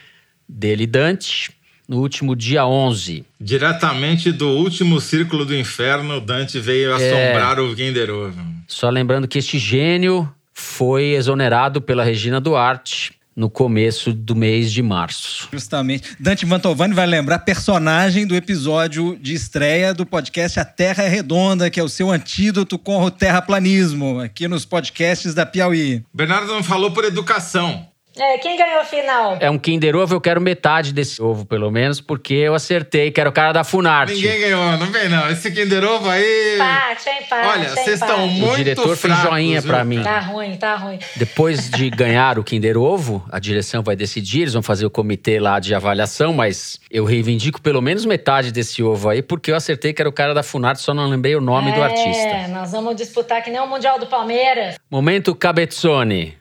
dele, 0.49 0.87
Dante, 0.87 1.51
no 1.87 1.99
último 2.01 2.35
dia 2.35 2.65
11. 2.67 3.23
Diretamente 3.39 4.33
do 4.33 4.49
último 4.49 4.99
círculo 4.99 5.45
do 5.45 5.55
inferno, 5.55 6.23
Dante 6.23 6.59
veio 6.59 6.95
assombrar 6.95 7.61
o 7.61 7.75
Kinder 7.77 8.11
Ovo. 8.11 8.41
Só 8.67 8.89
lembrando 8.89 9.29
que 9.29 9.39
este 9.39 9.59
gênio 9.59 10.27
foi 10.55 11.13
exonerado 11.13 11.83
pela 11.83 12.03
Regina 12.03 12.41
Duarte 12.41 13.13
no 13.37 13.51
começo 13.51 14.15
do 14.15 14.35
mês 14.35 14.73
de 14.73 14.83
março. 14.83 15.49
Justamente. 15.53 16.17
Dante 16.19 16.47
Mantovani 16.47 16.95
vai 16.95 17.07
lembrar 17.07 17.41
personagem 17.41 18.27
do 18.27 18.35
episódio 18.35 19.19
de 19.21 19.35
estreia 19.35 19.93
do 19.93 20.07
podcast 20.07 20.59
A 20.59 20.65
Terra 20.65 21.05
é 21.05 21.09
Redonda, 21.09 21.69
que 21.69 21.79
é 21.79 21.83
o 21.83 21.89
seu 21.89 22.11
antídoto 22.11 22.79
com 22.79 23.03
o 23.03 23.11
terraplanismo, 23.11 24.21
aqui 24.21 24.49
nos 24.49 24.65
podcasts 24.65 25.35
da 25.35 25.45
Piauí. 25.45 26.03
Bernardo 26.15 26.47
não 26.47 26.63
falou 26.63 26.91
por 26.93 27.05
educação. 27.05 27.87
É, 28.19 28.39
quem 28.39 28.57
ganhou 28.57 28.81
a 28.81 28.85
final? 28.85 29.37
É 29.41 29.51
um 29.51 29.59
Kinder 29.59 29.95
Ovo, 29.95 30.15
eu 30.15 30.21
quero 30.21 30.41
metade 30.41 30.93
desse 30.93 31.21
ovo, 31.21 31.45
pelo 31.45 31.71
menos, 31.71 32.01
porque 32.01 32.35
eu 32.35 32.55
acertei, 32.55 33.11
que 33.11 33.21
era 33.21 33.29
o 33.29 33.33
cara 33.33 33.53
da 33.53 33.63
Funarte. 33.63 34.15
Ninguém 34.15 34.41
ganhou, 34.41 34.79
não 34.79 34.87
vem 34.87 35.09
não. 35.09 35.31
Esse 35.31 35.51
Kinder 35.51 35.85
Ovo 35.85 36.09
aí... 36.09 36.55
Empate, 36.55 37.09
é 37.09 37.23
empate, 37.23 37.49
Olha, 37.49 37.67
é 37.67 37.69
vocês 37.69 38.01
estão 38.01 38.27
muito 38.27 38.55
O 38.55 38.57
diretor 38.57 38.97
fez 38.97 39.15
fracos, 39.15 39.23
joinha 39.23 39.61
viu, 39.61 39.71
pra 39.71 39.85
mim. 39.85 40.03
Tá 40.03 40.19
ruim, 40.21 40.57
tá 40.57 40.77
ruim. 40.77 40.99
Depois 41.17 41.69
de 41.69 41.91
ganhar 41.95 42.39
o 42.39 42.45
Kinder 42.45 42.79
Ovo, 42.79 43.23
a 43.31 43.39
direção 43.39 43.83
vai 43.83 43.95
decidir, 43.95 44.43
eles 44.43 44.55
vão 44.55 44.63
fazer 44.63 44.87
o 44.87 44.91
comitê 44.91 45.39
lá 45.39 45.61
de 45.61 45.75
avaliação, 45.75 46.33
mas 46.33 46.81
eu 46.91 47.05
reivindico 47.05 47.61
pelo 47.61 47.83
menos 47.83 48.07
metade 48.07 48.51
desse 48.51 48.83
ovo 48.83 49.11
aí, 49.11 49.21
porque 49.23 49.51
eu 49.51 49.57
acertei 49.57 49.93
que 49.93 50.01
era 50.01 50.09
o 50.09 50.13
cara 50.13 50.33
da 50.33 50.43
Funarte, 50.43 50.81
só 50.81 50.95
não 50.95 51.07
lembrei 51.09 51.37
o 51.37 51.41
nome 51.41 51.73
do 51.73 51.83
artista. 51.83 52.29
É, 52.29 52.49
nós 52.49 52.73
vamos 52.73 52.97
disputar 52.97 53.43
que 53.43 53.51
nem 53.51 53.61
o 53.61 53.67
Mundial 53.67 53.99
do 53.99 54.07
Palmeiras. 54.07 54.77
Momento 54.91 55.35
Cabezzone, 55.35 56.37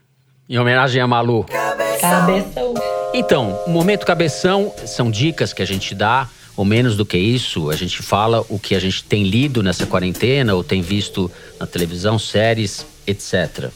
em 0.48 0.58
homenagem 0.58 1.02
a 1.02 1.08
Malu. 1.08 1.44
Cabeção. 1.44 2.74
Então, 3.14 3.60
o 3.66 3.70
momento 3.70 4.06
cabeção 4.06 4.74
são 4.86 5.10
dicas 5.10 5.54
que 5.54 5.62
a 5.62 5.66
gente 5.66 5.96
dá, 5.96 6.30
ou 6.56 6.64
menos 6.64 6.96
do 6.96 7.06
que 7.06 7.18
isso, 7.18 7.70
a 7.70 7.76
gente 7.76 8.02
fala 8.02 8.44
o 8.50 8.60
que 8.60 8.76
a 8.76 8.80
gente 8.80 9.04
tem 9.04 9.24
lido 9.24 9.64
nessa 9.64 9.86
quarentena 9.86 10.54
ou 10.54 10.64
tem 10.64 10.82
visto 10.82 11.32
na 11.60 11.66
televisão, 11.66 12.20
séries, 12.20 12.86
etc. 13.08 13.70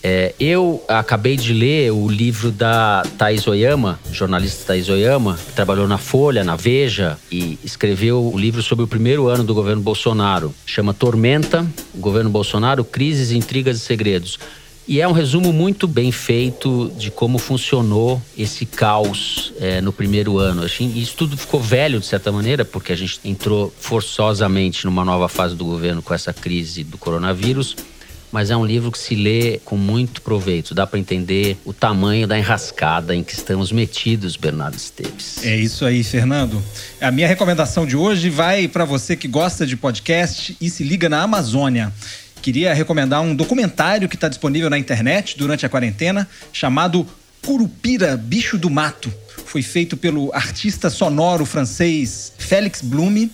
É, 0.00 0.32
eu 0.38 0.82
acabei 0.86 1.36
de 1.36 1.52
ler 1.52 1.92
o 1.92 2.08
livro 2.08 2.52
da 2.52 3.02
Thais 3.18 3.46
Oyama, 3.48 3.98
jornalista 4.12 4.64
Thais 4.68 4.88
Oyama, 4.88 5.36
que 5.36 5.52
trabalhou 5.52 5.88
na 5.88 5.98
Folha, 5.98 6.44
na 6.44 6.54
Veja, 6.54 7.18
e 7.30 7.58
escreveu 7.64 8.24
o 8.32 8.38
livro 8.38 8.62
sobre 8.62 8.84
o 8.84 8.88
primeiro 8.88 9.26
ano 9.26 9.42
do 9.42 9.52
governo 9.52 9.82
Bolsonaro. 9.82 10.54
Chama 10.64 10.94
Tormenta, 10.94 11.66
o 11.92 11.98
governo 11.98 12.30
Bolsonaro, 12.30 12.84
Crises, 12.84 13.32
Intrigas 13.32 13.76
e 13.76 13.80
Segredos. 13.80 14.38
E 14.88 15.02
é 15.02 15.06
um 15.06 15.12
resumo 15.12 15.52
muito 15.52 15.86
bem 15.86 16.10
feito 16.10 16.90
de 16.96 17.10
como 17.10 17.36
funcionou 17.36 18.22
esse 18.38 18.64
caos 18.64 19.52
é, 19.60 19.82
no 19.82 19.92
primeiro 19.92 20.38
ano. 20.38 20.62
Assim, 20.62 20.90
isso 20.96 21.14
tudo 21.14 21.36
ficou 21.36 21.60
velho, 21.60 22.00
de 22.00 22.06
certa 22.06 22.32
maneira, 22.32 22.64
porque 22.64 22.90
a 22.90 22.96
gente 22.96 23.20
entrou 23.22 23.70
forçosamente 23.78 24.86
numa 24.86 25.04
nova 25.04 25.28
fase 25.28 25.54
do 25.54 25.66
governo 25.66 26.00
com 26.00 26.14
essa 26.14 26.32
crise 26.32 26.84
do 26.84 26.96
coronavírus. 26.96 27.76
Mas 28.32 28.50
é 28.50 28.56
um 28.56 28.64
livro 28.64 28.90
que 28.90 28.98
se 28.98 29.14
lê 29.14 29.60
com 29.62 29.76
muito 29.76 30.22
proveito. 30.22 30.74
Dá 30.74 30.86
para 30.86 30.98
entender 30.98 31.58
o 31.66 31.74
tamanho 31.74 32.26
da 32.26 32.38
enrascada 32.38 33.14
em 33.14 33.22
que 33.22 33.34
estamos 33.34 33.70
metidos, 33.70 34.36
Bernardo 34.36 34.76
Esteves. 34.76 35.44
É 35.44 35.54
isso 35.54 35.84
aí, 35.84 36.02
Fernando. 36.02 36.62
A 36.98 37.10
minha 37.10 37.28
recomendação 37.28 37.86
de 37.86 37.96
hoje 37.96 38.30
vai 38.30 38.68
para 38.68 38.86
você 38.86 39.16
que 39.16 39.28
gosta 39.28 39.66
de 39.66 39.76
podcast 39.76 40.56
e 40.58 40.70
se 40.70 40.82
liga 40.82 41.10
na 41.10 41.22
Amazônia. 41.22 41.92
Queria 42.42 42.72
recomendar 42.72 43.20
um 43.20 43.34
documentário 43.34 44.08
que 44.08 44.14
está 44.14 44.28
disponível 44.28 44.70
na 44.70 44.78
internet 44.78 45.36
durante 45.36 45.66
a 45.66 45.68
quarentena, 45.68 46.28
chamado 46.52 47.06
Curupira, 47.44 48.16
Bicho 48.16 48.58
do 48.58 48.70
Mato. 48.70 49.12
Foi 49.46 49.62
feito 49.62 49.96
pelo 49.96 50.32
artista 50.34 50.90
sonoro 50.90 51.46
francês 51.46 52.32
Félix 52.38 52.82
Blume, 52.82 53.32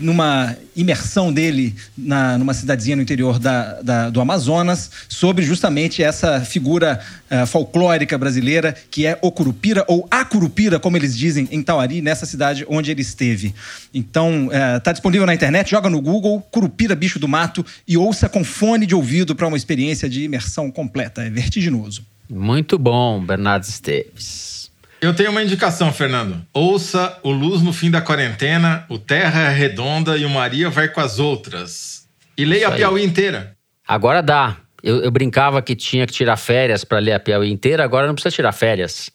numa 0.00 0.56
imersão 0.74 1.32
dele 1.32 1.74
na, 1.96 2.38
numa 2.38 2.54
cidadezinha 2.54 2.96
no 2.96 3.02
interior 3.02 3.38
da, 3.38 3.80
da- 3.82 4.10
do 4.10 4.20
Amazonas, 4.20 4.90
sobre 5.08 5.44
justamente 5.44 6.02
essa 6.02 6.40
figura 6.40 7.00
eh, 7.28 7.44
folclórica 7.46 8.16
brasileira 8.16 8.74
que 8.90 9.06
é 9.06 9.18
o 9.22 9.30
Curupira, 9.30 9.84
ou 9.86 10.06
a 10.10 10.24
Curupira, 10.24 10.78
como 10.80 10.96
eles 10.96 11.16
dizem 11.16 11.46
em 11.50 11.62
Tauari, 11.62 12.00
nessa 12.00 12.26
cidade 12.26 12.64
onde 12.68 12.90
ele 12.90 13.02
esteve. 13.02 13.54
Então, 13.92 14.48
está 14.76 14.92
disponível 14.92 15.26
na 15.26 15.34
internet, 15.34 15.70
joga 15.70 15.90
no 15.90 16.00
Google, 16.00 16.40
Curupira 16.50 16.94
Bicho 16.94 17.18
do 17.18 17.28
Mato, 17.28 17.64
e 17.86 17.96
ouça 17.96 18.28
com 18.28 18.42
fone 18.44 18.86
de 18.86 18.94
ouvido 18.94 19.34
para 19.34 19.46
uma 19.46 19.56
experiência 19.56 20.08
de 20.08 20.22
imersão 20.24 20.70
completa. 20.70 21.22
É 21.22 21.30
vertiginoso. 21.30 22.02
Muito 22.28 22.78
bom, 22.78 23.20
Bernardo 23.24 23.64
Esteves. 23.64 24.59
Eu 25.00 25.14
tenho 25.14 25.30
uma 25.30 25.42
indicação, 25.42 25.90
Fernando. 25.90 26.44
Ouça 26.52 27.18
o 27.22 27.30
Luz 27.30 27.62
no 27.62 27.72
Fim 27.72 27.90
da 27.90 28.02
Quarentena, 28.02 28.84
o 28.86 28.98
Terra 28.98 29.50
é 29.50 29.54
Redonda 29.54 30.14
e 30.18 30.26
o 30.26 30.30
Maria 30.30 30.68
vai 30.68 30.88
com 30.88 31.00
as 31.00 31.18
outras. 31.18 32.06
E 32.36 32.44
leia 32.44 32.68
a. 32.68 32.72
Piauí 32.72 33.02
inteira. 33.02 33.56
Agora 33.88 34.22
dá. 34.22 34.58
Eu, 34.82 35.02
eu 35.02 35.10
brincava 35.10 35.62
que 35.62 35.74
tinha 35.74 36.06
que 36.06 36.12
tirar 36.12 36.36
férias 36.36 36.84
para 36.84 36.98
ler 36.98 37.12
a 37.12 37.20
Piauí 37.20 37.50
inteira, 37.50 37.82
agora 37.82 38.06
não 38.06 38.14
precisa 38.14 38.34
tirar 38.34 38.52
férias. 38.52 39.10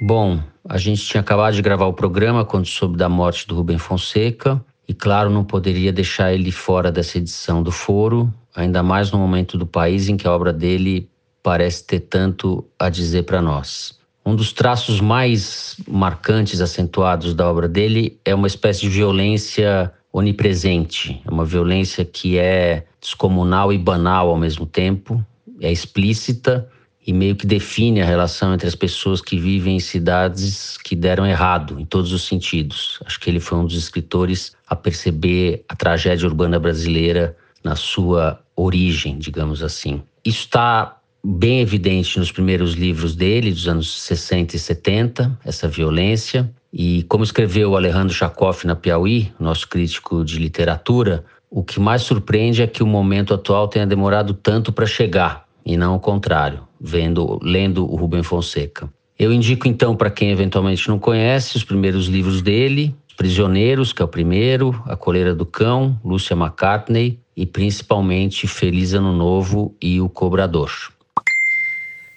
Bom, 0.00 0.42
a 0.66 0.78
gente 0.78 1.02
tinha 1.02 1.20
acabado 1.20 1.54
de 1.54 1.62
gravar 1.62 1.86
o 1.86 1.92
programa 1.92 2.44
quando 2.44 2.66
soube 2.66 2.96
da 2.96 3.08
morte 3.08 3.46
do 3.46 3.54
Rubem 3.54 3.78
Fonseca. 3.78 4.62
E 4.88 4.94
claro, 4.94 5.28
não 5.28 5.44
poderia 5.44 5.92
deixar 5.92 6.32
ele 6.32 6.52
fora 6.52 6.90
dessa 6.90 7.18
edição 7.18 7.62
do 7.62 7.72
Foro, 7.72 8.32
ainda 8.54 8.82
mais 8.82 9.10
no 9.10 9.18
momento 9.18 9.58
do 9.58 9.66
país 9.66 10.08
em 10.08 10.16
que 10.16 10.26
a 10.26 10.32
obra 10.32 10.52
dele 10.52 11.08
parece 11.42 11.84
ter 11.84 12.00
tanto 12.00 12.64
a 12.78 12.88
dizer 12.88 13.24
para 13.24 13.42
nós. 13.42 13.95
Um 14.26 14.34
dos 14.34 14.52
traços 14.52 15.00
mais 15.00 15.76
marcantes, 15.86 16.60
acentuados 16.60 17.32
da 17.32 17.48
obra 17.48 17.68
dele 17.68 18.18
é 18.24 18.34
uma 18.34 18.48
espécie 18.48 18.80
de 18.80 18.88
violência 18.88 19.92
onipresente. 20.12 21.22
É 21.24 21.30
uma 21.30 21.44
violência 21.44 22.04
que 22.04 22.36
é 22.36 22.84
descomunal 23.00 23.72
e 23.72 23.78
banal 23.78 24.28
ao 24.28 24.36
mesmo 24.36 24.66
tempo, 24.66 25.24
é 25.60 25.70
explícita 25.70 26.68
e 27.06 27.12
meio 27.12 27.36
que 27.36 27.46
define 27.46 28.02
a 28.02 28.04
relação 28.04 28.52
entre 28.52 28.66
as 28.66 28.74
pessoas 28.74 29.20
que 29.20 29.38
vivem 29.38 29.76
em 29.76 29.80
cidades 29.80 30.76
que 30.78 30.96
deram 30.96 31.24
errado 31.24 31.78
em 31.78 31.84
todos 31.84 32.12
os 32.12 32.26
sentidos. 32.26 32.98
Acho 33.06 33.20
que 33.20 33.30
ele 33.30 33.38
foi 33.38 33.58
um 33.58 33.64
dos 33.64 33.76
escritores 33.76 34.56
a 34.66 34.74
perceber 34.74 35.64
a 35.68 35.76
tragédia 35.76 36.26
urbana 36.26 36.58
brasileira 36.58 37.36
na 37.62 37.76
sua 37.76 38.40
origem, 38.56 39.18
digamos 39.18 39.62
assim. 39.62 40.02
Isso 40.24 40.40
está 40.40 40.95
bem 41.26 41.60
evidente 41.60 42.20
nos 42.20 42.30
primeiros 42.30 42.74
livros 42.74 43.16
dele, 43.16 43.50
dos 43.50 43.66
anos 43.66 44.00
60 44.02 44.54
e 44.54 44.58
70, 44.58 45.38
essa 45.44 45.66
violência. 45.66 46.48
E 46.72 47.02
como 47.04 47.24
escreveu 47.24 47.74
Alejandro 47.74 48.14
Chakoff 48.14 48.64
na 48.64 48.76
Piauí, 48.76 49.32
nosso 49.40 49.68
crítico 49.68 50.24
de 50.24 50.38
literatura, 50.38 51.24
o 51.50 51.64
que 51.64 51.80
mais 51.80 52.02
surpreende 52.02 52.62
é 52.62 52.66
que 52.66 52.82
o 52.82 52.86
momento 52.86 53.34
atual 53.34 53.66
tenha 53.66 53.86
demorado 53.86 54.34
tanto 54.34 54.72
para 54.72 54.86
chegar, 54.86 55.46
e 55.64 55.76
não 55.76 55.96
o 55.96 56.00
contrário, 56.00 56.60
vendo, 56.80 57.40
lendo 57.42 57.90
o 57.90 57.96
Rubem 57.96 58.22
Fonseca. 58.22 58.88
Eu 59.18 59.32
indico 59.32 59.66
então 59.66 59.96
para 59.96 60.10
quem 60.10 60.30
eventualmente 60.30 60.88
não 60.88 60.98
conhece 60.98 61.56
os 61.56 61.64
primeiros 61.64 62.06
livros 62.06 62.40
dele, 62.40 62.94
Os 63.08 63.14
Prisioneiros, 63.14 63.92
que 63.92 64.02
é 64.02 64.04
o 64.04 64.08
primeiro, 64.08 64.80
A 64.86 64.94
Coleira 64.94 65.34
do 65.34 65.46
Cão, 65.46 65.98
Lúcia 66.04 66.36
McCartney 66.36 67.18
e 67.34 67.46
principalmente 67.46 68.46
Feliz 68.46 68.92
Ano 68.92 69.12
Novo 69.12 69.74
e 69.80 70.00
O 70.00 70.08
Cobrador. 70.08 70.70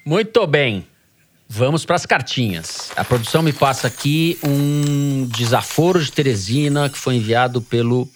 Muito 0.06 0.46
bem. 0.48 0.86
Vamos 1.48 1.84
para 1.84 1.96
as 1.96 2.06
cartinhas. 2.06 2.92
A 2.96 3.04
produção 3.04 3.42
me 3.42 3.52
passa 3.52 3.88
aqui 3.88 4.38
um 4.44 5.26
desaforo 5.26 6.04
de 6.04 6.12
Teresina 6.12 6.90
que 6.90 6.98
foi 6.98 7.16
enviado 7.16 7.62
pelo 7.62 8.08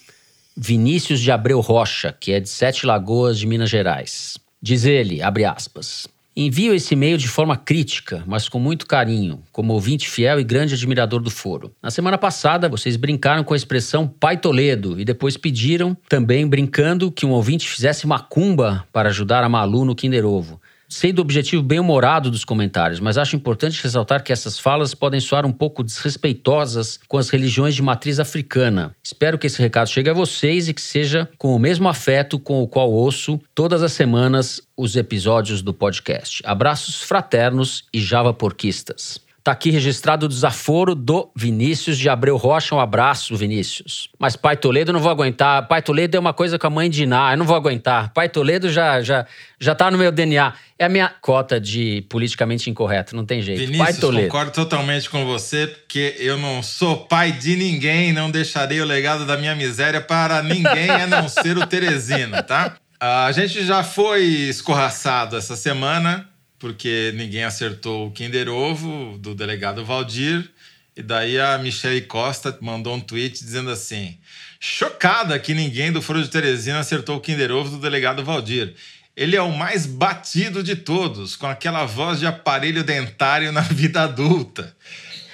Vinícius 0.55 1.19
de 1.19 1.31
Abreu 1.31 1.59
Rocha, 1.59 2.15
que 2.19 2.31
é 2.31 2.39
de 2.39 2.47
Sete 2.47 2.85
Lagoas, 2.85 3.39
de 3.39 3.47
Minas 3.47 3.69
Gerais. 3.69 4.37
Diz 4.61 4.85
ele, 4.85 5.21
abre 5.21 5.45
aspas. 5.45 6.07
Envio 6.35 6.73
esse 6.73 6.93
e-mail 6.93 7.17
de 7.17 7.27
forma 7.27 7.55
crítica, 7.55 8.23
mas 8.25 8.49
com 8.49 8.59
muito 8.59 8.87
carinho, 8.87 9.43
como 9.51 9.73
ouvinte 9.73 10.09
fiel 10.09 10.39
e 10.39 10.43
grande 10.43 10.73
admirador 10.73 11.21
do 11.21 11.29
foro. 11.29 11.71
Na 11.81 11.91
semana 11.91 12.17
passada, 12.17 12.69
vocês 12.69 12.95
brincaram 12.95 13.43
com 13.43 13.53
a 13.53 13.57
expressão 13.57 14.07
Pai 14.07 14.37
Toledo 14.37 14.99
e 14.99 15.05
depois 15.05 15.37
pediram, 15.37 15.95
também 16.09 16.47
brincando, 16.47 17.11
que 17.11 17.25
um 17.25 17.31
ouvinte 17.31 17.67
fizesse 17.67 18.07
macumba 18.07 18.83
para 18.91 19.09
ajudar 19.09 19.43
a 19.43 19.49
Malu 19.49 19.85
no 19.85 19.95
Kinder 19.95 20.25
Ovo. 20.25 20.59
Sei 20.93 21.11
do 21.11 21.23
objetivo 21.23 21.63
bem-humorado 21.63 22.29
dos 22.29 22.45
comentários, 22.45 22.99
mas 22.99 23.17
acho 23.17 23.35
importante 23.35 23.81
ressaltar 23.81 24.23
que 24.23 24.31
essas 24.31 24.59
falas 24.59 24.93
podem 24.93 25.19
soar 25.19 25.43
um 25.43 25.51
pouco 25.51 25.83
desrespeitosas 25.83 26.99
com 27.07 27.17
as 27.17 27.31
religiões 27.31 27.73
de 27.73 27.81
matriz 27.81 28.19
africana. 28.19 28.95
Espero 29.03 29.39
que 29.39 29.47
esse 29.47 29.59
recado 29.59 29.89
chegue 29.89 30.11
a 30.11 30.13
vocês 30.13 30.69
e 30.69 30.73
que 30.73 30.79
seja 30.79 31.27
com 31.35 31.55
o 31.55 31.57
mesmo 31.57 31.89
afeto 31.89 32.37
com 32.37 32.61
o 32.61 32.67
qual 32.67 32.91
ouço 32.91 33.41
todas 33.55 33.81
as 33.81 33.91
semanas 33.91 34.61
os 34.77 34.95
episódios 34.95 35.63
do 35.63 35.73
podcast. 35.73 36.43
Abraços 36.45 37.01
fraternos 37.01 37.85
e 37.91 37.99
javaporquistas. 37.99 39.19
Tá 39.43 39.51
aqui 39.51 39.71
registrado 39.71 40.25
o 40.25 40.29
desaforo 40.29 40.95
do 40.95 41.29
Vinícius 41.35 41.97
de 41.97 42.07
Abreu 42.07 42.37
Rocha. 42.37 42.73
Um 42.73 42.79
abraço, 42.79 43.35
Vinícius. 43.35 44.07
Mas 44.17 44.37
Pai 44.37 44.55
Toledo 44.55 44.93
não 44.93 45.01
vou 45.01 45.11
aguentar. 45.11 45.67
Pai 45.67 45.81
Toledo 45.81 46.15
é 46.15 46.19
uma 46.19 46.31
coisa 46.31 46.57
com 46.57 46.65
a 46.65 46.69
mãe 46.69 46.89
de 46.89 47.03
Iná. 47.03 47.33
Eu 47.33 47.37
não 47.39 47.45
vou 47.45 47.57
aguentar. 47.57 48.13
Pai 48.13 48.29
Toledo 48.29 48.71
já, 48.71 49.01
já, 49.01 49.25
já 49.59 49.75
tá 49.75 49.91
no 49.91 49.97
meu 49.97 50.13
DNA. 50.13 50.53
É 50.79 50.85
a 50.85 50.89
minha 50.89 51.09
cota 51.09 51.59
de 51.59 52.05
politicamente 52.07 52.69
incorreto. 52.69 53.17
Não 53.17 53.25
tem 53.25 53.41
jeito. 53.41 53.59
Pai 53.59 53.67
Vinícius, 53.67 53.97
Toledo. 53.97 54.27
concordo 54.27 54.51
totalmente 54.51 55.09
com 55.09 55.25
você, 55.25 55.67
porque 55.67 56.15
eu 56.19 56.37
não 56.37 56.63
sou 56.63 57.05
pai 57.05 57.33
de 57.33 57.57
ninguém, 57.57 58.13
não 58.13 58.31
deixarei 58.31 58.79
o 58.79 58.85
legado 58.85 59.25
da 59.25 59.35
minha 59.35 59.53
miséria 59.53 59.99
para 59.99 60.41
ninguém 60.41 60.89
a 60.89 61.05
não 61.05 61.27
ser 61.27 61.57
o 61.57 61.67
Teresina, 61.67 62.41
tá? 62.41 62.77
A 62.97 63.29
gente 63.33 63.65
já 63.65 63.83
foi 63.83 64.23
escorraçado 64.23 65.35
essa 65.35 65.57
semana 65.57 66.29
porque 66.63 67.11
ninguém 67.13 67.43
acertou 67.43 68.07
o 68.07 68.11
Kinder 68.11 68.47
Ovo 68.47 69.17
do 69.17 69.35
delegado 69.35 69.83
Valdir. 69.83 70.49
E 70.95 71.03
daí 71.03 71.37
a 71.37 71.57
Michele 71.57 71.99
Costa 71.99 72.57
mandou 72.61 72.95
um 72.95 73.01
tweet 73.01 73.43
dizendo 73.43 73.69
assim: 73.69 74.17
chocada 74.61 75.37
que 75.37 75.53
ninguém 75.53 75.91
do 75.91 76.01
Foro 76.01 76.23
de 76.23 76.29
Teresina 76.29 76.79
acertou 76.79 77.17
o 77.17 77.19
Kinder 77.19 77.51
Ovo 77.51 77.71
do 77.71 77.79
delegado 77.79 78.23
Valdir. 78.23 78.75
Ele 79.13 79.35
é 79.35 79.41
o 79.41 79.51
mais 79.51 79.85
batido 79.85 80.63
de 80.63 80.77
todos, 80.77 81.35
com 81.35 81.47
aquela 81.47 81.83
voz 81.83 82.21
de 82.21 82.25
aparelho 82.25 82.81
dentário 82.81 83.51
na 83.51 83.59
vida 83.59 84.03
adulta. 84.03 84.73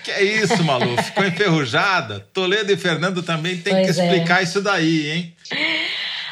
Que 0.04 0.10
é 0.10 0.24
isso, 0.24 0.64
Malu? 0.64 0.98
Ficou 1.04 1.24
enferrujada? 1.24 2.22
Toledo 2.34 2.74
e 2.74 2.76
Fernando 2.76 3.22
também 3.22 3.56
tem 3.56 3.76
pois 3.76 3.96
que 3.96 4.02
é. 4.02 4.04
explicar 4.04 4.40
é. 4.40 4.44
isso 4.46 4.62
daí, 4.62 5.12
hein? 5.12 5.36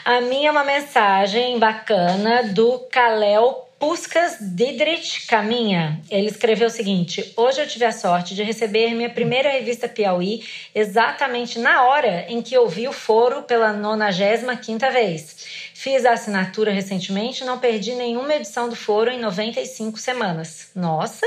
A 0.04 0.22
minha 0.22 0.50
é 0.50 0.52
uma 0.52 0.64
mensagem 0.64 1.60
bacana 1.60 2.52
do 2.52 2.80
Kalel 2.92 3.67
Puskas 3.80 4.38
Didrich 4.42 5.28
Caminha, 5.28 6.02
ele 6.10 6.28
escreveu 6.28 6.68
o 6.68 6.72
seguinte: 6.72 7.32
Hoje 7.38 7.62
eu 7.62 7.68
tive 7.68 7.86
a 7.86 7.92
sorte 7.92 8.34
de 8.34 8.42
receber 8.42 8.96
minha 8.96 9.10
primeira 9.10 9.52
revista 9.52 9.88
Piauí 9.88 10.44
exatamente 10.74 11.60
na 11.60 11.86
hora 11.86 12.26
em 12.28 12.42
que 12.42 12.58
ouvi 12.58 12.88
o 12.88 12.92
foro 12.92 13.44
pela 13.44 13.74
95 13.74 14.92
vez. 14.92 15.67
Fiz 15.80 16.06
a 16.06 16.14
assinatura 16.14 16.72
recentemente 16.72 17.44
e 17.44 17.46
não 17.46 17.60
perdi 17.60 17.94
nenhuma 17.94 18.34
edição 18.34 18.68
do 18.68 18.76
foro 18.76 19.12
em 19.12 19.20
95 19.20 20.00
semanas. 20.00 20.70
Nossa! 20.76 21.24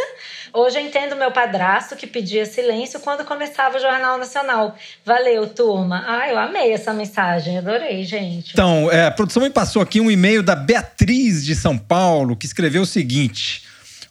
Hoje 0.53 0.77
eu 0.77 0.85
entendo 0.85 1.15
meu 1.15 1.31
padrasto 1.31 1.95
que 1.95 2.05
pedia 2.05 2.45
silêncio 2.45 2.99
quando 2.99 3.25
começava 3.25 3.77
o 3.77 3.81
Jornal 3.81 4.19
Nacional. 4.19 4.77
Valeu, 5.07 5.47
turma. 5.47 6.03
Ah, 6.05 6.29
eu 6.29 6.37
amei 6.37 6.73
essa 6.73 6.93
mensagem, 6.93 7.59
adorei, 7.59 8.05
gente. 8.05 8.51
Então, 8.51 8.91
é, 8.91 9.07
a 9.07 9.13
produção 9.13 9.41
me 9.41 9.51
passou 9.51 9.81
aqui 9.81 10.01
um 10.01 10.11
e-mail 10.11 10.43
da 10.43 10.57
Beatriz 10.57 11.45
de 11.45 11.55
São 11.55 11.79
Paulo, 11.79 12.35
que 12.35 12.45
escreveu 12.45 12.83
o 12.83 12.87
seguinte. 12.87 13.63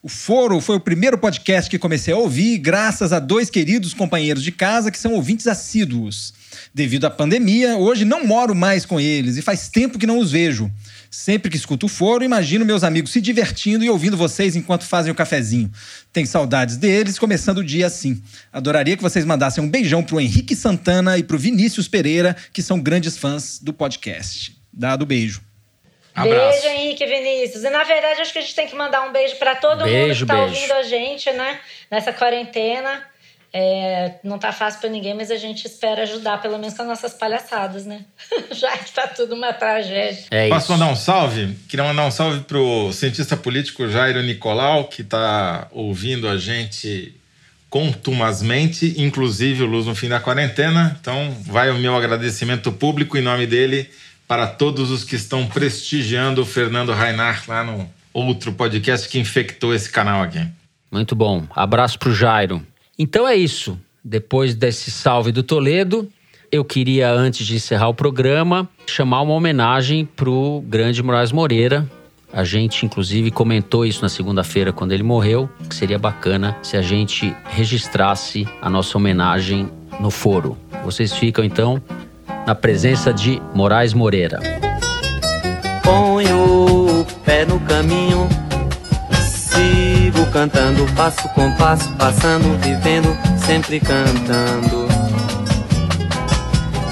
O 0.01 0.07
Foro 0.07 0.61
foi 0.61 0.77
o 0.77 0.79
primeiro 0.79 1.17
podcast 1.17 1.69
que 1.69 1.77
comecei 1.77 2.13
a 2.13 2.17
ouvir, 2.17 2.59
graças 2.59 3.11
a 3.11 3.19
dois 3.19 3.49
queridos 3.49 3.93
companheiros 3.93 4.41
de 4.41 4.53
casa 4.53 4.89
que 4.89 4.97
são 4.97 5.15
ouvintes 5.15 5.47
assíduos. 5.47 6.33
Devido 6.73 7.05
à 7.05 7.09
pandemia, 7.09 7.77
hoje 7.77 8.05
não 8.05 8.25
moro 8.25 8.53
mais 8.53 8.85
com 8.85 8.99
eles 8.99 9.37
e 9.37 9.41
faz 9.41 9.69
tempo 9.69 9.97
que 9.97 10.07
não 10.07 10.19
os 10.19 10.31
vejo. 10.31 10.71
Sempre 11.11 11.49
que 11.49 11.57
escuto 11.57 11.87
o 11.87 11.89
foro, 11.89 12.23
imagino 12.23 12.63
meus 12.63 12.83
amigos 12.83 13.11
se 13.11 13.19
divertindo 13.19 13.83
e 13.83 13.89
ouvindo 13.89 14.15
vocês 14.15 14.55
enquanto 14.55 14.83
fazem 14.85 15.11
o 15.11 15.15
cafezinho. 15.15 15.71
Tenho 16.13 16.27
saudades 16.27 16.77
deles, 16.77 17.17
começando 17.17 17.59
o 17.59 17.63
dia 17.63 17.87
assim. 17.87 18.21
Adoraria 18.53 18.95
que 18.95 19.01
vocês 19.01 19.25
mandassem 19.25 19.63
um 19.63 19.69
beijão 19.69 20.03
pro 20.03 20.21
Henrique 20.21 20.55
Santana 20.55 21.17
e 21.17 21.23
pro 21.23 21.37
Vinícius 21.37 21.87
Pereira, 21.87 22.35
que 22.53 22.61
são 22.61 22.79
grandes 22.79 23.17
fãs 23.17 23.59
do 23.59 23.73
podcast. 23.73 24.55
Dado 24.71 25.05
beijo. 25.05 25.41
Abraço. 26.13 26.61
Beijo, 26.61 26.77
Henrique 26.77 27.03
e 27.03 27.07
Vinícius. 27.07 27.63
E 27.63 27.69
na 27.69 27.83
verdade, 27.83 28.21
acho 28.21 28.33
que 28.33 28.39
a 28.39 28.41
gente 28.41 28.55
tem 28.55 28.67
que 28.67 28.75
mandar 28.75 29.01
um 29.07 29.11
beijo 29.11 29.35
para 29.37 29.55
todo 29.55 29.83
beijo, 29.83 30.07
mundo 30.07 30.17
que 30.19 30.25
tá 30.25 30.45
beijo. 30.45 30.53
ouvindo 30.53 30.73
a 30.73 30.83
gente, 30.83 31.31
né? 31.31 31.59
Nessa 31.89 32.13
quarentena. 32.13 33.03
É, 33.51 34.15
não 34.23 34.37
tá 34.37 34.51
fácil 34.51 34.79
para 34.79 34.89
ninguém, 34.89 35.15
mas 35.15 35.31
a 35.31 35.37
gente 35.37 35.65
espera 35.65 36.03
ajudar, 36.03 36.39
pelo 36.41 36.57
menos 36.59 36.75
com 36.75 36.83
as 36.83 36.87
nossas 36.87 37.13
palhaçadas, 37.13 37.85
né? 37.85 38.05
Já 38.51 38.77
que 38.77 38.91
tá 38.91 39.07
tudo 39.07 39.33
uma 39.35 39.51
tragédia. 39.53 40.25
É 40.29 40.49
Posso 40.49 40.71
mandar 40.71 40.87
um 40.87 40.95
salve? 40.95 41.55
Queria 41.67 41.85
mandar 41.85 42.05
um 42.05 42.11
salve 42.11 42.41
pro 42.41 42.91
cientista 42.93 43.35
político 43.35 43.89
Jairo 43.89 44.21
Nicolau, 44.21 44.85
que 44.85 45.03
tá 45.03 45.67
ouvindo 45.71 46.27
a 46.27 46.37
gente 46.37 47.15
contumazmente, 47.69 48.95
inclusive 48.97 49.63
o 49.63 49.67
Luz 49.67 49.85
no 49.85 49.95
fim 49.95 50.09
da 50.09 50.19
quarentena. 50.19 50.97
Então, 50.99 51.35
vai 51.41 51.69
o 51.69 51.77
meu 51.77 51.95
agradecimento 51.95 52.71
público 52.71 53.17
em 53.17 53.21
nome 53.21 53.45
dele 53.45 53.89
para 54.27 54.45
todos 54.45 54.91
os 54.91 55.03
que 55.03 55.15
estão 55.15 55.47
prestigiando 55.47 56.43
o 56.43 56.45
Fernando 56.45 56.93
Reinhardt 56.93 57.49
lá 57.49 57.63
no 57.63 57.89
outro 58.13 58.53
podcast 58.53 59.09
que 59.09 59.19
infectou 59.19 59.73
esse 59.73 59.89
canal 59.89 60.21
aqui. 60.21 60.45
Muito 60.91 61.15
bom. 61.15 61.47
Abraço 61.55 61.97
pro 61.97 62.13
Jairo. 62.13 62.65
Então 62.99 63.25
é 63.25 63.33
isso. 63.33 63.79
Depois 64.03 64.53
desse 64.53 64.91
salve 64.91 65.31
do 65.31 65.41
Toledo, 65.41 66.09
eu 66.51 66.65
queria, 66.65 67.09
antes 67.09 67.47
de 67.47 67.55
encerrar 67.55 67.87
o 67.87 67.93
programa, 67.93 68.67
chamar 68.85 69.21
uma 69.21 69.33
homenagem 69.33 70.05
pro 70.05 70.61
grande 70.67 71.01
Moraes 71.01 71.31
Moreira. 71.31 71.89
A 72.31 72.43
gente, 72.43 72.85
inclusive, 72.85 73.31
comentou 73.31 73.85
isso 73.85 74.01
na 74.01 74.09
segunda-feira, 74.09 74.73
quando 74.73 74.91
ele 74.91 75.01
morreu, 75.01 75.49
que 75.69 75.73
seria 75.73 75.97
bacana 75.97 76.57
se 76.61 76.75
a 76.75 76.81
gente 76.81 77.33
registrasse 77.45 78.45
a 78.61 78.69
nossa 78.69 78.97
homenagem 78.97 79.69
no 79.99 80.11
foro. 80.11 80.57
Vocês 80.83 81.13
ficam, 81.13 81.43
então, 81.43 81.81
na 82.45 82.53
presença 82.53 83.13
de 83.13 83.41
Moraes 83.55 83.93
Moreira. 83.93 84.39
Ponho 85.83 86.99
o 86.99 87.05
pé 87.23 87.45
no 87.45 87.59
caminho 87.61 88.27
Sigo 90.20 90.32
cantando, 90.32 90.86
passo 90.97 91.30
com 91.30 91.49
passo, 91.53 91.89
passando, 91.93 92.59
vivendo, 92.59 93.17
sempre 93.45 93.80
cantando. 93.80 94.86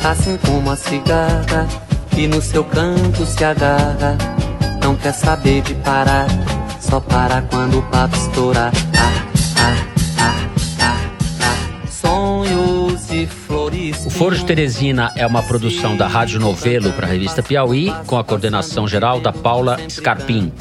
Assim 0.01 0.37
como 0.37 0.71
a 0.71 0.77
cigarra 0.77 1.67
que 2.11 2.25
no 2.25 2.41
seu 2.41 2.63
canto 2.63 3.25
se 3.25 3.43
agarra, 3.43 4.17
não 4.81 4.95
quer 4.95 5.11
saber 5.11 5.61
de 5.61 5.75
parar, 5.75 6.27
só 6.79 7.01
para 7.01 7.41
quando 7.41 7.79
o 7.79 7.81
papo 7.83 8.15
estourar. 8.15 8.71
Ah, 8.97 9.75
ah. 10.79 10.97
Sonhos 11.89 13.11
flores. 13.25 14.05
O 14.05 14.09
Foro 14.09 14.37
de 14.37 14.45
Teresina 14.45 15.11
é 15.17 15.27
uma 15.27 15.43
produção 15.43 15.97
da 15.97 16.07
Rádio 16.07 16.39
Novelo 16.39 16.93
para 16.93 17.05
a 17.05 17.09
revista 17.09 17.43
Piauí, 17.43 17.93
com 18.05 18.17
a 18.17 18.23
coordenação 18.23 18.87
geral 18.87 19.19
da 19.19 19.33
Paula 19.33 19.77
Scarpim. 19.89 20.53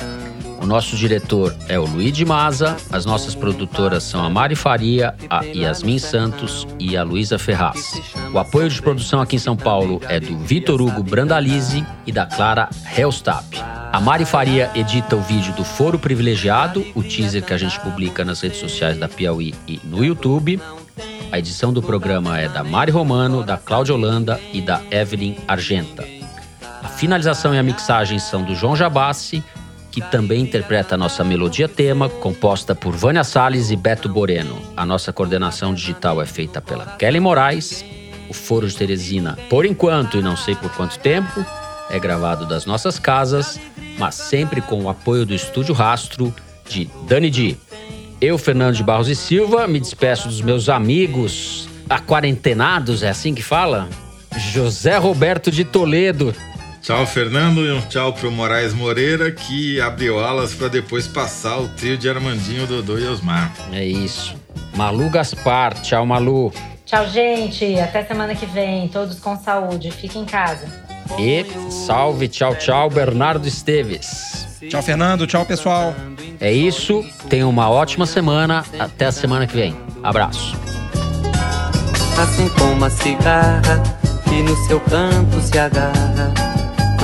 O 0.67 0.69
nosso 0.69 0.97
diretor 0.97 1.55
é 1.69 1.79
o 1.79 1.85
Luiz 1.85 2.13
de 2.13 2.25
Maza, 2.25 2.77
as 2.91 3.07
nossas 3.07 3.37
produtoras 3.37 4.03
são 4.03 4.25
a 4.25 4.29
Mari 4.29 4.57
Faria, 4.57 5.15
a 5.31 5.45
Yasmin 5.45 6.01
Santos 6.01 6.67
e 6.77 6.97
a 6.97 7.05
Luísa 7.05 7.39
Ferraz. 7.39 8.03
O 8.35 8.39
apoio 8.41 8.69
de 8.69 8.83
produção 8.83 9.21
aqui 9.21 9.37
em 9.37 9.39
São 9.39 9.57
Paulo 9.57 10.03
é 10.09 10.19
do 10.19 10.37
Vitor 10.39 10.83
Hugo 10.83 11.05
Brandalize 11.05 11.87
e 12.05 12.11
da 12.11 12.27
Clara 12.27 12.69
Hellstap. 12.99 13.63
A 13.93 14.01
Mari 14.01 14.25
Faria 14.25 14.69
edita 14.75 15.15
o 15.15 15.21
vídeo 15.21 15.53
do 15.53 15.63
Foro 15.63 16.01
Privilegiado, 16.01 16.85
o 16.97 17.03
teaser 17.05 17.45
que 17.45 17.55
a 17.55 17.59
gente 17.59 17.79
publica 17.79 18.25
nas 18.25 18.41
redes 18.41 18.59
sociais 18.59 18.99
da 18.99 19.09
Piauí 19.09 19.55
e 19.69 19.81
no 19.85 20.05
YouTube. 20.05 20.61
A 21.31 21.39
edição 21.39 21.73
do 21.73 21.81
programa 21.81 22.41
é 22.41 22.49
da 22.49 22.65
Mari 22.65 22.91
Romano, 22.91 23.45
da 23.45 23.57
Cláudia 23.57 23.95
Holanda 23.95 24.41
e 24.53 24.61
da 24.61 24.83
Evelyn 24.91 25.37
Argenta. 25.47 26.05
A 26.83 26.89
finalização 26.89 27.55
e 27.55 27.59
a 27.59 27.63
mixagem 27.63 28.19
são 28.19 28.43
do 28.43 28.57
João 28.57 28.75
Jabassi 28.75 29.45
que 29.97 30.03
também 30.11 30.43
interpreta 30.43 30.95
a 30.95 30.99
nossa 30.99 31.25
melodia 31.25 31.67
tema, 31.67 32.11
composta 32.11 32.75
por 32.75 32.95
Vânia 32.95 33.25
Salles 33.25 33.71
e 33.71 33.77
Beto 33.77 34.11
Boreno. 34.11 34.61
A 34.77 34.85
nossa 34.85 35.11
coordenação 35.11 35.73
digital 35.73 36.21
é 36.21 36.27
feita 36.27 36.61
pela 36.61 36.85
Kelly 36.99 37.19
Moraes. 37.19 37.83
O 38.29 38.35
Foro 38.35 38.69
de 38.69 38.77
Teresina, 38.77 39.39
por 39.49 39.65
enquanto 39.65 40.19
e 40.19 40.23
não 40.23 40.37
sei 40.37 40.55
por 40.55 40.71
quanto 40.73 40.99
tempo, 40.99 41.43
é 41.89 41.99
gravado 41.99 42.45
das 42.45 42.67
nossas 42.67 42.99
casas, 42.99 43.59
mas 43.97 44.17
sempre 44.17 44.61
com 44.61 44.83
o 44.83 44.91
apoio 44.91 45.25
do 45.25 45.33
Estúdio 45.33 45.75
Rastro 45.75 46.35
de 46.69 46.91
Dani 47.09 47.31
Di. 47.31 47.57
Eu, 48.21 48.37
Fernando 48.37 48.75
de 48.75 48.83
Barros 48.83 49.09
e 49.09 49.17
Silva, 49.17 49.67
me 49.67 49.81
despeço 49.81 50.29
dos 50.29 50.43
meus 50.43 50.69
amigos 50.69 51.71
aquarentenados, 51.89 53.03
é 53.03 53.09
assim 53.09 53.33
que 53.33 53.43
fala? 53.43 53.89
José 54.53 54.99
Roberto 54.99 55.51
de 55.51 55.65
Toledo, 55.65 56.35
Tchau, 56.87 57.05
Fernando, 57.05 57.67
e 57.67 57.73
um 57.73 57.81
tchau 57.81 58.13
pro 58.13 58.31
Moraes 58.31 58.73
Moreira, 58.73 59.33
que 59.33 59.81
abriu 59.81 60.21
alas 60.21 60.55
para 60.55 60.69
depois 60.69 61.09
passar 61.09 61.59
o 61.59 61.67
trio 61.71 61.99
de 61.99 62.09
Armandinho, 62.09 62.65
Dodô 62.65 62.97
e 62.97 63.05
Osmar. 63.09 63.53
É 63.73 63.85
isso. 63.85 64.37
Malu 64.77 65.11
Gaspar, 65.11 65.75
tchau, 65.83 66.07
Malu. 66.07 66.53
Tchau, 66.85 67.05
gente. 67.09 67.77
Até 67.81 68.05
semana 68.05 68.37
que 68.37 68.47
vem. 68.47 68.87
Todos 68.87 69.19
com 69.19 69.37
saúde. 69.37 69.91
Fiquem 69.91 70.23
em 70.23 70.25
casa. 70.25 70.65
E 71.19 71.45
salve, 71.73 72.29
tchau, 72.29 72.55
tchau, 72.55 72.89
Bernardo 72.89 73.49
Esteves. 73.49 74.47
Tchau, 74.71 74.81
Fernando. 74.81 75.27
Tchau, 75.27 75.45
pessoal. 75.45 75.93
É 76.39 76.53
isso. 76.53 77.05
Tenham 77.29 77.51
uma 77.51 77.69
ótima 77.69 78.07
semana. 78.07 78.65
Até 78.79 79.07
a 79.07 79.13
semana 79.13 79.45
que 79.45 79.57
vem. 79.57 79.77
Abraço. 80.05 80.57
Assim 82.17 82.49
como 82.51 82.85
a 82.85 82.91
cigarra 82.91 83.83
que 84.23 84.41
no 84.41 84.55
seu 84.69 84.79
canto 84.79 85.41
se 85.41 85.59
agarra 85.59 86.56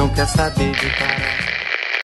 não 0.03 0.09
quer 0.09 0.27
saber 0.27 0.73
de 0.73 0.91
parar. 0.99 1.42